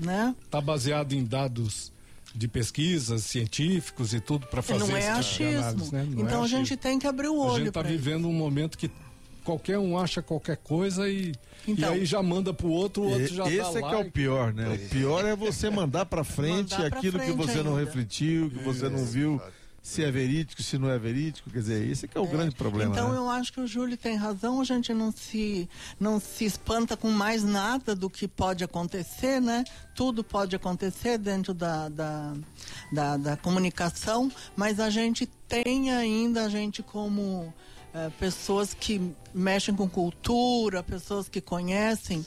né? 0.01 0.35
Tá 0.51 0.61
baseado 0.61 1.13
em 1.13 1.25
dados 1.25 1.93
de 2.35 2.49
pesquisas 2.49 3.23
científicos 3.25 4.13
e 4.13 4.19
tudo 4.21 4.47
para 4.49 4.61
fazer 4.61 4.81
Não 4.89 4.97
é 4.97 4.99
esse 4.99 5.09
tipo 5.09 5.15
de 5.15 5.45
achismo. 5.45 5.59
análise, 5.61 5.93
né? 5.95 6.07
Não 6.11 6.19
é 6.19 6.27
então 6.27 6.43
a 6.43 6.47
gente 6.49 6.61
achismo. 6.63 6.77
tem 6.79 6.99
que 6.99 7.07
abrir 7.07 7.29
o 7.29 7.41
A 7.43 7.47
olho 7.53 7.65
gente 7.67 7.73
tá 7.73 7.81
para 7.81 7.93
isso. 7.93 7.99
vivendo 8.03 8.27
um 8.29 8.33
momento 8.33 8.77
que 8.77 8.91
qualquer 9.45 9.79
um 9.79 9.97
acha 9.97 10.21
qualquer 10.21 10.57
coisa 10.57 11.09
e, 11.09 11.33
Então. 11.69 11.95
e 11.95 12.01
aí 12.01 12.05
já 12.05 12.21
manda 12.23 12.53
pro 12.53 12.67
outro, 12.69 13.03
o 13.05 13.11
outro 13.11 13.29
já 13.35 13.45
Esse 13.49 13.75
dá 13.75 13.79
é 13.79 13.83
que 13.91 13.95
é 13.95 13.99
o 13.99 14.11
pior, 14.11 14.53
né? 14.53 14.69
O 14.75 14.89
pior 14.89 15.25
é 15.25 15.37
você 15.37 15.71
mandar 15.71 16.07
pra 16.07 16.25
frente 16.25 16.73
Mandar 16.73 16.89
pra 16.91 16.99
aquilo 16.99 17.19
que 17.21 17.25
frente 17.27 17.37
você 17.37 17.63
não 17.63 17.77
ainda. 17.77 17.85
refletiu, 17.85 18.51
que 18.51 18.59
você 18.65 18.89
não 18.89 19.05
viu 19.05 19.41
se 19.85 20.03
é 20.03 20.11
verídico, 20.11 20.63
se 20.63 20.79
não 20.79 20.89
é 20.89 20.99
verídico. 20.99 21.51
Quer 21.51 21.59
dizer, 21.59 21.87
esse 21.87 22.07
é 22.07 22.09
que 22.09 22.17
é 22.17 22.21
o 22.21 22.27
grande 22.27 22.55
problema. 22.55 22.91
Então 22.91 23.11
né? 23.11 23.19
eu 23.19 23.29
acho 23.29 23.53
que 23.53 23.61
o 23.61 23.67
Júlio 23.67 23.99
tem 23.99 24.17
razão, 24.17 24.59
a 24.59 24.65
gente 24.65 24.95
não 24.95 25.13
se, 25.13 25.69
não 26.01 26.19
se 26.19 26.47
espanta 26.47 26.97
com 26.97 27.11
mais 27.11 27.45
nada 27.45 27.95
do 27.95 28.09
que 28.09 28.27
pode 28.27 28.65
acontecer, 28.65 29.43
né? 29.43 29.63
Tudo 29.95 30.25
pode 30.25 30.57
acontecer 30.57 31.19
dentro 31.19 31.53
da, 31.53 31.91
da, 31.91 32.33
da, 32.91 33.17
da 33.19 33.37
comunicação, 33.37 34.33
mas 34.57 34.81
a 34.81 34.89
gente 34.89 35.27
tem 35.47 35.93
ainda, 35.93 36.47
a 36.47 36.49
gente 36.49 36.83
como 36.83 37.53
eh, 37.93 38.11
pessoas 38.19 38.73
que 38.73 39.13
mexem 39.35 39.77
com 39.77 39.87
cultura, 39.87 40.83
pessoas 40.83 41.29
que 41.29 41.43
conhecem, 41.43 42.25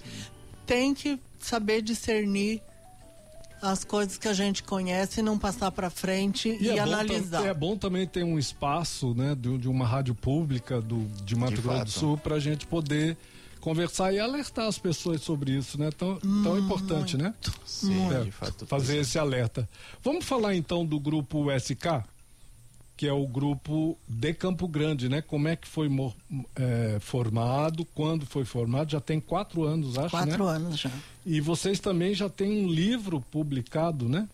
tem 0.64 0.94
que 0.94 1.20
saber 1.40 1.82
discernir 1.82 2.62
as 3.62 3.84
coisas 3.84 4.18
que 4.18 4.28
a 4.28 4.34
gente 4.34 4.64
conhece 4.64 5.20
e 5.20 5.24
não 5.24 5.38
passar 5.38 5.72
para 5.72 5.90
frente 5.90 6.50
e, 6.62 6.70
é 6.70 6.72
bom 6.72 6.78
tam- 6.78 6.84
analisar. 6.94 7.46
é 7.46 7.54
bom 7.54 7.78
também 7.78 8.06
ter 8.08 8.24
um 8.24 8.38
espaço, 8.38 9.14
né, 9.16 9.36
de, 9.36 9.58
de 9.58 9.68
uma 9.68 9.86
rádio 9.86 10.14
pública 10.14 10.80
do, 10.82 11.06
de 11.24 11.36
Mato 11.36 11.56
De 11.56 11.62
Grosso 11.62 11.84
do. 11.86 11.92
Sul 11.92 12.18
para 12.18 12.36
a 12.36 12.40
gente 12.40 12.66
poder 12.68 13.18
conversar 13.60 14.14
e 14.14 14.20
alertar 14.20 14.68
as 14.68 14.78
pessoas 14.78 15.22
sobre 15.22 15.52
isso, 15.52 15.78
né? 15.80 15.90
Tão, 15.92 16.18
tão 16.44 16.58
importante, 16.58 17.18
né? 17.18 17.34
Sim, 17.66 18.10
É, 18.14 18.24
de 18.24 18.32
fato. 18.32 18.66
fazer 18.66 18.98
esse 19.00 19.18
alerta. 19.20 19.68
Vamos 20.02 20.24
falar 20.26 20.56
então 20.56 20.86
do 20.86 21.00
grupo 21.00 21.48
SK, 21.52 22.04
que 22.98 23.08
é 23.08 23.14
o 23.14 23.28
grupo 23.28 23.96
de 24.08 24.34
Campo 24.34 24.68
Grande, 24.68 25.08
né? 25.08 25.22
Como 25.22 25.48
é 25.48 25.56
que 25.56 25.68
foi 25.68 25.88
é, 26.56 26.98
formado, 27.00 27.86
quando 27.86 28.26
foi 28.26 28.44
formado? 28.44 28.92
Já 28.92 29.00
tem 29.00 29.20
quatro 29.20 29.64
anos, 29.64 30.00
acho, 30.00 30.10
Quatro 30.10 30.46
né? 30.46 30.52
anos 30.52 30.80
já. 30.80 30.92
E 31.24 31.40
vocês 31.40 31.80
também 31.80 32.16
já 32.16 32.28
têm 32.28 32.66
um 32.66 32.68
livro 32.68 33.22
publicado, 33.22 34.10
né? 34.10 34.28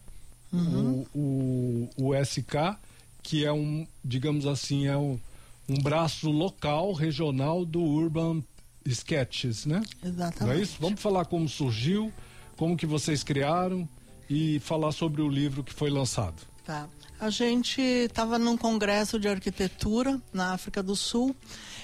O, 0.53 1.07
o, 1.15 1.89
o 1.97 2.15
SK, 2.23 2.77
que 3.21 3.43
é 3.43 3.51
um, 3.51 3.85
digamos 4.05 4.45
assim, 4.45 4.85
é 4.85 4.95
um, 4.95 5.19
um 5.67 5.81
braço 5.81 6.29
local, 6.29 6.93
regional 6.93 7.65
do 7.65 7.81
Urban 7.81 8.41
Sketches, 8.85 9.65
né? 9.65 9.81
Não 10.01 10.11
Exatamente. 10.11 10.57
é 10.57 10.61
isso? 10.61 10.77
Vamos 10.79 11.01
falar 11.01 11.25
como 11.25 11.49
surgiu, 11.49 12.13
como 12.55 12.77
que 12.77 12.85
vocês 12.85 13.23
criaram 13.23 13.89
e 14.29 14.59
falar 14.59 14.91
sobre 14.91 15.21
o 15.21 15.27
livro 15.27 15.63
que 15.63 15.73
foi 15.73 15.89
lançado. 15.89 16.52
Tá. 16.63 16.87
A 17.19 17.29
gente 17.29 17.81
estava 17.81 18.39
num 18.39 18.55
congresso 18.55 19.19
de 19.19 19.27
arquitetura 19.27 20.21
na 20.31 20.53
África 20.53 20.81
do 20.81 20.95
Sul 20.95 21.35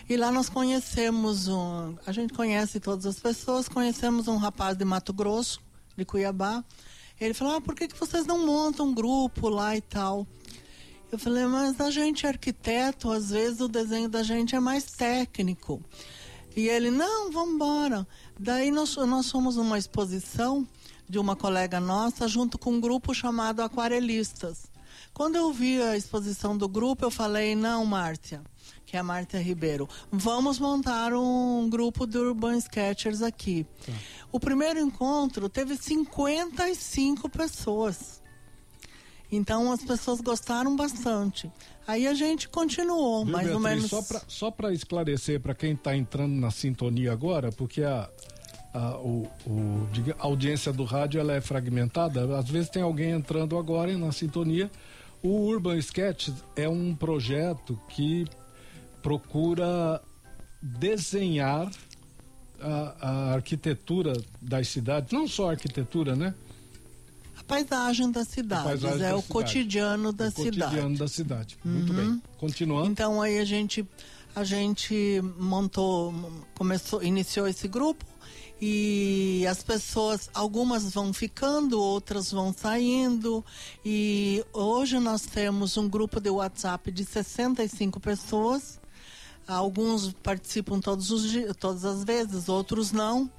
e 0.10 0.16
lá 0.16 0.32
nós 0.32 0.48
conhecemos 0.48 1.50
um. 1.50 1.98
A 2.06 2.14
gente 2.14 2.34
conhece 2.34 2.80
todas 2.80 3.06
as 3.06 3.20
pessoas, 3.20 3.68
conhecemos 3.68 4.30
um 4.30 4.38
rapaz 4.38 4.78
de 4.78 4.86
Mato 4.86 5.12
Grosso, 5.12 5.62
de 5.98 6.06
Cuiabá. 6.06 6.64
Ele 7.20 7.34
falou: 7.34 7.58
ah, 7.58 7.62
por 7.62 7.76
que, 7.76 7.90
que 7.90 8.00
vocês 8.00 8.26
não 8.26 8.46
montam 8.46 8.88
um 8.88 8.94
grupo 8.94 9.50
lá 9.50 9.76
e 9.76 9.82
tal? 9.82 10.26
Eu 11.12 11.20
falei, 11.20 11.46
mas 11.46 11.82
a 11.82 11.92
gente 11.92 12.26
é 12.26 12.30
arquiteto, 12.30 13.12
às 13.12 13.32
vezes 13.32 13.60
o 13.60 13.68
desenho 13.68 14.08
da 14.08 14.24
gente 14.24 14.56
é 14.56 14.60
mais 14.60 14.86
técnico. 14.86 15.84
E 16.56 16.68
ele, 16.70 16.92
não, 16.92 17.32
vamos 17.32 17.56
embora. 17.56 18.08
Daí 18.40 18.72
nós, 18.72 18.96
nós 18.96 19.30
fomos 19.30 19.56
numa 19.56 19.78
exposição 19.78 20.68
de 21.10 21.18
uma 21.18 21.36
colega 21.36 21.80
nossa 21.80 22.28
junto 22.28 22.58
com 22.58 22.74
um 22.74 22.80
grupo 22.80 23.14
chamado 23.14 23.62
Aquarelistas. 23.62 24.70
Quando 25.14 25.36
eu 25.38 25.52
vi 25.52 25.82
a 25.82 25.98
exposição 25.98 26.56
do 26.56 26.70
grupo, 26.70 27.04
eu 27.04 27.10
falei, 27.12 27.56
não, 27.56 27.84
Márcia, 27.86 28.42
que 28.86 28.96
é 28.96 29.00
a 29.00 29.04
Márcia 29.04 29.42
Ribeiro, 29.42 29.90
vamos 30.12 30.60
montar 30.60 31.14
um 31.14 31.68
grupo 31.70 32.06
de 32.06 32.18
Urban 32.18 32.58
Sketchers 32.60 33.22
aqui. 33.24 33.66
O 34.32 34.40
primeiro 34.40 34.80
encontro 34.80 35.50
teve 35.50 35.76
55 35.76 37.28
pessoas. 37.30 38.22
Então 39.32 39.72
as 39.72 39.84
pessoas 39.84 40.22
gostaram 40.22 40.76
bastante. 40.76 41.52
Aí 41.88 42.08
a 42.08 42.14
gente 42.14 42.48
continuou, 42.50 43.24
Viu, 43.26 43.32
mais 43.34 43.50
ou 43.52 43.60
Beatriz? 43.60 43.84
menos. 43.84 43.90
Só 43.90 44.02
pra- 44.02 44.22
Só 44.28 44.52
para 44.52 44.74
esclarecer 44.74 45.40
para 45.40 45.54
quem 45.56 45.74
está 45.74 45.96
entrando 45.96 46.34
na 46.34 46.50
sintonia 46.52 47.12
agora, 47.12 47.52
porque 47.52 47.84
a, 47.84 48.10
a, 48.74 48.98
o, 48.98 49.28
o- 49.48 49.88
diga- 49.92 50.16
a 50.20 50.26
audiência 50.26 50.72
do 50.72 50.84
rádio 50.84 51.20
ela 51.20 51.34
é 51.34 51.42
fragmentada, 51.42 52.38
às 52.38 52.50
vezes 52.50 52.70
tem 52.70 52.82
alguém 52.84 53.12
entrando 53.12 53.58
agora 53.58 53.96
na 53.98 54.12
sintonia. 54.12 54.70
O 55.22 55.48
Urban 55.48 55.78
Sketch 55.78 56.30
é 56.56 56.70
um 56.70 56.96
projeto 56.96 57.80
que 57.90 58.26
procura 59.02 60.02
desenhar 60.62 61.70
a, 62.62 62.96
a 63.02 63.34
arquitetura 63.34 64.14
das 64.42 64.68
cidades, 64.68 65.12
não 65.12 65.28
só 65.28 65.50
a 65.50 65.52
arquitetura, 65.52 66.16
né? 66.16 66.34
A 67.40 67.44
paisagem 67.44 68.12
das 68.12 68.28
cidades, 68.28 68.66
paisagem 68.66 69.06
é 69.06 69.10
da 69.10 69.16
o 69.16 69.22
cidade. 69.22 69.34
cotidiano 69.34 70.14
da 70.14 70.28
o 70.28 70.32
cotidiano 70.32 70.70
cidade. 70.72 70.86
Uhum. 70.86 70.94
da 70.94 71.08
cidade. 71.08 71.58
Muito 71.64 71.94
bem. 71.94 72.22
Continuando. 72.38 72.90
Então 72.92 73.22
aí 73.22 73.40
a 73.40 73.46
gente 73.46 73.86
a 74.36 74.44
gente 74.44 75.22
montou, 75.40 76.14
começou, 76.56 77.02
iniciou 77.02 77.48
esse 77.48 77.68
grupo 77.68 78.06
e 78.62 79.46
as 79.50 79.64
pessoas, 79.64 80.30
algumas 80.34 80.92
vão 80.94 81.14
ficando, 81.14 81.80
outras 81.82 82.32
vão 82.32 82.54
saindo 82.54 83.44
e 83.86 84.44
hoje 84.52 85.00
nós 85.00 85.22
temos 85.22 85.78
um 85.78 85.88
grupo 85.88 86.20
de 86.20 86.30
WhatsApp 86.30 86.92
de 86.92 87.06
65 87.06 88.00
pessoas. 88.00 88.80
Alguns 89.48 90.14
participam 90.14 90.80
todos 90.80 91.10
os 91.10 91.30
dias, 91.30 91.56
todas 91.58 91.84
as 91.86 92.04
vezes, 92.04 92.50
outros 92.50 92.92
não. 92.92 93.30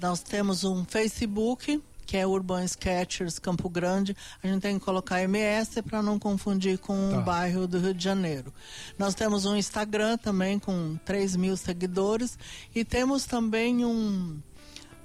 Nós 0.00 0.20
temos 0.22 0.64
um 0.64 0.84
Facebook, 0.84 1.82
que 2.06 2.16
é 2.16 2.26
Urban 2.26 2.64
Sketchers 2.64 3.38
Campo 3.38 3.68
Grande. 3.68 4.16
A 4.42 4.46
gente 4.46 4.62
tem 4.62 4.78
que 4.78 4.84
colocar 4.84 5.20
MS 5.22 5.82
para 5.82 6.02
não 6.02 6.18
confundir 6.18 6.78
com 6.78 7.10
Tá. 7.10 7.18
o 7.18 7.22
bairro 7.22 7.66
do 7.66 7.78
Rio 7.78 7.92
de 7.94 8.02
Janeiro. 8.02 8.52
Nós 8.98 9.14
temos 9.14 9.44
um 9.44 9.54
Instagram 9.54 10.16
também 10.16 10.58
com 10.58 10.96
3 11.04 11.36
mil 11.36 11.56
seguidores. 11.56 12.38
E 12.74 12.84
temos 12.84 13.24
também 13.26 13.84
um. 13.84 14.40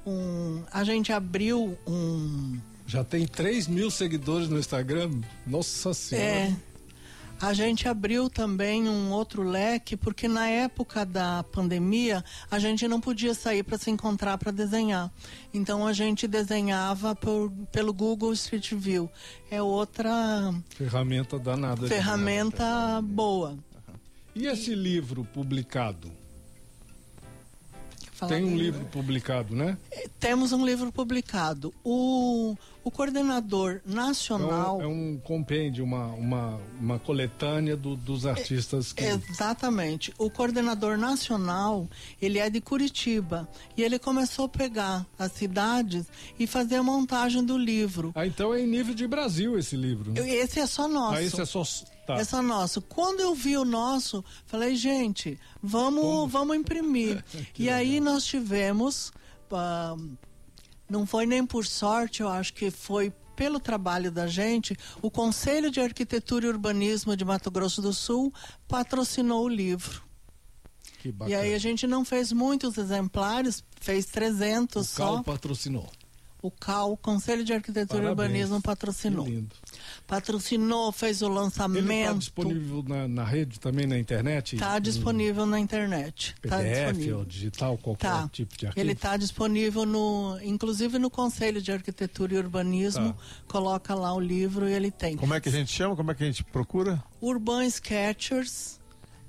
Um 0.10 0.64
a 0.72 0.84
gente 0.84 1.12
abriu 1.12 1.78
um. 1.86 2.60
Já 2.86 3.04
tem 3.04 3.28
3 3.28 3.68
mil 3.68 3.92
seguidores 3.92 4.48
no 4.48 4.58
Instagram. 4.58 5.12
Nossa 5.46 5.94
Senhora. 5.94 6.26
É. 6.26 6.56
A 7.40 7.54
gente 7.54 7.88
abriu 7.88 8.32
também 8.32 8.90
um 8.90 9.12
outro 9.12 9.44
leque, 9.44 9.96
porque 9.96 10.28
na 10.28 10.48
época 10.48 11.06
da 11.06 11.44
pandemia 11.44 12.26
a 12.50 12.58
gente 12.58 12.88
não 12.88 13.00
podia 13.00 13.36
sair 13.36 13.62
para 13.62 13.78
se 13.78 13.92
encontrar 13.92 14.40
para 14.40 14.52
desenhar. 14.52 15.12
Então 15.54 15.86
a 15.86 15.94
gente 15.94 16.28
desenhava 16.28 17.16
por, 17.16 17.52
pelo 17.72 17.94
Google 17.94 18.34
Street 18.34 18.74
View. 18.74 19.08
É 19.52 19.62
outra 19.62 20.52
Ferramenta 20.70 21.38
danada. 21.38 21.88
ferramenta 21.88 23.02
boa. 23.04 23.56
E 24.34 24.48
esse 24.48 24.74
livro 24.74 25.24
publicado? 25.24 26.12
Falar 28.18 28.34
Tem 28.36 28.44
um 28.44 28.52
do 28.52 28.56
livro 28.58 28.86
publicado, 28.86 29.56
né? 29.56 29.78
Temos 30.20 30.52
um 30.52 30.66
livro 30.66 30.92
publicado. 30.92 31.74
O, 31.84 32.56
o 32.84 32.90
coordenador 32.92 33.80
É 33.88 33.94
nacional. 33.94 34.80
um, 34.80 34.82
é 34.82 34.88
um 34.88 35.18
compêndio, 35.24 35.84
uma, 35.86 36.08
uma, 36.08 36.60
uma 36.80 37.00
coletânea 37.00 37.78
do- 37.78 37.96
dos 37.96 38.26
artistas 38.26 38.92
que. 38.92 39.04
Exatamente. 39.04 40.14
O 40.18 40.30
coordenador 40.30 40.98
nacional, 40.98 41.88
ele 42.22 42.40
é 42.40 42.50
de 42.50 42.60
Curitiba. 42.60 43.48
E 43.78 43.84
ele 43.84 44.00
começou 44.00 44.46
a 44.46 44.50
pegar 44.50 45.06
as 45.18 45.32
cidades 45.34 46.06
e 46.40 46.48
fazer 46.48 46.76
a 46.78 46.84
montagem 46.84 47.44
do 47.44 47.58
livro. 47.58 48.12
Ah, 48.16 48.26
então 48.26 48.54
é 48.54 48.62
em 48.62 48.68
nível 48.68 48.94
de 48.96 49.08
Brasil 49.08 49.58
esse 49.58 49.76
livro. 49.76 50.12
Né? 50.12 50.30
Esse 50.30 50.60
é 50.60 50.66
só 50.66 50.88
nosso. 50.88 51.16
Ah, 51.16 51.24
esse 51.24 51.40
é 51.40 51.46
só. 51.46 51.64
Tá. 52.08 52.16
É 52.16 52.24
só 52.24 52.42
nosso. 52.42 52.82
Quando 52.82 53.20
eu 53.20 53.36
vi 53.36 53.58
o 53.58 53.66
nosso, 53.66 54.24
falei, 54.46 54.78
gente, 54.78 55.38
vamos, 55.62 56.32
vamos 56.32 56.56
imprimir. 56.56 57.22
e 57.60 57.70
aí 57.70 58.00
nós 58.00 58.24
tivemos, 58.24 59.12
ah, 59.52 59.94
não 60.90 61.06
foi 61.06 61.26
nem 61.26 61.46
por 61.46 61.66
sorte, 61.66 62.22
eu 62.22 62.30
acho 62.30 62.54
que 62.54 62.72
foi 62.72 63.12
pelo 63.36 63.60
trabalho 63.60 64.10
da 64.10 64.26
gente, 64.26 64.76
o 65.02 65.12
Conselho 65.12 65.70
de 65.70 65.82
Arquitetura 65.82 66.46
e 66.46 66.50
Urbanismo 66.50 67.16
de 67.16 67.26
Mato 67.26 67.52
Grosso 67.52 67.82
do 67.82 67.94
Sul 67.94 68.34
patrocinou 68.70 69.44
o 69.44 69.50
livro. 69.50 70.02
Que 71.00 71.14
E 71.28 71.36
aí 71.36 71.54
a 71.54 71.60
gente 71.60 71.86
não 71.86 72.06
fez 72.06 72.32
muitos 72.32 72.78
exemplares, 72.78 73.64
fez 73.82 74.06
300 74.06 74.82
o 74.82 74.90
só. 74.90 75.06
Cal 75.16 75.24
patrocinou. 75.26 75.92
O 76.42 76.52
CAL, 76.52 76.92
o 76.94 76.98
Conselho 76.98 77.44
de 77.44 77.52
Arquitetura 77.52 77.88
Parabéns. 77.88 78.08
e 78.08 78.12
Urbanismo, 78.12 78.62
patrocinou. 78.62 79.26
Que 79.26 79.32
lindo. 79.32 79.56
Patrocinou, 80.06 80.92
fez 80.92 81.22
o 81.22 81.26
Ele 81.26 81.34
está 81.34 81.42
lançamento. 81.42 82.20
disponível 82.20 82.84
na, 82.88 83.08
na 83.08 83.24
rede 83.24 83.60
também, 83.60 83.86
na 83.88 83.98
internet? 83.98 84.56
Está 84.56 84.80
disponível 84.80 85.46
na 85.46 85.60
internet. 85.60 86.36
Tá 86.42 86.58
PDF 86.58 86.86
disponível. 86.88 87.18
ou 87.20 87.26
digital, 87.26 87.78
qualquer 87.78 88.08
Tá. 88.08 88.30
tipo 88.32 88.58
de 88.58 88.68
arquivo? 88.68 88.86
Ele 88.86 88.92
está 88.94 89.18
disponível 89.18 89.86
no, 89.86 90.40
inclusive 90.44 90.98
no 91.00 91.10
Conselho 91.10 91.62
de 91.62 91.72
Arquitetura 91.72 92.36
e 92.36 92.38
Urbanismo. 92.38 93.14
Tá. 93.14 93.20
Coloca 93.48 93.94
lá 93.96 94.14
o 94.14 94.20
livro 94.20 94.70
e 94.70 94.74
ele 94.74 94.92
tem. 94.92 95.18
Como 95.18 95.34
é 95.34 95.42
que 95.42 95.50
a 95.50 95.52
gente 95.52 95.72
chama? 95.72 95.96
Como 95.96 96.12
é 96.12 96.16
que 96.16 96.24
a 96.24 96.28
gente 96.28 96.44
procura? 96.44 97.04
Urban 97.22 97.66
Sketchers. 97.66 98.78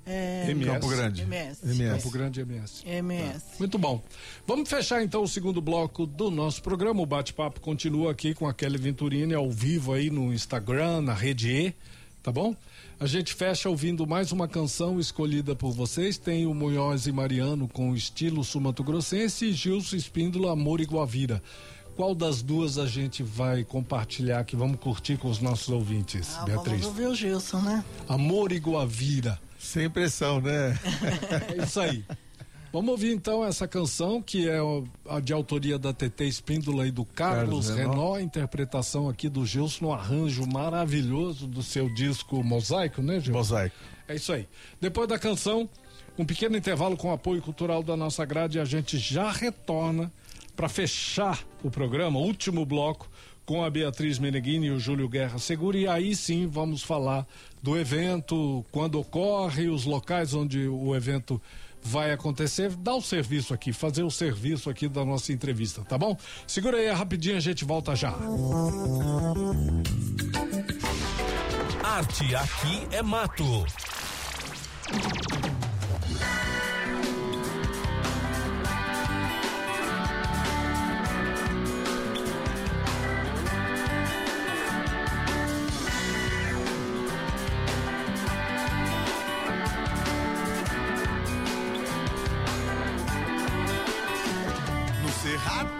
É, 0.09 0.51
MS. 0.51 0.71
Campo 0.71 0.88
Grande. 0.88 1.23
MS. 1.23 1.61
MS. 1.64 1.90
Campo 2.03 2.11
Grande 2.11 2.40
MS. 2.40 2.83
MS. 2.87 3.44
Muito 3.59 3.79
bom. 3.79 4.03
Vamos 4.47 4.68
fechar 4.68 5.03
então 5.03 5.23
o 5.23 5.29
segundo 5.29 5.61
bloco 5.61 6.07
do 6.07 6.31
nosso 6.31 6.62
programa. 6.62 7.03
O 7.03 7.07
bate-papo 7.07 7.61
continua 7.61 8.11
aqui 8.12 8.33
com 8.35 8.49
a 8.49 8.55
Kelly 8.55 8.79
Venturini 8.79 9.35
ao 9.35 9.51
vivo 9.51 9.92
aí 9.92 10.09
no 10.11 10.33
Instagram, 10.33 11.03
na 11.03 11.12
rede 11.14 11.51
E, 11.51 11.75
tá 12.23 12.33
bom? 12.33 12.57
A 13.01 13.07
gente 13.07 13.33
fecha 13.35 13.68
ouvindo 13.68 14.07
mais 14.07 14.33
uma 14.33 14.49
canção 14.49 14.99
escolhida 14.99 15.55
por 15.55 15.71
vocês. 15.73 16.18
Tem 16.18 16.47
o 16.47 16.55
Munhoz 16.55 17.07
e 17.07 17.12
Mariano 17.12 17.68
com 17.68 17.94
estilo 17.94 18.42
sumato-grossense 18.42 19.44
e 19.44 19.53
Gilson 19.53 19.94
Espíndola, 19.97 20.53
Amor 20.53 20.81
e 20.81 20.85
Guavira. 20.85 21.40
Qual 21.94 22.14
das 22.14 22.42
duas 22.42 22.79
a 22.79 22.87
gente 22.87 23.23
vai 23.25 23.64
compartilhar 23.64 24.44
que 24.44 24.55
vamos 24.57 24.79
curtir 24.81 25.16
com 25.16 25.29
os 25.29 25.40
nossos 25.40 25.68
ouvintes, 25.68 26.37
Ah, 26.38 26.44
Beatriz? 26.44 26.81
vamos 26.81 26.87
ouvir 26.87 27.07
o 27.09 27.14
Gilson, 27.14 27.61
né? 27.61 27.85
Amor 28.09 28.53
e 28.53 28.59
Guavira. 28.59 29.38
Sem 29.59 29.90
pressão, 29.90 30.40
né? 30.40 30.79
É 31.59 31.62
isso 31.62 31.81
aí. 31.81 32.05
Vamos 32.71 32.90
ouvir 32.90 33.12
então 33.12 33.44
essa 33.44 33.66
canção 33.66 34.21
que 34.21 34.47
é 34.47 34.59
a 35.09 35.21
de 35.21 35.33
autoria 35.33 35.79
da 35.79 35.92
TT 35.92 36.25
Espíndola 36.25 36.87
e 36.87 36.90
do 36.90 37.05
Carlos, 37.05 37.71
Carlos 37.71 38.16
a 38.16 38.21
interpretação 38.21 39.09
aqui 39.09 39.29
do 39.29 39.44
Gilson 39.47 39.87
no 39.87 39.92
arranjo 39.92 40.47
maravilhoso 40.47 41.47
do 41.47 41.62
seu 41.62 41.92
disco 41.92 42.44
Mosaico, 42.44 43.01
né, 43.01 43.14
Gilson? 43.21 43.33
Mosaico. 43.33 43.77
É 44.07 44.14
isso 44.14 44.33
aí. 44.33 44.47
Depois 44.79 45.09
da 45.09 45.18
canção, 45.18 45.68
um 46.18 46.27
pequeno 46.27 46.57
intervalo 46.57 46.97
com 46.97 47.11
apoio 47.11 47.40
cultural 47.40 47.83
da 47.83 47.97
nossa 47.97 48.25
grade 48.27 48.59
e 48.59 48.61
a 48.61 48.64
gente 48.66 48.99
já 48.99 49.31
retorna 49.31 50.12
para 50.55 50.68
fechar 50.68 51.42
o 51.62 51.71
programa, 51.71 52.18
último 52.18 52.66
bloco, 52.66 53.09
com 53.49 53.65
a 53.65 53.71
Beatriz 53.71 54.19
Meneghini 54.19 54.67
e 54.67 54.71
o 54.71 54.79
Júlio 54.79 55.09
Guerra 55.09 55.39
Segura. 55.39 55.79
E 55.79 55.89
aí 55.89 56.15
sim 56.15 56.47
vamos 56.47 56.83
falar 56.83 57.27
do 57.63 57.79
evento, 57.79 58.63
quando 58.71 59.01
ocorre, 59.01 59.71
os 59.71 59.87
locais 59.87 60.35
onde 60.35 60.69
o 60.69 60.95
evento 60.95 61.41
vai 61.83 62.13
acontecer, 62.13 62.77
dar 62.77 62.95
o 62.95 63.01
serviço 63.01 63.55
aqui, 63.55 63.73
fazer 63.73 64.03
o 64.03 64.11
serviço 64.11 64.69
aqui 64.69 64.87
da 64.87 65.03
nossa 65.03 65.33
entrevista, 65.33 65.83
tá 65.83 65.97
bom? 65.97 66.15
Segura 66.47 66.77
aí 66.77 66.91
rapidinho, 66.91 67.39
a 67.39 67.41
gente 67.41 67.65
volta 67.65 67.97
já. 67.97 68.15
Arte 71.83 72.35
aqui 72.35 72.87
é 72.93 73.03
mato. 73.03 73.65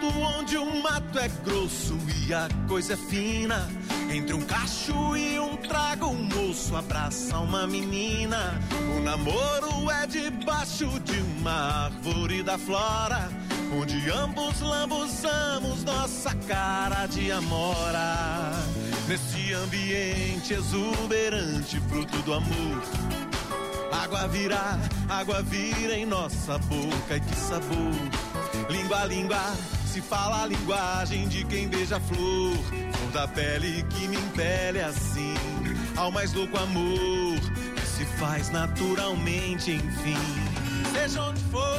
Onde 0.07 0.57
o 0.57 0.81
mato 0.81 1.19
é 1.19 1.27
grosso 1.43 1.97
e 2.25 2.33
a 2.33 2.47
coisa 2.67 2.93
é 2.93 2.97
fina. 2.97 3.67
Entre 4.11 4.33
um 4.33 4.41
cacho 4.41 5.15
e 5.15 5.39
um 5.39 5.55
trago, 5.57 6.07
um 6.07 6.23
moço 6.23 6.75
abraça 6.75 7.37
uma 7.37 7.67
menina. 7.67 8.59
O 8.97 9.01
namoro 9.01 9.89
é 9.91 10.07
debaixo 10.07 10.99
de 11.01 11.19
uma 11.19 11.85
árvore 11.85 12.41
da 12.41 12.57
flora. 12.57 13.29
Onde 13.71 14.09
ambos 14.09 14.61
lambuzamos 14.61 15.83
nossa 15.83 16.33
cara 16.47 17.05
de 17.05 17.31
amora. 17.31 18.51
Nesse 19.07 19.53
ambiente 19.53 20.53
exuberante, 20.53 21.79
fruto 21.81 22.17
do 22.23 22.33
amor. 22.33 22.83
Água 23.91 24.27
virá, 24.27 24.79
água 25.07 25.41
vira 25.43 25.95
em 25.95 26.05
nossa 26.05 26.57
boca 26.57 27.17
e 27.17 27.19
que 27.19 27.35
sabor. 27.35 27.93
Língua 28.69 29.01
a 29.01 29.05
língua, 29.05 29.37
se 29.89 30.01
fala 30.01 30.43
a 30.43 30.45
linguagem 30.45 31.27
de 31.27 31.43
quem 31.45 31.67
beija 31.67 31.99
flor. 31.99 32.53
Flor 32.93 33.11
da 33.11 33.27
pele 33.27 33.83
que 33.89 34.07
me 34.07 34.17
impele 34.17 34.81
assim, 34.81 35.33
ao 35.97 36.11
mais 36.11 36.31
louco 36.33 36.57
amor 36.57 37.39
que 37.75 37.87
se 37.87 38.05
faz 38.05 38.51
naturalmente, 38.51 39.71
enfim. 39.71 40.17
Seja 40.93 41.23
onde 41.23 41.41
for, 41.45 41.78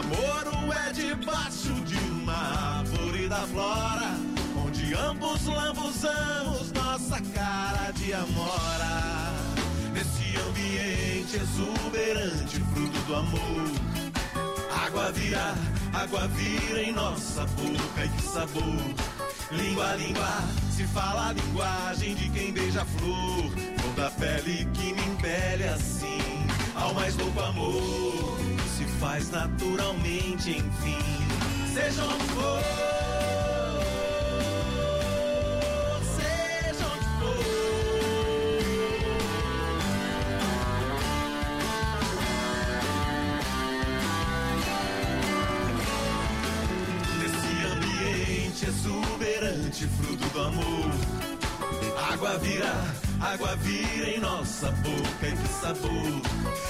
namoro 0.00 0.72
é 0.72 0.92
debaixo 0.92 1.74
de 1.84 1.96
uma 2.10 2.78
árvore 2.78 3.28
da 3.28 3.40
flora. 3.48 4.14
Onde 4.56 4.94
ambos 4.94 5.44
lambuzamos 5.46 6.72
nossa 6.72 7.20
cara 7.34 7.90
de 7.92 8.14
amora. 8.14 9.34
Nesse 9.92 10.36
ambiente 10.48 11.36
exuberante, 11.36 12.60
fruto 12.72 12.98
do 13.06 13.14
amor. 13.14 13.70
Água 14.86 15.12
vira, 15.12 15.54
água 15.92 16.28
vira 16.28 16.82
em 16.82 16.92
nossa 16.92 17.44
boca 17.46 18.04
e 18.04 18.08
que 18.08 18.22
sabor. 18.22 18.94
Língua 19.52 19.96
língua, 19.96 20.42
se 20.74 20.84
fala 20.84 21.28
a 21.28 21.32
linguagem 21.32 22.14
de 22.14 22.28
quem 22.30 22.52
beija 22.52 22.82
a 22.82 22.84
flor. 22.86 23.50
Flor 23.78 23.94
da 23.96 24.10
pele 24.12 24.66
que 24.72 24.94
me 24.94 25.02
impele 25.02 25.64
assim, 25.64 26.46
ao 26.74 26.94
mais 26.94 27.16
louco 27.16 27.40
amor. 27.40 28.59
Se 28.80 28.86
faz 28.86 29.28
naturalmente, 29.30 30.52
enfim. 30.52 30.96
Seja 31.74 32.02
onde 32.02 32.24
for. 32.24 32.60
Seja 36.16 36.86
onde 36.86 37.04
for. 37.18 37.44
Nesse 47.18 47.52
ambiente 47.66 48.64
exuberante, 48.64 49.86
fruto 49.88 50.26
do 50.30 50.40
amor. 50.40 50.90
Água 52.10 52.38
vira, 52.38 52.72
água 53.20 53.54
vira 53.56 54.10
em 54.10 54.20
nossa 54.20 54.70
boca 54.72 55.26
e 55.26 55.32
que 55.32 55.48
sabor. 55.48 55.90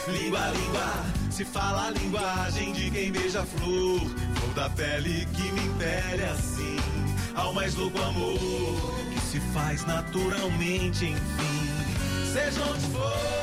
Língua, 0.09 0.49
língua, 0.51 1.05
se 1.31 1.45
fala 1.45 1.87
a 1.87 1.91
linguagem 1.91 2.73
de 2.73 2.91
quem 2.91 3.13
beija 3.13 3.45
flor. 3.45 4.01
Flor 4.01 4.55
da 4.55 4.71
pele 4.71 5.27
que 5.35 5.53
me 5.53 5.61
impele 5.61 6.25
assim, 6.25 6.77
ao 7.35 7.53
mais 7.53 7.75
louco 7.75 8.01
amor 8.03 8.39
que 9.15 9.21
se 9.21 9.41
faz 9.53 9.85
naturalmente, 9.87 11.07
enfim. 11.07 12.33
Seja 12.33 12.63
onde 12.63 12.87
for. 12.87 13.40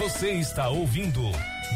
Você 0.00 0.30
está 0.30 0.70
ouvindo 0.70 1.20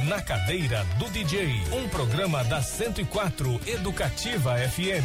Na 0.09 0.19
Cadeira 0.23 0.83
do 0.99 1.11
DJ, 1.11 1.47
um 1.71 1.87
programa 1.91 2.43
da 2.43 2.63
104 2.63 3.61
Educativa 3.67 4.57
FM. 4.67 5.05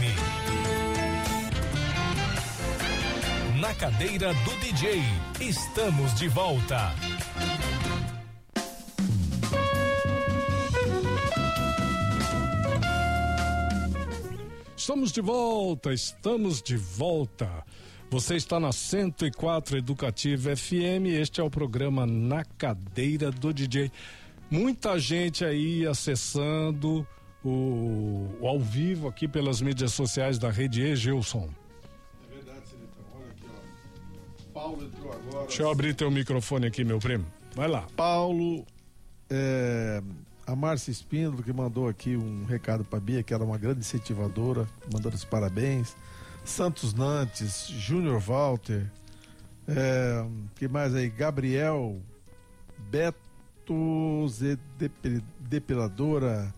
Na 3.59 3.74
Cadeira 3.74 4.34
do 4.34 4.55
DJ, 4.61 5.03
estamos 5.41 6.15
de 6.15 6.30
volta. 6.30 6.93
Estamos 14.78 15.11
de 15.11 15.20
volta, 15.20 15.93
estamos 15.93 16.61
de 16.61 16.78
volta. 16.78 17.65
Você 18.12 18.36
está 18.36 18.60
na 18.60 18.72
104 18.72 19.78
Educativa 19.78 20.55
FM. 20.55 21.05
Este 21.05 21.41
é 21.41 21.43
o 21.43 21.49
programa 21.49 22.07
Na 22.07 22.43
Cadeira 22.43 23.30
do 23.30 23.53
DJ. 23.53 23.91
Muita 24.49 24.97
gente 24.97 25.45
aí 25.45 25.86
acessando 25.86 27.07
o, 27.43 28.36
o 28.41 28.47
ao 28.47 28.60
vivo 28.60 29.07
aqui 29.07 29.28
pelas 29.28 29.62
mídias 29.62 29.93
sociais 29.93 30.39
da 30.39 30.49
Rede 30.49 30.82
E, 30.82 30.95
Gilson. 30.95 31.49
É 32.28 32.34
verdade, 32.34 32.68
Celitão. 32.68 33.03
Olha 33.16 33.30
aqui, 33.30 33.45
ó. 33.47 34.53
Paulo 34.53 34.84
entrou 34.84 35.14
agora. 35.14 35.45
Deixa 35.45 35.62
eu 35.62 35.70
abrir 35.70 35.93
teu 35.93 36.10
microfone 36.10 36.66
aqui, 36.66 36.84
meu 36.84 36.97
primo. 36.97 37.28
Vai 37.55 37.68
lá. 37.68 37.86
Paulo, 37.95 38.66
é, 39.30 40.01
a 40.47 40.55
Márcia 40.55 40.89
Espíndola 40.89 41.43
que 41.43 41.53
mandou 41.53 41.88
aqui 41.88 42.18
um 42.18 42.43
recado 42.45 42.84
para 42.84 42.99
Bia, 42.99 43.22
que 43.22 43.36
era 43.36 43.43
uma 43.43 43.60
grande 43.60 43.82
incentivadora, 43.82 44.68
mandando 44.91 45.16
os 45.16 45.24
parabéns. 45.24 45.95
Santos 46.49 46.93
Nantes, 46.93 47.67
Júnior 47.67 48.19
Walter, 48.19 48.85
é, 49.67 50.25
que 50.55 50.67
mais 50.67 50.93
aí? 50.95 51.09
Gabriel, 51.09 52.01
Beto 52.89 54.27
Z 54.27 54.57
Depi- 54.77 55.23
Depiladora, 55.39 56.53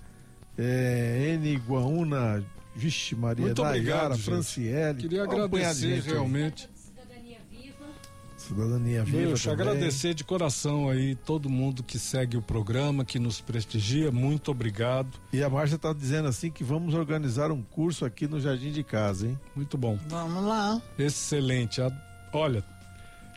é, 0.57 1.33
N 1.35 1.55
Guaúna, 1.57 2.43
Vixe 2.75 3.15
Maria, 3.15 3.45
Muito 3.47 3.61
obrigado, 3.63 3.93
Nayara, 3.95 4.15
gente. 4.15 4.23
Franciele. 4.25 4.99
Queria 5.01 5.23
agradecer 5.23 6.01
realmente. 6.01 6.69
Cidadania 8.55 9.03
Viva 9.03 9.27
Deixa 9.27 9.49
eu 9.49 9.57
também. 9.57 9.73
agradecer 9.73 10.13
de 10.13 10.23
coração 10.23 10.89
aí 10.89 11.15
todo 11.15 11.49
mundo 11.49 11.81
que 11.81 11.97
segue 11.97 12.35
o 12.35 12.41
programa, 12.41 13.05
que 13.05 13.17
nos 13.17 13.39
prestigia. 13.39 14.11
Muito 14.11 14.51
obrigado. 14.51 15.19
E 15.31 15.41
a 15.41 15.49
Márcia 15.49 15.77
tá 15.77 15.93
dizendo 15.93 16.27
assim 16.27 16.51
que 16.51 16.63
vamos 16.63 16.93
organizar 16.93 17.51
um 17.51 17.61
curso 17.61 18.03
aqui 18.05 18.27
no 18.27 18.39
Jardim 18.41 18.71
de 18.71 18.83
Casa, 18.83 19.27
hein? 19.27 19.39
Muito 19.55 19.77
bom. 19.77 19.97
Vamos 20.07 20.43
lá. 20.43 20.81
Excelente. 20.99 21.79
Olha, 22.33 22.63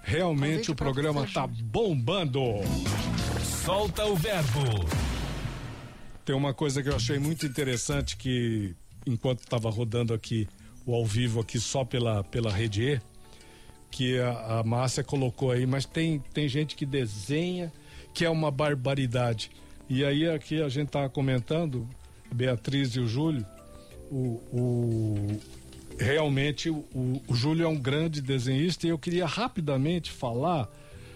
realmente 0.03 0.71
o 0.71 0.75
programa 0.75 1.27
tá 1.33 1.47
bombando. 1.47 2.41
Solta 3.65 4.05
o 4.05 4.17
verbo. 4.17 4.61
Tem 6.25 6.35
uma 6.35 6.53
coisa 6.55 6.83
que 6.83 6.89
eu 6.89 6.97
achei 6.97 7.19
muito 7.19 7.47
interessante 7.47 8.17
que 8.17 8.75
enquanto 9.07 9.41
estava 9.41 9.71
rodando 9.71 10.13
aqui 10.15 10.49
o 10.87 10.95
ao 10.95 11.05
vivo 11.05 11.41
aqui 11.41 11.59
só 11.61 11.85
pela 11.85 12.23
pela 12.25 12.51
rede 12.51 12.83
E, 12.83 13.01
que 13.95 14.19
a, 14.19 14.59
a 14.59 14.63
Márcia 14.65 15.05
colocou 15.05 15.53
aí, 15.53 15.67
mas 15.67 15.85
tem 15.85 16.19
tem 16.33 16.49
gente 16.49 16.75
que 16.75 16.85
desenha 16.85 17.73
que 18.13 18.25
é 18.25 18.31
uma 18.31 18.51
barbaridade. 18.51 19.53
E 19.89 20.05
aí 20.05 20.29
aqui 20.29 20.61
a 20.61 20.69
gente 20.69 20.89
tava 20.89 21.09
comentando, 21.09 21.89
a 22.29 22.35
Beatriz 22.35 22.97
e 22.97 23.01
o 23.01 23.07
Júlio, 23.07 23.47
o, 24.11 24.41
o- 24.53 25.41
realmente 25.97 26.71
o, 26.71 26.85
o 27.29 27.35
Júlio 27.35 27.65
é 27.65 27.69
um 27.69 27.79
grande 27.79 28.21
desenhista 28.21 28.85
e 28.85 28.91
eu 28.91 28.99
queria 28.99 29.27
rapidamente 29.27 30.11
falar 30.11 30.69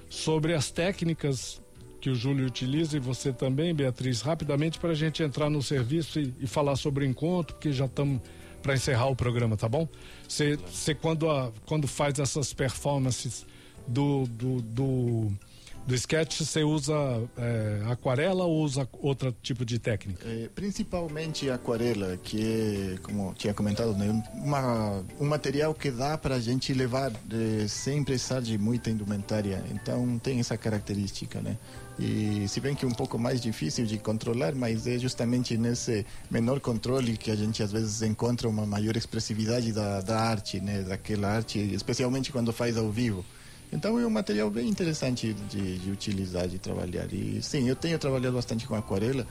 sobre 0.08 0.54
as 0.54 0.70
técnicas 0.70 1.60
que 2.00 2.10
o 2.10 2.14
Júlio 2.14 2.46
utiliza 2.46 2.96
e 2.96 3.00
você 3.00 3.32
também, 3.32 3.74
Beatriz, 3.74 4.20
rapidamente 4.22 4.78
para 4.78 4.90
a 4.90 4.94
gente 4.94 5.20
entrar 5.20 5.50
no 5.50 5.60
serviço 5.60 6.20
e, 6.20 6.32
e 6.38 6.46
falar 6.46 6.76
sobre 6.76 7.04
o 7.04 7.08
encontro, 7.08 7.54
porque 7.56 7.72
já 7.72 7.86
estamos 7.86 8.20
para 8.62 8.74
encerrar 8.74 9.06
o 9.06 9.16
programa, 9.16 9.56
tá 9.56 9.68
bom? 9.68 9.88
Você 10.28 10.58
quando, 10.94 11.30
a- 11.30 11.50
quando 11.66 11.86
faz 11.86 12.18
essas 12.18 12.52
performances 12.52 13.46
do, 13.86 14.26
do, 14.26 14.60
do, 14.62 15.32
do 15.88 15.94
sketch, 15.94 16.40
você 16.42 16.62
usa 16.62 16.92
é, 17.38 17.80
aquarela 17.90 18.44
ou 18.44 18.62
usa 18.62 18.86
outro 19.00 19.34
tipo 19.42 19.64
de 19.64 19.78
técnica? 19.78 20.22
É, 20.28 20.48
principalmente 20.54 21.48
aquarela, 21.50 22.18
que 22.18 22.94
é, 22.94 22.98
como 23.02 23.32
tinha 23.32 23.54
comentado, 23.54 23.94
né, 23.96 24.06
um- 24.10 24.44
uma, 24.44 25.02
um 25.18 25.24
material 25.24 25.72
que 25.74 25.90
dá 25.90 26.18
para 26.18 26.34
a 26.34 26.40
gente 26.40 26.74
levar 26.74 27.10
eh, 27.32 27.66
sem 27.68 28.04
precisar 28.04 28.40
de 28.40 28.58
muita 28.58 28.90
indumentária. 28.90 29.64
Então 29.72 30.18
tem 30.18 30.38
essa 30.40 30.58
característica, 30.58 31.40
né? 31.40 31.56
E 31.98 32.46
se 32.48 32.60
bem 32.60 32.74
que 32.76 32.84
é 32.84 32.88
um 32.88 32.92
pouco 32.92 33.18
mais 33.18 33.40
difícil 33.40 33.86
de 33.86 33.98
controlar, 33.98 34.54
mas 34.54 34.86
é 34.86 34.98
justamente 34.98 35.56
nesse 35.56 36.04
menor 36.30 36.60
controle 36.60 37.16
que 37.16 37.30
a 37.30 37.34
gente 37.34 37.62
às 37.62 37.72
vezes 37.72 38.02
encontra 38.02 38.46
uma 38.48 38.66
maior 38.66 38.94
expressividade 38.96 39.72
da, 39.72 40.02
da 40.02 40.20
arte, 40.20 40.60
né? 40.60 40.82
Daquela 40.82 41.28
arte, 41.28 41.58
especialmente 41.74 42.30
quando 42.30 42.52
faz 42.52 42.76
ao 42.76 42.90
vivo. 42.90 43.24
Então 43.72 43.98
é 43.98 44.06
um 44.06 44.10
material 44.10 44.50
bem 44.50 44.68
interessante 44.68 45.34
de, 45.50 45.78
de 45.78 45.90
utilizar, 45.90 46.48
de 46.48 46.58
trabalhar. 46.58 47.12
E 47.12 47.42
sim, 47.42 47.68
eu 47.68 47.76
tenho 47.76 47.98
trabalhado 47.98 48.34
bastante 48.34 48.66
com 48.66 48.74
aquarela, 48.74 49.26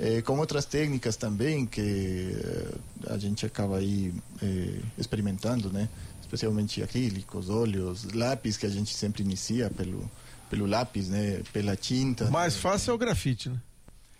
eh, 0.00 0.22
com 0.22 0.38
outras 0.38 0.64
técnicas 0.64 1.16
também 1.16 1.66
que 1.66 1.80
eh, 1.80 2.74
a 3.08 3.18
gente 3.18 3.44
acaba 3.44 3.78
aí 3.78 4.12
eh, 4.42 4.80
experimentando, 4.96 5.70
né? 5.70 5.88
Especialmente 6.20 6.82
acrílicos, 6.82 7.50
óleos, 7.50 8.04
lápis 8.12 8.56
que 8.56 8.66
a 8.66 8.70
gente 8.70 8.94
sempre 8.94 9.22
inicia 9.22 9.70
pelo 9.70 10.10
pelo 10.48 10.66
lápis, 10.66 11.08
né? 11.08 11.42
Pela 11.52 11.76
tinta. 11.76 12.30
Mais 12.30 12.56
fácil 12.56 12.92
é 12.92 12.94
o 12.94 12.98
grafite, 12.98 13.48
né? 13.48 13.56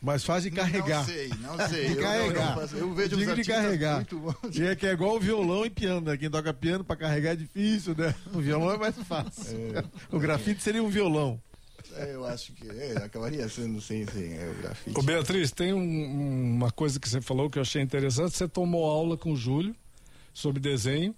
Mais 0.04 0.22
fácil 0.22 0.50
de 0.50 0.56
carregar. 0.56 0.98
Não 0.98 1.04
sei, 1.06 1.28
não 1.40 1.68
sei. 1.68 1.84
De 1.88 1.90
Eu 1.92 1.94
não- 1.96 2.02
carregar. 2.02 2.58
Eu, 2.72 2.78
eu 2.78 2.94
vejo 2.94 3.16
Digo 3.16 3.30
os 3.30 3.36
de 3.36 3.44
carregar. 3.44 3.94
muito 3.96 4.18
bons. 4.18 4.56
E 4.56 4.62
é 4.66 4.76
que 4.76 4.86
é 4.86 4.92
igual 4.92 5.16
o 5.16 5.20
violão 5.20 5.64
e 5.64 5.70
piano, 5.70 6.02
né? 6.02 6.16
Quem 6.16 6.28
toca 6.30 6.52
piano 6.52 6.84
para 6.84 6.96
carregar 6.96 7.32
é 7.32 7.36
difícil, 7.36 7.94
né? 7.96 8.14
O 8.34 8.40
violão 8.40 8.72
é 8.74 8.76
mais 8.78 8.94
fácil. 8.98 9.56
O 10.12 10.18
grafite 10.18 10.62
seria 10.62 10.82
um 10.82 10.88
violão. 10.90 11.40
É, 11.96 12.12
eu 12.14 12.26
acho 12.26 12.52
que 12.52 12.68
é, 12.68 12.96
acabaria 12.98 13.48
sendo 13.48 13.80
sim, 13.80 14.04
sim, 14.12 14.34
é 14.34 14.50
o 14.50 14.62
grafite. 14.62 14.98
Ô 14.98 15.02
Beatriz, 15.02 15.52
tem 15.52 15.72
um- 15.72 16.54
uma 16.56 16.70
coisa 16.70 16.98
que 17.00 17.08
você 17.08 17.20
falou 17.20 17.48
que 17.48 17.56
eu 17.58 17.62
achei 17.62 17.80
interessante. 17.80 18.36
Você 18.36 18.46
tomou 18.48 18.84
aula 18.84 19.16
com 19.16 19.32
o 19.32 19.36
Júlio 19.36 19.74
sobre 20.32 20.60
desenho. 20.60 21.14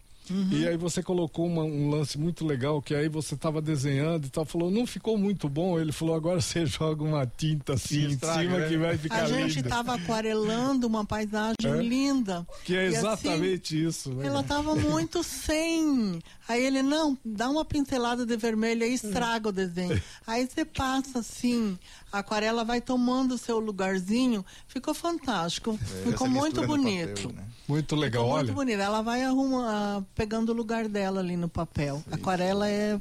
E 0.51 0.66
aí 0.66 0.77
você 0.77 1.03
colocou 1.03 1.47
uma- 1.47 1.62
um 1.64 1.91
lance 1.91 2.18
muito 2.18 2.45
legal, 2.45 2.81
que 2.83 2.95
aí 2.95 3.09
você 3.09 3.35
estava 3.35 3.61
desenhando 3.62 4.27
e 4.27 4.31
tal, 4.31 4.45
falou, 4.45 4.70
não 4.70 4.87
ficou 4.87 5.16
muito 5.18 5.49
bom. 5.49 5.79
Ele 5.79 5.93
falou, 5.93 6.14
agora 6.14 6.41
você 6.41 6.64
joga 6.66 7.03
uma 7.05 7.27
tinta 7.27 7.74
assim 7.74 8.05
em 8.05 8.09
estraga, 8.11 8.41
cima 8.43 8.59
né? 8.59 8.68
que 8.68 8.77
vai 8.77 8.99
ficar 8.99 9.22
A 9.22 9.27
gente 9.27 9.57
linda. 9.57 9.68
estava 9.68 9.95
aquarelando 9.95 10.87
uma 10.87 11.05
paisagem 11.05 11.55
É? 11.64 11.83
linda. 11.83 12.47
Que 12.64 12.74
é 12.77 12.87
assim, 12.89 12.97
exatamente 12.97 13.85
isso. 13.85 14.11
né? 14.14 14.27
Ela 14.27 14.41
estava 14.41 14.74
muito 14.77 15.22
sem. 15.22 16.18
Aí 16.49 16.64
ele, 16.64 16.83
não, 16.83 17.16
dá 17.24 17.49
uma 17.51 17.64
pincelada 17.64 18.24
de 18.24 18.37
vermelho 18.37 18.85
aí 18.85 18.95
estraga 18.95 19.49
o 19.49 19.53
desenho. 19.53 20.01
Aí 20.27 20.47
você 20.47 20.64
passa 20.64 21.18
assim, 21.20 21.79
a 22.16 22.20
aquarela 22.20 22.64
vai 22.64 22.80
tomando 22.80 23.34
o 23.34 23.38
seu 23.38 23.58
lugarzinho. 23.58 24.44
Ficou 24.66 24.94
fantástico. 24.94 25.78
É, 25.80 26.10
Ficou 26.10 26.28
muito 26.28 26.66
bonito. 26.66 27.22
papel, 27.28 27.32
né? 27.32 27.44
Muito 27.68 27.96
legal, 27.96 28.22
Ficou 28.24 28.36
olha. 28.36 28.44
muito 28.46 28.54
bonito. 28.56 28.80
Ela 28.80 29.02
vai 29.02 29.22
arrumar, 29.22 30.02
pegando 30.14 30.50
o 30.50 30.54
lugar 30.54 30.88
dela 30.88 31.20
ali 31.20 31.36
no 31.36 31.48
papel. 31.48 32.02
A 32.10 32.14
aquarela 32.16 32.68
é, 32.68 33.00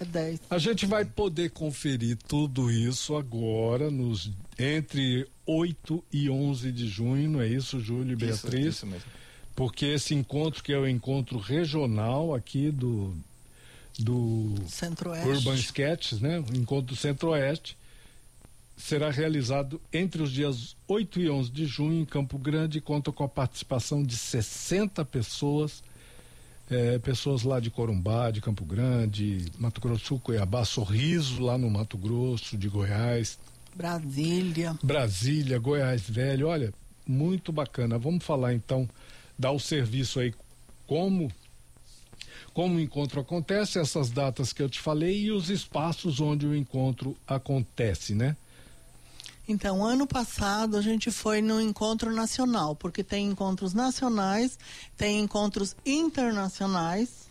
é 0.00 0.04
10. 0.04 0.40
A 0.50 0.58
gente 0.58 0.86
vai 0.86 1.04
poder 1.04 1.50
conferir 1.50 2.16
tudo 2.28 2.70
isso 2.70 3.16
agora, 3.16 3.90
nos 3.90 4.30
entre 4.58 5.26
8 5.46 6.04
e 6.12 6.28
11 6.28 6.72
de 6.72 6.88
junho, 6.88 7.30
não 7.30 7.40
é 7.40 7.46
isso, 7.48 7.80
Júlio 7.80 8.18
e 8.20 8.24
Isso, 8.28 8.42
Beatriz? 8.46 8.66
isso 8.76 8.86
mesmo. 8.86 9.04
Porque 9.54 9.86
esse 9.86 10.14
encontro, 10.14 10.62
que 10.62 10.72
é 10.72 10.78
o 10.78 10.86
encontro 10.86 11.38
regional 11.38 12.34
aqui 12.34 12.70
do, 12.70 13.12
do 13.98 14.54
Centro-Oeste. 14.68 15.28
Urban 15.28 15.54
Sketches, 15.54 16.20
né? 16.20 16.38
O 16.40 16.56
encontro 16.56 16.94
do 16.94 16.96
Centro-Oeste 16.96 17.76
será 18.78 19.10
realizado 19.10 19.80
entre 19.92 20.22
os 20.22 20.30
dias 20.30 20.76
8 20.86 21.20
e 21.20 21.28
11 21.28 21.50
de 21.50 21.66
junho 21.66 22.00
em 22.00 22.04
Campo 22.04 22.38
Grande 22.38 22.78
e 22.78 22.80
conta 22.80 23.10
com 23.10 23.24
a 23.24 23.28
participação 23.28 24.02
de 24.02 24.16
60 24.16 25.04
pessoas, 25.04 25.82
eh, 26.70 26.98
pessoas 27.00 27.42
lá 27.42 27.58
de 27.58 27.70
Corumbá, 27.70 28.30
de 28.30 28.40
Campo 28.40 28.64
Grande, 28.64 29.46
Mato 29.58 29.80
Grosso 29.80 30.02
do 30.02 30.06
Sul, 30.06 30.20
Cuiabá, 30.20 30.64
Sorriso 30.64 31.42
lá 31.42 31.58
no 31.58 31.68
Mato 31.68 31.98
Grosso, 31.98 32.56
de 32.56 32.68
Goiás, 32.68 33.38
Brasília. 33.74 34.76
Brasília, 34.82 35.58
Goiás 35.58 36.08
Velho, 36.08 36.48
olha, 36.48 36.72
muito 37.06 37.52
bacana. 37.52 37.98
Vamos 37.98 38.24
falar 38.24 38.54
então, 38.54 38.88
dar 39.38 39.52
o 39.52 39.60
serviço 39.60 40.20
aí, 40.20 40.32
como 40.86 41.30
como 42.52 42.74
o 42.74 42.80
encontro 42.80 43.20
acontece, 43.20 43.78
essas 43.78 44.10
datas 44.10 44.52
que 44.52 44.60
eu 44.60 44.68
te 44.68 44.80
falei 44.80 45.26
e 45.26 45.30
os 45.30 45.48
espaços 45.48 46.18
onde 46.18 46.44
o 46.44 46.56
encontro 46.56 47.16
acontece, 47.24 48.16
né? 48.16 48.36
Então, 49.48 49.82
ano 49.82 50.06
passado 50.06 50.76
a 50.76 50.82
gente 50.82 51.10
foi 51.10 51.40
no 51.40 51.58
encontro 51.58 52.14
nacional, 52.14 52.76
porque 52.76 53.02
tem 53.02 53.30
encontros 53.30 53.72
nacionais, 53.72 54.58
tem 54.94 55.20
encontros 55.20 55.74
internacionais, 55.86 57.30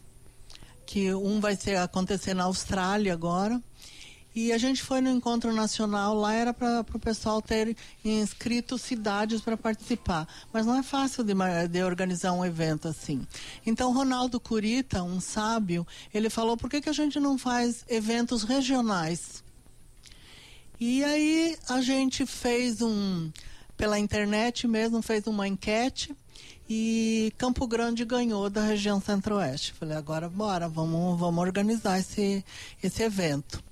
que 0.83 1.13
um 1.13 1.39
vai 1.39 1.55
ser 1.55 1.75
acontecer 1.75 2.33
na 2.33 2.45
Austrália 2.45 3.13
agora. 3.13 3.61
E 4.33 4.51
a 4.51 4.57
gente 4.57 4.81
foi 4.81 4.99
no 4.99 5.09
encontro 5.09 5.53
nacional, 5.53 6.15
lá 6.15 6.33
era 6.33 6.53
para 6.53 6.85
o 6.93 6.99
pessoal 6.99 7.39
ter 7.39 7.75
inscrito 8.03 8.79
cidades 8.79 9.41
para 9.41 9.55
participar. 9.55 10.27
Mas 10.51 10.65
não 10.65 10.75
é 10.75 10.83
fácil 10.83 11.23
de, 11.23 11.33
de 11.69 11.83
organizar 11.83 12.33
um 12.33 12.45
evento 12.45 12.87
assim. 12.87 13.27
Então, 13.65 13.93
Ronaldo 13.93 14.39
Curita, 14.39 15.03
um 15.03 15.19
sábio, 15.19 15.85
ele 16.11 16.29
falou: 16.29 16.57
por 16.57 16.69
que, 16.69 16.81
que 16.81 16.89
a 16.89 16.93
gente 16.93 17.19
não 17.19 17.37
faz 17.37 17.83
eventos 17.87 18.43
regionais? 18.43 19.43
E 20.79 21.03
aí 21.03 21.57
a 21.69 21.81
gente 21.81 22.25
fez 22.25 22.81
um, 22.81 23.31
pela 23.75 23.97
internet 23.99 24.67
mesmo, 24.67 25.01
fez 25.01 25.25
uma 25.27 25.47
enquete 25.47 26.15
e 26.69 27.31
Campo 27.37 27.65
Grande 27.65 28.03
ganhou 28.05 28.49
da 28.49 28.61
região 28.63 28.99
centro-oeste. 29.01 29.73
Falei, 29.73 29.97
agora 29.97 30.29
bora, 30.29 30.67
vamos, 30.69 31.19
vamos 31.19 31.41
organizar 31.41 31.99
esse, 31.99 32.43
esse 32.83 33.01
evento. 33.03 33.63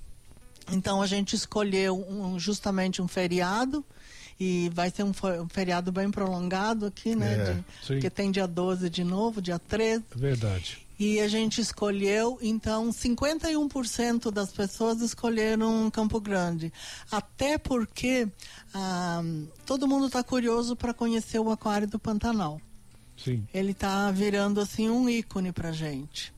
Então 0.71 1.01
a 1.01 1.05
gente 1.05 1.35
escolheu 1.35 1.95
um- 2.09 2.39
justamente 2.39 3.01
um 3.01 3.07
feriado 3.07 3.85
e 4.39 4.69
vai 4.73 4.89
ser 4.89 5.03
um, 5.03 5.13
fe- 5.13 5.45
feriado 5.49 5.91
bem 5.91 6.09
prolongado 6.09 6.87
aqui, 6.87 7.15
né? 7.15 7.33
É, 7.33 7.53
de- 7.53 7.63
porque 7.93 8.09
tem 8.09 8.31
dia 8.31 8.47
12 8.47 8.89
de 8.89 9.03
novo, 9.03 9.41
dia 9.41 9.59
13. 9.59 10.03
É 10.15 10.17
verdade. 10.17 10.84
E 10.97 11.19
a 11.19 11.27
gente 11.27 11.59
escolheu, 11.59 12.37
então, 12.41 12.89
51% 12.89 14.31
das 14.31 14.51
pessoas 14.51 15.01
escolheram 15.01 15.89
Campo 15.91 16.21
Grande. 16.21 16.71
Até 17.11 17.57
porque 17.57 18.27
ah, 18.73 19.21
todo 19.65 19.87
mundo 19.87 20.07
está 20.07 20.23
curioso 20.23 20.75
para 20.75 20.93
conhecer 20.93 21.39
o 21.39 21.51
Aquário 21.51 21.87
do 21.87 21.99
Pantanal. 21.99 22.61
Sim. 23.17 23.45
Ele 23.53 23.71
está 23.71 24.09
virando, 24.11 24.59
assim, 24.59 24.89
um 24.89 25.09
ícone 25.09 25.51
para 25.51 25.71
gente. 25.71 26.33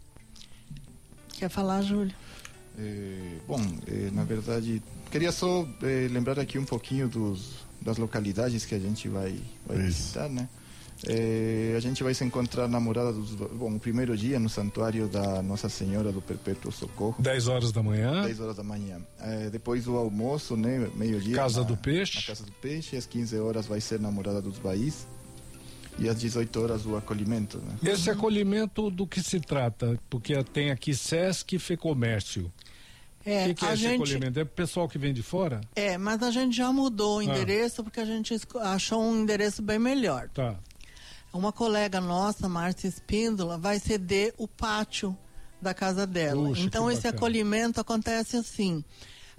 Quer 1.38 1.50
falar, 1.50 1.82
Júlio? 1.82 2.16
Eh, 2.78 3.38
bom, 3.48 3.62
eh, 3.88 4.10
na 4.12 4.24
verdade, 4.24 4.82
queria 5.12 5.32
só 5.32 5.68
eh, 5.82 6.08
lembrar 6.10 6.40
aqui 6.40 6.60
um 6.60 6.66
pouquinho 6.66 7.08
dos, 7.08 7.66
das 7.82 7.98
localidades 7.98 8.66
que 8.66 8.76
a 8.76 8.80
gente 8.80 9.08
vai, 9.08 9.40
vai 9.66 9.78
Isso. 9.78 9.86
visitar, 9.86 10.30
né? 10.30 10.48
Eh, 11.06 11.74
a 11.78 11.80
gente 11.80 12.02
vai 12.04 12.14
se 12.14 12.24
encontrar 12.24 12.68
na 12.68 12.80
morada 12.80 13.14
dos... 13.14 13.32
Bom, 13.36 13.76
o 13.76 13.80
primeiro 13.80 14.18
dia 14.18 14.40
no 14.40 14.50
santuário 14.50 15.08
da 15.08 15.42
Nossa 15.44 15.70
Senhora 15.70 16.12
do 16.12 16.22
Perpétuo 16.22 16.72
Socorro, 16.72 17.16
10 17.22 17.48
horas 17.48 17.72
da 17.72 17.84
manhã, 17.84 18.24
10 18.24 18.40
horas 18.40 18.56
da 18.56 18.64
manhã. 18.64 19.00
Eh, 19.20 19.50
depois 19.52 19.88
o 19.88 19.96
almoço, 19.96 20.58
né, 20.58 20.90
meio-dia. 20.96 21.36
Casa 21.36 21.62
na- 21.62 21.68
do 21.68 21.78
Peixe. 21.78 22.26
Casa 22.26 22.44
do 22.44 22.52
Peixe, 22.54 22.96
às 22.98 23.06
15 23.06 23.38
horas 23.40 23.68
vai 23.68 23.80
ser 23.80 24.00
na 24.00 24.10
morada 24.10 24.42
dos 24.42 24.58
Baís. 24.58 25.06
E 26.00 26.08
às 26.08 26.20
18 26.20 26.62
horas 26.62 26.86
o 26.86 26.96
acolhimento, 26.96 27.58
né? 27.58 27.92
Esse 27.92 28.10
acolhimento 28.12 28.92
do 28.92 29.08
que 29.08 29.20
se 29.22 29.40
trata? 29.40 29.98
Porque 30.10 30.44
tem 30.44 30.70
aqui 30.70 30.94
Sesc 30.94 31.56
e 31.56 31.60
Fecomércio. 31.60 32.52
É, 33.26 33.44
o 33.44 33.48
que, 33.48 33.54
que 33.56 33.66
é 33.66 33.70
a 33.70 33.74
esse 33.74 33.82
gente, 33.82 33.96
acolhimento? 33.96 34.40
É 34.40 34.46
pessoal 34.46 34.88
que 34.88 34.98
vem 35.00 35.12
de 35.14 35.24
fora? 35.24 35.60
é, 35.76 35.98
mas 35.98 36.22
a 36.24 36.30
gente 36.32 36.56
já 36.56 36.72
mudou 36.72 37.18
o 37.18 37.20
Ah. 37.20 37.24
endereço 37.26 37.84
porque 37.84 38.00
a 38.00 38.06
gente 38.06 38.34
achou 38.62 39.02
um 39.04 39.22
endereço 39.24 39.62
bem 39.62 39.80
melhor. 39.80 40.30
Tá. 40.34 40.56
Uma 41.38 41.52
colega 41.52 42.02
nossa, 42.02 42.50
Márcia 42.50 42.88
Espíndola, 42.88 43.58
vai 43.58 43.80
ceder 43.80 44.34
o 44.38 44.48
pátio 44.48 45.16
da 45.62 45.74
casa 45.74 46.08
dela. 46.08 46.50
Puxa, 46.50 46.62
então 46.62 46.90
esse 46.90 47.04
bacana. 47.04 47.16
acolhimento 47.16 47.80
acontece 47.80 48.38
assim. 48.38 48.84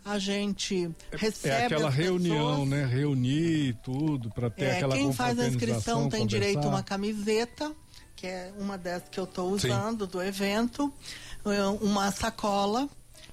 A 0.05 0.19
gente 0.19 0.89
recebe 1.13 1.55
É 1.55 1.67
aquela 1.67 1.91
reunião, 1.91 2.51
pessoas, 2.51 2.69
né? 2.69 2.87
Reunir 2.87 3.77
tudo 3.83 4.31
para 4.31 4.49
ter 4.49 4.65
é, 4.67 4.77
aquela 4.77 4.95
quem 4.97 5.13
faz 5.13 5.39
a 5.39 5.49
inscrição 5.49 6.09
tem 6.09 6.25
direito 6.27 6.59
a 6.59 6.63
conversar. 6.63 6.77
uma 6.77 6.83
camiseta, 6.83 7.73
que 8.17 8.27
é 8.27 8.53
uma 8.59 8.79
dessas 8.79 9.09
que 9.09 9.19
eu 9.19 9.25
estou 9.25 9.59
Sim. 9.59 9.69
usando 9.69 10.07
do 10.07 10.23
evento, 10.23 10.93
eh, 11.45 11.65
uma 11.83 12.11
sacola. 12.13 12.89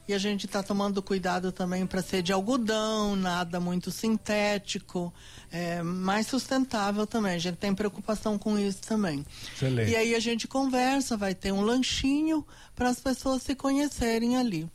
E 0.08 0.14
a 0.14 0.18
gente 0.18 0.46
está 0.46 0.62
tomando 0.62 1.02
cuidado 1.02 1.52
também 1.52 1.86
para 1.86 2.02
ser 2.02 2.22
de 2.22 2.32
algodão, 2.32 3.16
nada 3.16 3.60
muito 3.60 3.90
sintético, 3.90 5.12
é, 5.52 5.82
mais 5.82 6.28
sustentável 6.28 7.08
também. 7.08 7.34
A 7.34 7.40
gente 7.40 7.58
tem 7.58 7.74
preocupação 7.74 8.38
com 8.38 8.58
isso 8.58 8.82
também. 8.82 9.26
Excelente. 9.56 9.92
E 9.92 9.96
aí 9.96 10.14
a 10.14 10.20
gente 10.20 10.48
conversa, 10.48 11.18
vai 11.18 11.34
ter 11.34 11.52
um 11.52 11.62
lanchinho 11.62 12.46
para 12.76 12.90
as 12.90 13.00
pessoas 13.00 13.42
se 13.42 13.56
conhecerem 13.56 14.38
ali. 14.38 14.70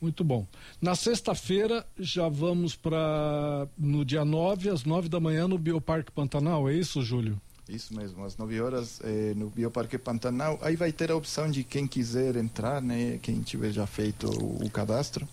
Muito 0.00 0.22
bom. 0.22 0.46
Na 0.82 0.94
sexta-feira 0.94 1.86
já 1.98 2.28
vamos 2.28 2.76
para 2.76 3.66
no 3.78 4.04
dia 4.04 4.22
9, 4.22 4.68
às 4.68 4.84
9 4.84 5.08
da 5.08 5.18
manhã 5.18 5.48
no 5.48 5.56
Bioparque 5.56 6.12
Pantanal, 6.12 6.68
é 6.68 6.74
isso, 6.74 7.00
Júlio? 7.00 7.40
Isso 7.68 7.94
mesmo, 7.94 8.24
às 8.24 8.36
9 8.36 8.60
horas 8.60 9.00
eh, 9.02 9.32
no 9.36 9.48
Bioparque 9.48 9.96
Pantanal. 9.96 10.58
Aí 10.60 10.76
vai 10.76 10.92
ter 10.92 11.10
a 11.10 11.16
opção 11.16 11.50
de 11.50 11.64
quem 11.64 11.86
quiser 11.86 12.36
entrar, 12.36 12.82
né? 12.82 13.18
Quem 13.22 13.40
tiver 13.40 13.72
já 13.72 13.86
feito 13.86 14.28
o, 14.28 14.66
o 14.66 14.70
cadastro. 14.70 15.26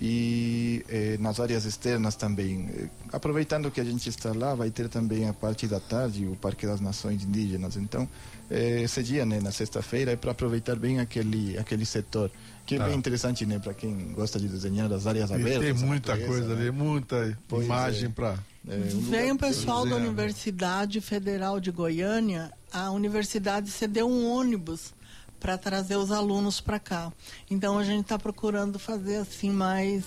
E 0.00 0.84
eh, 0.88 1.16
nas 1.20 1.38
áreas 1.38 1.64
externas 1.64 2.16
também. 2.16 2.68
Eh, 2.68 2.88
aproveitando 3.12 3.70
que 3.70 3.80
a 3.80 3.84
gente 3.84 4.08
está 4.08 4.32
lá, 4.32 4.56
vai 4.56 4.70
ter 4.70 4.88
também 4.88 5.28
a 5.28 5.32
parte 5.32 5.68
da 5.68 5.78
tarde, 5.78 6.26
o 6.26 6.34
Parque 6.34 6.66
das 6.66 6.80
Nações 6.80 7.22
Indígenas. 7.22 7.76
Então, 7.76 8.08
eh, 8.50 8.82
esse 8.82 9.00
dia, 9.02 9.24
né, 9.24 9.40
na 9.40 9.52
sexta-feira, 9.52 10.12
é 10.12 10.16
para 10.16 10.32
aproveitar 10.32 10.76
bem 10.76 10.98
aquele, 10.98 11.56
aquele 11.58 11.86
setor. 11.86 12.30
Que 12.68 12.74
é 12.74 12.78
Tá. 12.78 12.84
bem 12.84 12.96
interessante, 12.98 13.46
né? 13.46 13.58
Para 13.58 13.72
quem 13.72 14.12
gosta 14.12 14.38
de 14.38 14.46
desenhar 14.46 14.92
as 14.92 15.06
áreas 15.06 15.30
E 15.30 15.34
abertas. 15.34 15.60
tem 15.60 15.70
a 15.70 15.74
muita 15.74 16.12
natureza, 16.12 16.32
coisa 16.38 16.54
né? 16.54 16.60
ali, 16.60 16.70
muita 16.70 17.38
Pois 17.48 17.64
imagem 17.64 18.04
é. 18.06 18.08
para. 18.10 18.38
É, 18.68 18.74
um 18.94 19.00
Vem 19.00 19.32
o 19.32 19.38
pessoal 19.38 19.78
da 19.78 19.82
desenhado. 19.84 20.04
Universidade 20.08 21.00
Federal 21.00 21.58
de 21.60 21.70
Goiânia, 21.70 22.52
a 22.70 22.90
universidade 22.90 23.70
cedeu 23.70 24.06
um 24.06 24.30
ônibus 24.30 24.92
para 25.40 25.56
trazer 25.56 25.96
os 25.96 26.10
alunos 26.12 26.60
para 26.60 26.78
cá. 26.78 27.10
Então 27.50 27.78
a 27.78 27.84
gente 27.84 28.02
está 28.02 28.18
procurando 28.18 28.78
fazer 28.78 29.16
assim 29.16 29.50
mais, 29.50 30.04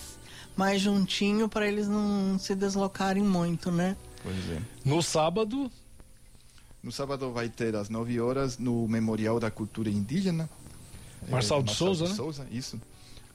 mais 0.55 0.79
juntinho 0.79 1.49
para 1.49 1.67
eles 1.67 1.87
não 1.87 2.37
se 2.37 2.53
deslocarem 2.53 3.23
muito, 3.23 3.71
né? 3.71 3.97
Pois 4.21 4.37
é. 4.51 4.61
No 4.85 5.01
sábado, 5.01 5.71
No 6.83 6.91
sábado 6.91 7.31
vai 7.31 7.47
ter 7.49 7.75
às 7.75 7.89
9 7.89 8.19
horas 8.19 8.57
no 8.59 8.87
Memorial 8.87 9.39
da 9.39 9.49
Cultura 9.51 9.89
Indígena. 9.89 10.47
Marçal 11.29 11.61
de 11.61 11.73
Souza, 11.73 12.05
de 12.05 12.11
né? 12.11 12.15
Souza, 12.15 12.47
isso. 12.51 12.79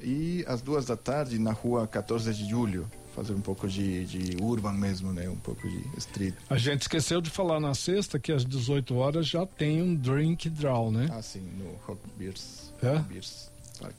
E 0.00 0.44
às 0.46 0.60
duas 0.60 0.86
da 0.86 0.96
tarde 0.96 1.38
na 1.38 1.52
rua 1.52 1.86
14 1.86 2.32
de 2.32 2.48
julho. 2.48 2.90
Fazer 3.14 3.32
um 3.32 3.40
pouco 3.40 3.66
de, 3.66 4.04
de 4.04 4.42
urban 4.42 4.74
mesmo, 4.74 5.10
né? 5.10 5.26
Um 5.26 5.36
pouco 5.36 5.66
de 5.66 5.82
street. 5.96 6.34
a 6.50 6.58
gente 6.58 6.82
esqueceu 6.82 7.18
de 7.22 7.30
falar 7.30 7.58
na 7.58 7.72
sexta 7.72 8.18
que 8.18 8.30
às 8.30 8.44
18 8.44 8.94
horas 8.94 9.26
já 9.26 9.46
tem 9.46 9.80
um 9.80 9.94
drink 9.94 10.50
draw, 10.50 10.90
né? 10.90 11.08
Ah, 11.10 11.22
sim, 11.22 11.40
no 11.40 11.76
Rock 11.86 12.00
Beers. 12.18 12.74
É? 12.82 12.96
Rock 12.96 13.08
Beers 13.08 13.50
Park. 13.80 13.94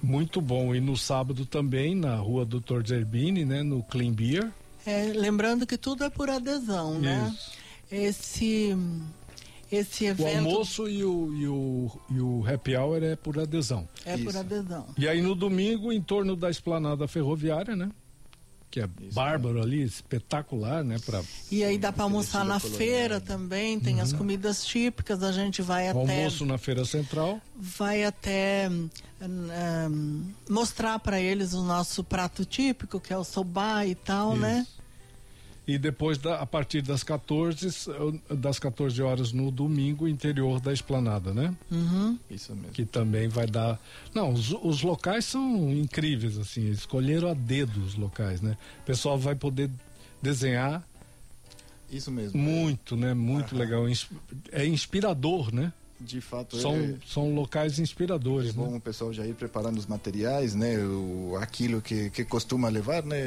Muito 0.00 0.40
bom. 0.40 0.72
E 0.72 0.80
no 0.80 0.96
sábado 0.96 1.44
também, 1.44 1.96
na 1.96 2.14
rua 2.14 2.46
Dr. 2.46 2.86
Zerbini, 2.86 3.44
né? 3.44 3.64
No 3.64 3.82
Clean 3.82 4.12
Beer. 4.12 4.52
É, 4.86 5.06
lembrando 5.06 5.66
que 5.66 5.76
tudo 5.76 6.04
é 6.04 6.10
por 6.10 6.30
adesão, 6.30 7.00
né? 7.00 7.34
Isso. 7.34 7.64
Esse, 7.90 8.76
esse 9.74 10.04
O 10.04 10.08
evento 10.08 10.36
almoço 10.38 10.88
e 10.88 11.04
o, 11.04 11.34
e, 11.34 11.46
o, 11.48 11.90
e 12.10 12.20
o 12.20 12.44
happy 12.46 12.76
hour 12.76 13.02
é 13.02 13.16
por 13.16 13.38
adesão. 13.38 13.88
é 14.04 14.16
por 14.16 14.28
Isso. 14.30 14.38
adesão. 14.38 14.86
E 14.96 15.06
aí 15.08 15.20
no 15.22 15.34
domingo, 15.34 15.92
em 15.92 16.00
torno 16.02 16.34
da 16.36 16.50
esplanada 16.50 17.06
ferroviária, 17.08 17.74
né? 17.76 17.90
Que 18.70 18.80
é 18.80 18.88
Isso, 19.02 19.14
bárbaro 19.14 19.62
ali, 19.62 19.82
espetacular, 19.82 20.82
né? 20.82 20.96
Pra, 21.06 21.22
E 21.50 21.62
aí 21.62 21.78
dá 21.78 21.92
para 21.92 22.02
almoçar 22.02 22.44
na 22.44 22.58
colonial, 22.58 22.78
feira 22.78 23.14
né? 23.14 23.24
também, 23.24 23.78
tem 23.78 24.00
as 24.00 24.12
comidas 24.12 24.64
típicas, 24.66 25.22
a 25.22 25.30
gente 25.30 25.62
vai 25.62 25.86
o 25.86 25.90
até 25.90 25.98
almoço 26.00 26.44
na 26.44 26.58
Feira 26.58 26.84
Central. 26.84 27.40
vai 27.56 28.02
até 28.02 28.68
hum, 28.68 28.88
hum, 29.90 30.24
mostrar 30.48 30.98
para 30.98 31.20
eles 31.20 31.54
o 31.54 31.62
nosso 31.62 32.02
prato 32.02 32.44
típico, 32.44 32.98
que 33.00 33.12
é 33.12 33.16
o 33.16 33.22
sobá 33.22 33.86
e 33.86 33.94
tal, 33.94 34.32
Isso. 34.32 34.40
né? 34.40 34.66
E 35.66 35.78
depois, 35.78 36.18
da- 36.18 36.40
a 36.40 36.46
partir 36.46 36.82
das 36.82 37.02
14, 37.02 37.68
s- 37.68 37.90
das 38.30 38.58
14 38.58 39.00
horas 39.00 39.32
no 39.32 39.50
domingo, 39.50 40.06
interior 40.06 40.60
da 40.60 40.72
esplanada, 40.74 41.32
né? 41.32 41.54
Uhum. 41.70 42.18
Isso 42.30 42.54
mesmo. 42.54 42.70
Que 42.72 42.84
também 42.84 43.28
vai 43.28 43.46
dar. 43.46 43.80
Não, 44.14 44.30
os, 44.32 44.50
os 44.62 44.82
locais 44.82 45.24
são 45.24 45.70
incríveis, 45.72 46.36
assim. 46.38 46.68
Escolheram 46.70 47.30
a 47.30 47.34
dedo 47.34 47.82
os 47.82 47.94
locais, 47.94 48.42
né? 48.42 48.58
O 48.82 48.84
pessoal 48.84 49.16
vai 49.18 49.34
poder 49.34 49.70
desenhar 50.20 50.86
Isso 51.90 52.10
mesmo. 52.10 52.38
muito, 52.38 52.94
né? 52.96 53.14
Muito 53.14 53.56
legal. 53.56 53.88
Ins- 53.88 54.08
É 54.52 54.66
inspirador, 54.66 55.50
né? 55.54 55.72
De 56.04 56.20
fato, 56.20 56.56
São, 56.56 56.74
é, 56.76 56.94
são 57.06 57.34
locais 57.34 57.78
é 57.78 57.82
inspiradores, 57.82 58.52
bom 58.52 58.70
né? 58.70 58.76
o 58.76 58.80
pessoal 58.80 59.12
já 59.12 59.26
ir 59.26 59.34
preparando 59.34 59.78
os 59.78 59.86
materiais, 59.86 60.54
né? 60.54 60.76
O, 60.78 61.36
aquilo 61.40 61.80
que, 61.80 62.10
que 62.10 62.24
costuma 62.24 62.68
levar, 62.68 63.02
né? 63.04 63.18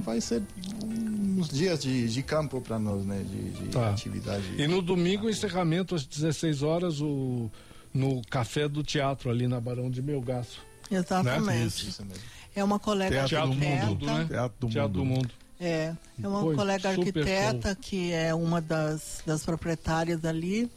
Vai 0.00 0.20
ser 0.20 0.42
uns 0.82 1.48
dias 1.48 1.82
de, 1.82 2.08
de 2.08 2.22
campo 2.22 2.60
para 2.60 2.78
nós, 2.78 3.04
né? 3.04 3.22
De, 3.28 3.50
de 3.50 3.68
Tá. 3.68 3.90
atividade. 3.90 4.44
E 4.56 4.66
no 4.66 4.80
domingo, 4.80 5.28
encerramento 5.28 5.94
às 5.94 6.04
16 6.06 6.62
horas, 6.62 7.00
o, 7.00 7.50
no 7.92 8.22
Café 8.30 8.66
do 8.68 8.82
Teatro, 8.82 9.30
ali 9.30 9.46
na 9.46 9.60
Barão 9.60 9.90
de 9.90 10.00
Melgaço. 10.00 10.60
Exatamente. 10.90 11.88
Isso 11.88 12.04
mesmo. 12.04 12.22
É 12.54 12.62
uma 12.62 12.78
colega 12.78 13.24
Teatro 13.24 13.48
do 13.48 13.52
arquiteta. 13.52 13.86
Mundo, 13.86 14.06
né? 14.06 14.26
Teatro 14.28 14.56
do 14.60 14.68
Teatro 14.68 14.92
do 14.92 15.04
Mundo. 15.04 15.16
Mundo. 15.16 15.30
É, 15.64 15.94
é 16.20 16.28
uma 16.28 16.40
Foi 16.40 16.56
colega 16.56 16.88
arquiteta 16.90 17.76
que 17.80 18.12
é 18.12 18.34
uma 18.34 18.60
das, 18.60 19.22
das 19.24 19.44
proprietárias 19.44 20.24
ali 20.24 20.68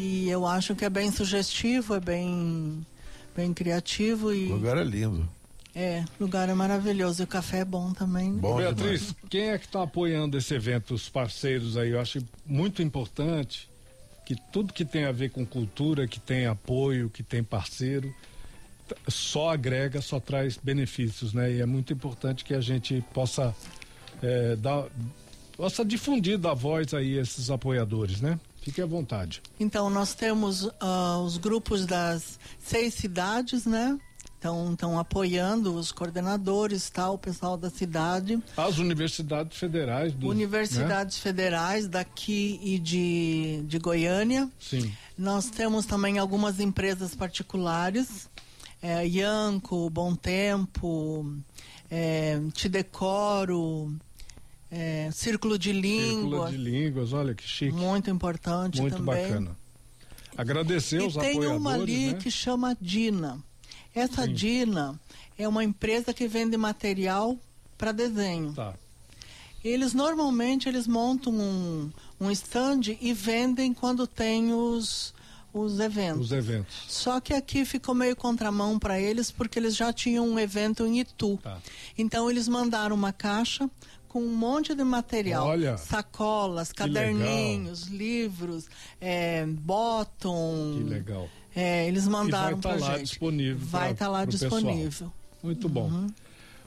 e 0.00 0.28
eu 0.30 0.46
acho 0.46 0.74
que 0.76 0.84
é 0.84 0.90
bem 0.90 1.10
sugestivo, 1.10 1.94
é 1.94 2.00
bem, 2.00 2.86
bem 3.36 3.52
criativo 3.52 4.28
O 4.28 4.34
e 4.34 4.46
lugar 4.48 4.78
é 4.78 4.84
lindo. 4.84 5.28
é, 5.74 6.04
o 6.18 6.24
lugar 6.24 6.48
é 6.48 6.54
maravilhoso 6.54 7.22
e 7.22 7.24
o 7.24 7.26
café 7.26 7.58
é 7.60 7.64
bom 7.64 7.92
também. 7.92 8.32
Bom 8.34 8.56
Beatriz, 8.56 9.00
demais. 9.00 9.16
quem 9.28 9.50
é 9.50 9.58
que 9.58 9.66
está 9.66 9.82
apoiando 9.82 10.36
esse 10.38 10.54
evento? 10.54 10.94
Os 10.94 11.08
parceiros 11.08 11.76
aí. 11.76 11.90
Eu 11.90 12.00
acho 12.00 12.20
muito 12.46 12.80
importante 12.82 13.68
que 14.24 14.36
tudo 14.52 14.72
que 14.72 14.84
tem 14.84 15.04
a 15.04 15.12
ver 15.12 15.30
com 15.30 15.44
cultura, 15.44 16.06
que 16.06 16.20
tem 16.20 16.46
apoio, 16.46 17.08
que 17.10 17.22
tem 17.22 17.42
parceiro, 17.42 18.14
só 19.08 19.50
agrega, 19.50 20.00
só 20.00 20.20
traz 20.20 20.58
benefícios, 20.62 21.32
né? 21.32 21.52
E 21.52 21.60
é 21.60 21.66
muito 21.66 21.92
importante 21.92 22.44
que 22.44 22.54
a 22.54 22.60
gente 22.60 23.02
possa 23.12 23.54
eh, 24.22 24.56
dar, 24.56 24.84
possa 25.56 25.84
difundir 25.84 26.38
da 26.38 26.54
voz 26.54 26.92
aí 26.94 27.18
esses 27.18 27.50
apoiadores, 27.50 28.20
né? 28.20 28.38
Fique 28.68 28.82
à 28.82 28.86
vontade. 28.86 29.42
Então 29.58 29.88
nós 29.88 30.12
temos 30.12 30.68
ah, 30.78 31.18
os 31.24 31.38
grupos 31.38 31.86
das 31.86 32.38
seis 32.58 32.92
cidades, 32.92 33.64
né? 33.64 33.98
Então 34.38 34.72
estão 34.72 34.98
apoiando 34.98 35.74
os 35.74 35.90
coordenadores, 35.90 36.90
tal, 36.90 37.14
o 37.14 37.18
pessoal 37.18 37.56
da 37.56 37.70
cidade. 37.70 38.38
As 38.56 38.76
universidades 38.76 39.56
federais 39.56 40.12
do 40.12 40.28
Universidades 40.28 41.18
federais 41.18 41.88
daqui 41.88 42.60
e 42.62 42.78
de, 42.78 43.62
de 43.66 43.78
Goiânia. 43.78 44.44
Né? 44.44 44.52
Sim. 44.60 44.92
Nós 45.16 45.48
temos 45.48 45.86
também 45.86 46.18
algumas 46.18 46.60
empresas 46.60 47.14
particulares, 47.14 48.28
é, 48.82 49.04
Ianco, 49.08 49.88
Bom 49.88 50.14
Tempo, 50.14 51.34
é, 51.90 52.38
Te 52.52 52.68
Decoro, 52.68 53.96
é, 54.70 55.10
Círculo 55.12 55.58
de 55.58 55.70
Círculo 55.72 55.82
Línguas, 55.82 56.50
de 56.50 56.56
línguas, 56.56 57.12
olha 57.12 57.34
que 57.34 57.42
chique. 57.46 57.72
muito 57.72 58.10
importante 58.10 58.80
Muito 58.80 58.96
também. 58.98 59.22
bacana. 59.28 59.56
Agradecer 60.36 61.00
E 61.00 61.06
os 61.06 61.14
tem 61.14 61.30
apoiadores, 61.32 61.60
uma 61.60 61.74
ali 61.74 62.06
né? 62.12 62.14
que 62.14 62.30
chama 62.30 62.76
Dina. 62.80 63.42
Essa 63.94 64.24
Sim. 64.24 64.32
Dina 64.34 65.00
é 65.36 65.48
uma 65.48 65.64
empresa 65.64 66.12
que 66.14 66.28
vende 66.28 66.56
material 66.56 67.36
para 67.76 67.92
desenho. 67.92 68.52
Tá. 68.52 68.74
Eles 69.64 69.92
normalmente 69.92 70.68
eles 70.68 70.86
montam 70.86 71.32
um, 71.32 71.90
um 72.20 72.30
stand 72.30 72.96
e 73.00 73.12
vendem 73.12 73.74
quando 73.74 74.06
tem 74.06 74.52
os, 74.52 75.12
os 75.52 75.80
eventos. 75.80 76.26
Os 76.26 76.32
eventos. 76.32 76.84
Só 76.86 77.20
que 77.20 77.34
aqui 77.34 77.64
ficou 77.64 77.94
meio 77.94 78.14
contramão 78.14 78.78
para 78.78 79.00
eles 79.00 79.32
porque 79.32 79.58
eles 79.58 79.74
já 79.74 79.92
tinham 79.92 80.28
um 80.28 80.38
evento 80.38 80.86
em 80.86 81.00
Itu. 81.00 81.38
Tá. 81.42 81.58
Então 81.96 82.30
eles 82.30 82.46
mandaram 82.46 82.94
uma 82.94 83.12
caixa 83.12 83.68
com 84.08 84.20
um 84.20 84.34
monte 84.34 84.74
de 84.74 84.82
material, 84.84 85.46
Olha, 85.46 85.76
sacolas, 85.76 86.72
caderninhos, 86.72 87.86
livros, 87.88 88.66
é, 89.00 89.44
bottom. 89.46 90.74
Que 90.78 90.84
legal. 90.84 91.28
É, 91.54 91.86
eles 91.88 92.06
mandaram 92.06 92.58
vai 92.58 92.72
tá 92.74 92.78
pra 92.78 92.86
lá 92.88 92.98
gente. 92.98 93.08
disponível 93.08 93.66
Vai 93.66 93.92
estar 93.92 94.08
lá 94.08 94.22
pro 94.22 94.32
pessoal. 94.32 94.50
disponível. 94.60 95.12
Muito 95.42 95.68
bom. 95.68 96.06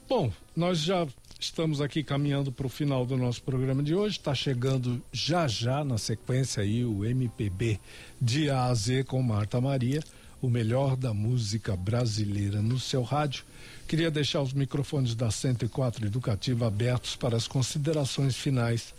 Bom, 0.08 0.30
nós 0.54 0.78
já 0.78 1.06
estamos 1.40 1.80
aqui 1.80 2.02
caminhando 2.02 2.52
para 2.52 2.66
o 2.66 2.68
final 2.68 3.04
do 3.06 3.16
nosso 3.16 3.42
programa 3.42 3.82
de 3.82 3.94
hoje. 3.94 4.18
Está 4.18 4.34
chegando 4.34 5.02
já 5.12 5.48
já 5.48 5.84
na 5.84 5.98
sequência 5.98 6.62
aí 6.62 6.84
o 6.84 7.04
MPB 7.04 7.80
de 8.20 8.50
A 8.50 8.66
a 8.66 8.74
Z 8.74 9.04
com 9.04 9.22
Marta 9.22 9.60
Maria, 9.60 10.00
o 10.40 10.48
melhor 10.50 10.96
da 10.96 11.12
música 11.14 11.74
brasileira 11.76 12.60
no 12.60 12.78
seu 12.78 13.02
rádio. 13.02 13.44
Queria 13.86 14.10
deixar 14.10 14.40
os 14.40 14.52
microfones 14.52 15.14
da 15.14 15.30
104 15.30 16.06
Educativa 16.06 16.66
abertos 16.66 17.14
para 17.14 17.36
as 17.36 17.46
considerações 17.46 18.36
finais 18.36 18.94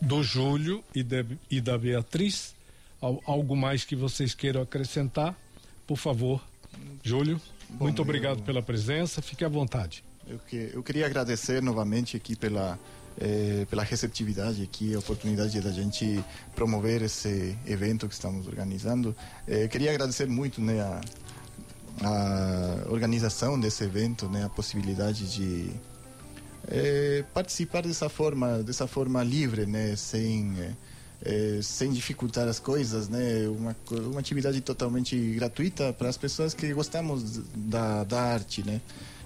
do 0.00 0.22
Júlio 0.22 0.84
e, 0.94 1.02
de- 1.02 1.24
e 1.50 1.60
da 1.60 1.76
Beatriz. 1.78 2.54
Al- 3.00 3.22
algo 3.26 3.56
mais 3.56 3.84
que 3.84 3.96
vocês 3.96 4.34
queiram 4.34 4.60
acrescentar? 4.60 5.34
Por 5.86 5.96
favor, 5.96 6.42
Júlio. 7.02 7.40
Bom, 7.70 7.84
muito 7.84 7.98
eu- 8.00 8.04
obrigado 8.04 8.42
pela 8.42 8.60
presença. 8.62 9.22
Fique 9.22 9.44
à 9.44 9.48
vontade. 9.48 10.04
Eu, 10.28 10.38
que, 10.38 10.70
eu 10.74 10.82
queria 10.82 11.06
agradecer 11.06 11.62
novamente 11.62 12.14
aqui 12.16 12.36
pela, 12.36 12.78
eh, 13.18 13.66
pela 13.70 13.82
receptividade 13.82 14.62
aqui, 14.62 14.94
a 14.94 14.98
oportunidade 14.98 15.58
da 15.62 15.72
gente 15.72 16.22
promover 16.54 17.00
esse 17.00 17.56
evento 17.66 18.06
que 18.06 18.12
estamos 18.14 18.46
organizando. 18.46 19.16
Eh, 19.46 19.66
queria 19.68 19.90
agradecer 19.90 20.26
muito 20.26 20.60
né, 20.60 20.80
a, 20.80 21.00
a 22.02 22.90
organização 22.90 23.58
desse 23.58 23.84
evento, 23.84 24.28
né, 24.28 24.44
a 24.44 24.48
possibilidade 24.48 25.32
de 25.32 25.70
eh, 26.68 27.24
participar 27.34 27.82
dessa 27.82 28.08
forma, 28.08 28.62
dessa 28.62 28.86
forma 28.86 29.22
livre, 29.22 29.66
né, 29.66 29.96
sem 29.96 30.54
eh, 30.60 30.72
eh, 31.24 31.60
sem 31.62 31.92
dificultar 31.92 32.46
as 32.46 32.60
coisas, 32.60 33.08
né, 33.08 33.48
uma 33.48 33.76
uma 33.90 34.20
atividade 34.20 34.60
totalmente 34.60 35.16
gratuita 35.34 35.92
para 35.92 36.08
as 36.08 36.16
pessoas 36.16 36.54
que 36.54 36.72
gostamos 36.72 37.40
da, 37.54 38.04
da 38.04 38.20
arte, 38.20 38.64
né. 38.64 38.80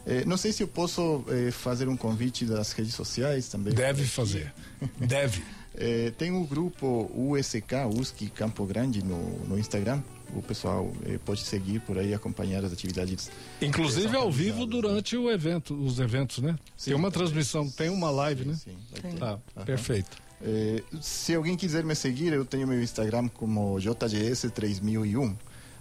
Eh, 0.07 0.25
não 0.25 0.37
sei 0.37 0.53
se 0.53 0.63
eu 0.63 0.69
posso 0.69 1.25
eh, 1.29 1.51
fazer 1.51 1.89
um 1.89 1.97
convite 1.97 2.45
das 2.45 2.73
redes 2.73 2.95
sociais 2.95 3.49
também. 3.49 3.73
Deve 3.73 4.05
fazer. 4.05 4.53
Deve. 4.99 5.43
Eh, 5.77 6.13
tem 6.19 6.33
o 6.33 6.45
grupo 6.45 7.11
USK, 7.15 7.87
USC 7.97 8.29
Campo 8.31 8.67
Grande 8.67 9.03
no, 9.03 9.39
no 9.47 9.59
Instagram. 9.59 10.03
O 10.35 10.43
pessoal 10.43 10.91
eh, 11.05 11.19
pode 11.25 11.43
seguir 11.43 11.81
por 11.81 11.99
aí, 11.99 12.15
acompanhar 12.15 12.65
as 12.65 12.73
atividades. 12.73 13.31
Inclusive 13.61 14.17
ao 14.17 14.31
vivo 14.33 14.65
durante 14.65 15.17
o 15.17 15.31
evento, 15.31 15.75
os 15.75 15.99
eventos, 16.01 16.39
né? 16.39 16.59
Sim, 16.77 16.91
tem 16.91 16.95
uma 16.99 17.11
transmissão, 17.11 17.69
tem 17.69 17.91
uma 17.91 18.11
live, 18.11 18.45
Sim, 18.45 18.49
né? 18.51 18.57
sim, 18.57 18.77
ter. 18.95 19.15
Tá, 19.19 19.39
Aham. 19.57 19.65
perfeito. 19.67 20.17
Eh, 20.41 20.83
se 21.01 21.35
alguém 21.35 21.57
quiser 21.57 21.85
me 21.85 21.95
seguir, 21.95 22.33
eu 22.33 22.45
tenho 22.45 22.67
meu 22.67 22.83
Instagram 22.83 23.29
como 23.29 23.77
JGS3001. 23.77 25.37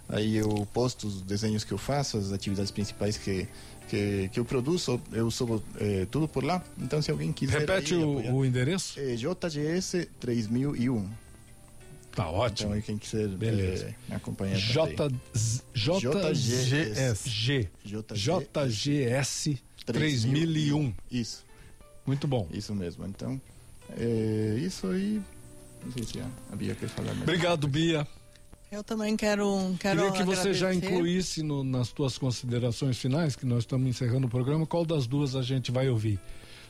Aí 0.08 0.36
eu 0.36 0.68
posto 0.74 1.06
os 1.06 1.22
desenhos 1.22 1.64
que 1.64 1.72
eu 1.72 1.78
faço, 1.78 2.18
as 2.18 2.32
atividades 2.32 2.70
principais 2.70 3.16
que, 3.16 3.48
que, 3.88 4.28
que 4.32 4.38
eu 4.38 4.44
produzo, 4.44 5.00
eu 5.12 5.30
subo 5.30 5.62
eh, 5.80 6.06
tudo 6.10 6.28
por 6.28 6.44
lá. 6.44 6.62
Então, 6.78 7.00
se 7.00 7.10
alguém 7.10 7.32
quiser. 7.32 7.60
Repete 7.60 7.94
aí 7.94 8.02
o, 8.02 8.34
o 8.34 8.44
endereço? 8.44 9.00
É 9.00 9.14
JGS3001. 9.14 11.06
Tá 12.14 12.28
ótimo. 12.28 12.68
Então, 12.68 12.72
aí 12.76 12.82
quem 12.82 12.98
quiser 12.98 13.28
Beleza. 13.28 13.94
eh, 14.10 14.14
acompanhar. 14.14 14.56
J. 14.56 15.08
JGS. 15.74 17.28
G. 17.28 17.68
JGS. 17.84 18.20
JGS 18.54 19.58
3001. 19.86 20.92
Isso, 21.10 21.44
Muito 22.06 22.26
bom. 22.28 22.46
isso 22.52 22.74
mesmo. 22.74 23.06
Então, 23.06 23.40
é 23.96 24.56
isso 24.60 24.86
aí. 24.88 25.20
Não 25.84 25.92
sei 25.92 26.04
se 26.04 26.20
a 26.20 26.56
Bia 26.56 26.74
quer 26.74 26.88
falar 26.88 27.08
mais. 27.08 27.22
Obrigado, 27.22 27.66
Bia. 27.66 28.06
Eu 28.70 28.82
também 28.82 29.16
quero, 29.16 29.74
quero 29.78 30.00
Queria 30.02 30.12
que 30.16 30.24
você 30.24 30.54
já 30.54 30.68
agradecer. 30.68 30.94
incluísse 30.94 31.42
no- 31.42 31.62
nas 31.64 31.90
tuas 31.92 32.16
considerações 32.16 32.96
finais, 32.96 33.36
que 33.36 33.44
nós 33.44 33.60
estamos 33.64 33.86
encerrando 33.88 34.26
o 34.26 34.30
programa, 34.30 34.66
qual 34.66 34.84
das 34.86 35.06
duas 35.06 35.36
a 35.36 35.42
gente 35.42 35.70
vai 35.70 35.88
ouvir? 35.90 36.18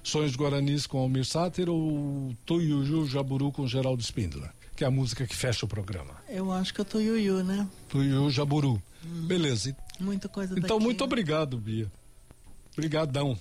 Sonhos 0.03 0.35
Guaranis 0.35 0.85
com 0.87 0.99
Almir 0.99 1.25
Sater 1.25 1.69
ou 1.69 2.35
Tuiuju 2.45 3.07
Jaburu 3.07 3.53
com 3.53 3.69
Geraldo 3.69 4.03
Spindler? 4.03 4.51
Que 4.75 4.85
é 4.85 4.87
a 4.87 4.91
música 4.91 5.27
que 5.27 5.37
fecha 5.37 5.65
o 5.67 5.69
programa. 5.69 6.15
Eu 6.29 6.51
acho 6.51 6.73
que 6.73 6.81
eu 6.81 6.85
tô 6.85 6.99
Yuyu, 6.99 7.45
né? 7.45 7.67
Tuiuju 7.89 8.31
Jaburu. 8.31 8.83
Beleza. 9.03 9.77
Muita 10.01 10.29
coisa 10.29 10.55
Então, 10.59 10.77
daqui. 10.79 10.85
muito 10.85 11.05
obrigado, 11.05 11.59
Bia. 11.59 11.91
Obrigadão. 12.73 13.37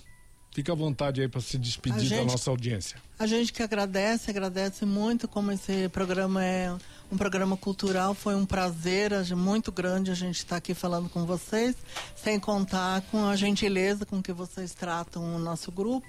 Fica 0.54 0.72
à 0.72 0.74
vontade 0.76 1.22
aí 1.22 1.28
para 1.28 1.40
se 1.40 1.56
despedir 1.56 2.10
da 2.10 2.16
gente- 2.16 2.30
nossa 2.30 2.50
audiência. 2.50 2.98
A 3.18 3.26
gente 3.26 3.50
que 3.54 3.62
agradece, 3.62 4.30
agradece 4.30 4.84
muito 4.84 5.26
como 5.26 5.50
esse 5.50 5.88
programa 5.88 6.44
é 6.44 6.70
um 7.10 7.16
programa 7.16 7.56
cultural. 7.56 8.12
Foi 8.12 8.34
um 8.34 8.44
prazer 8.44 9.12
muito 9.34 9.72
grande 9.72 10.10
a 10.10 10.14
gente 10.14 10.36
estar 10.36 10.56
aqui 10.56 10.74
falando 10.74 11.08
com 11.08 11.24
vocês, 11.24 11.74
sem 12.14 12.38
contar 12.38 13.00
com 13.10 13.24
a 13.26 13.34
gentileza 13.34 14.04
com 14.04 14.22
que 14.22 14.32
vocês 14.32 14.74
tratam 14.74 15.34
o 15.34 15.38
nosso 15.38 15.72
grupo. 15.72 16.06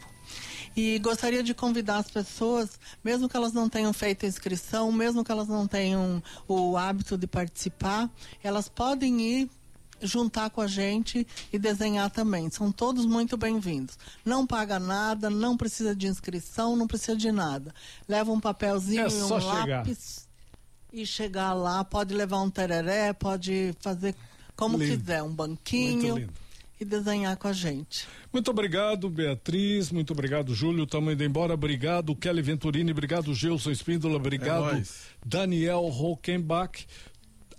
E 0.76 0.98
gostaria 1.00 1.44
de 1.44 1.54
convidar 1.54 1.98
as 1.98 2.10
pessoas, 2.10 2.80
mesmo 3.04 3.30
que 3.30 3.38
elas 3.38 3.54
não 3.54 3.70
tenham 3.70 3.94
feito 3.94 4.26
a 4.26 4.30
inscrição, 4.30 4.92
mesmo 4.92 5.24
que 5.24 5.32
elas 5.32 5.48
não 5.48 5.68
tenham 5.68 6.22
o 6.48 6.76
hábito 6.78 7.18
de 7.18 7.28
participar, 7.28 8.10
elas 8.44 8.68
podem 8.68 9.22
ir 9.22 9.50
juntar 10.02 10.50
com 10.50 10.60
a 10.62 10.68
gente 10.68 11.26
e 11.52 11.58
desenhar 11.60 12.10
também. 12.10 12.50
São 12.50 12.72
todos 12.72 13.06
muito 13.06 13.38
bem-vindos. 13.38 13.98
Não 14.26 14.46
paga 14.46 14.80
nada, 14.80 15.30
não 15.30 15.56
precisa 15.56 15.96
de 15.96 16.08
inscrição, 16.08 16.76
não 16.76 16.88
precisa 16.88 17.16
de 17.16 17.32
nada. 17.32 17.74
Leva 18.08 18.32
um 18.32 18.40
papelzinho 18.40 19.06
É 19.06 19.10
e 19.10 19.14
um 19.24 19.28
só 19.28 19.40
chegar. 19.40 19.78
lápis 19.78 20.28
e 20.92 21.06
chegar 21.06 21.54
lá. 21.54 21.84
Pode 21.86 22.14
levar 22.14 22.42
um 22.42 22.50
tereré, 22.50 23.14
pode 23.14 23.74
fazer 23.80 24.16
como 24.56 24.78
Lindo. 24.78 24.98
quiser, 24.98 25.24
um 25.24 25.34
banquinho. 25.34 26.30
E 26.84 26.86
desenhar 26.86 27.36
com 27.38 27.48
a 27.48 27.54
gente. 27.54 28.08
Muito 28.32 28.52
obrigado, 28.52 29.10
Beatriz. 29.10 29.92
Muito 29.92 30.14
obrigado, 30.14 30.54
Júlio. 30.54 30.84
Estamos 30.84 31.14
indo 31.14 31.24
embora. 31.24 31.54
Obrigado, 31.54 32.16
Kelly 32.16 32.42
Venturini. 32.42 32.92
Obrigado, 32.92 33.34
Gilson 33.34 33.72
Espíndola. 33.72 34.16
Obrigado, 34.16 34.78
É. 34.78 34.84
Daniel 35.26 35.86
Hockenbach. 35.86 36.86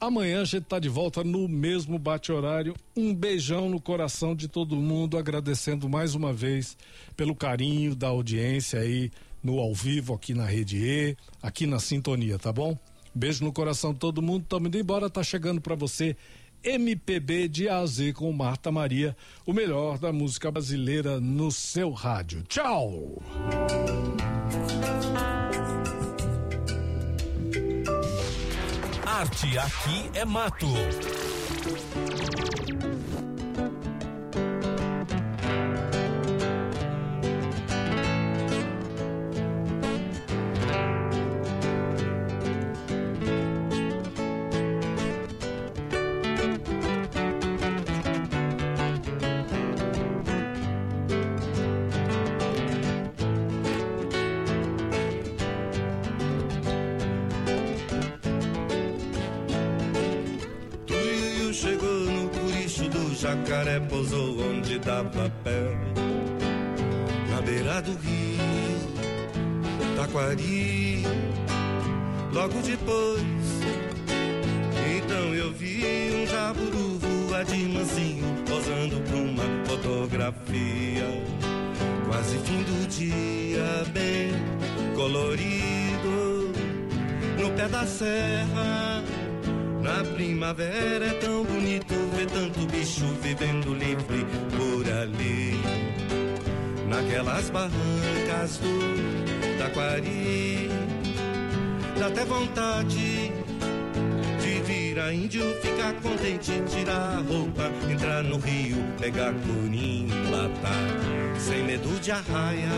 Amanhã 0.01 0.43
a 0.43 0.45
gente 0.45 0.65
está 0.65 0.79
de 0.79 0.89
volta 0.89 1.25
no 1.25 1.49
mesmo 1.49 1.99
bate-horário. 1.99 2.75
Um 2.97 3.15
beijão 3.15 3.69
no 3.71 3.81
coração 3.81 4.35
de 4.35 4.49
todo 4.49 4.77
mundo, 4.77 5.17
agradecendo 5.17 5.89
mais 5.89 6.15
uma 6.15 6.33
vez 6.33 6.77
pelo 7.17 7.35
carinho 7.35 7.95
da 7.95 8.09
audiência 8.09 8.81
aí 8.81 9.11
no 9.43 9.59
ao 9.59 9.75
vivo 9.75 10.13
aqui 10.15 10.35
na 10.35 10.45
Rede 10.45 10.79
E, 10.79 11.17
aqui 11.43 11.67
na 11.67 11.79
Sintonia, 11.79 12.39
tá 12.39 12.53
bom? 12.53 12.77
Beijo 13.15 13.45
no 13.45 13.53
coração 13.53 13.93
de 13.93 14.01
todo 14.01 14.21
mundo. 14.21 14.43
Estamos 14.43 14.67
indo 14.67 14.79
embora. 14.79 15.09
Tá 15.09 15.23
chegando 15.23 15.61
para 15.61 15.77
você 15.77 16.17
MPB 16.65 17.49
de 17.49 17.69
A 17.69 17.79
a 17.79 17.87
Z 17.87 18.15
com 18.15 18.33
Marta 18.33 18.73
Maria, 18.73 19.15
o 19.45 19.53
melhor 19.53 19.99
da 19.99 20.13
música 20.13 20.51
brasileira 20.51 21.21
no 21.21 21.53
seu 21.53 21.91
rádio. 21.91 22.43
Tchau! 22.49 23.23
Arte 29.05 29.59
aqui 29.59 30.11
é 30.15 30.25
mato. 30.25 30.67
Jacaré, 63.45 63.79
pousou 63.81 64.41
onde 64.41 64.79
dava 64.79 65.31
pé. 65.43 65.77
Na 67.31 67.43
beira 67.43 67.83
do 67.83 67.93
rio, 67.93 68.41
Taquari. 69.97 71.03
Logo 72.33 72.61
depois, 72.63 73.23
então 74.97 75.35
eu 75.35 75.53
vi 75.53 75.85
um 76.15 76.27
jaburu 76.27 76.99
voar 76.99 77.45
de 77.45 77.57
mansinho, 77.69 78.25
posando 78.49 79.01
pra 79.03 79.17
uma 79.17 79.45
fotografia. 79.67 81.07
Quase 82.09 82.39
fim 82.39 82.63
do 82.63 82.89
dia, 82.89 83.85
bem 83.93 84.33
colorido, 84.97 86.53
no 87.39 87.51
pé 87.51 87.69
da 87.69 87.87
serra. 87.87 89.05
Na 89.81 90.03
primavera 90.03 91.07
é 91.07 91.13
tão 91.21 91.45
bonito 91.45 91.84
bicho 92.95 93.07
vivendo 93.21 93.75
livre 93.75 94.25
por 94.57 94.89
ali. 94.93 95.61
Naquelas 96.89 97.51
barrancas 97.51 98.59
do 98.59 99.59
Taquari, 99.59 100.69
dá 101.99 102.07
até 102.07 102.25
vontade 102.25 103.33
de 104.41 104.61
virar 104.65 105.13
índio, 105.13 105.43
ficar 105.61 105.93
contente, 105.95 106.53
tirar 106.69 107.17
a 107.17 107.21
roupa, 107.21 107.71
entrar 107.91 108.23
no 108.23 108.39
rio, 108.39 108.77
pegar 109.01 109.33
curim, 109.33 110.09
latar, 110.31 111.39
sem 111.39 111.65
medo 111.65 112.01
de 112.01 112.13
arraia. 112.13 112.69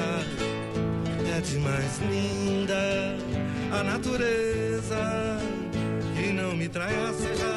É 1.36 1.40
demais 1.40 2.00
linda 2.10 3.16
a 3.72 3.82
natureza 3.82 5.38
que 6.16 6.32
não 6.32 6.56
me 6.56 6.68
traia, 6.68 7.12
seja 7.12 7.55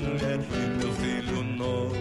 mulher 0.00 0.38
meu 0.78 0.92
filho 0.94 1.42
novo. 1.42 1.94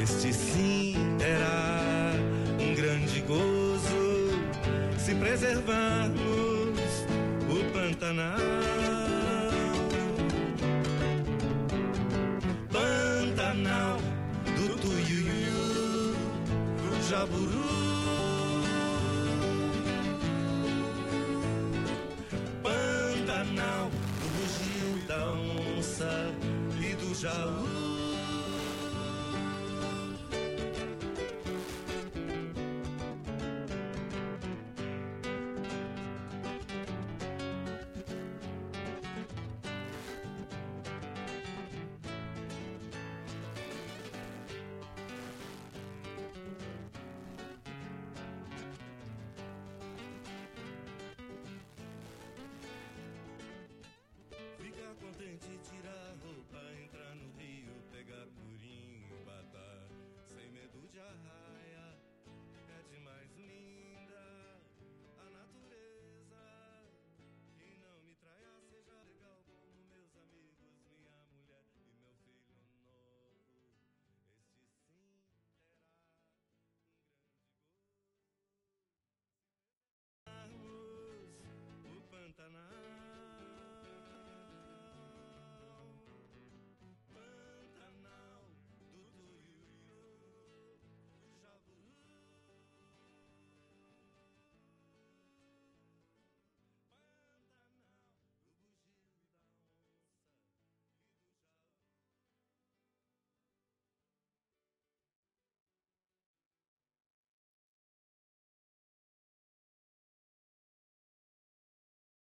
Este 0.00 0.32
sim 0.32 0.94
era 1.20 2.12
um 2.60 2.74
grande 2.74 3.20
gozo 3.22 4.30
se 4.98 5.14
preservarmos 5.14 7.06
o 7.48 7.72
Pantanal. 7.72 8.38
Pantanal 12.70 13.98
do 14.56 14.76
Tuiuiu, 14.78 16.14
do 16.82 17.08
Jaburu. 17.08 17.83
Fica 27.24 27.32
contente. 55.00 55.53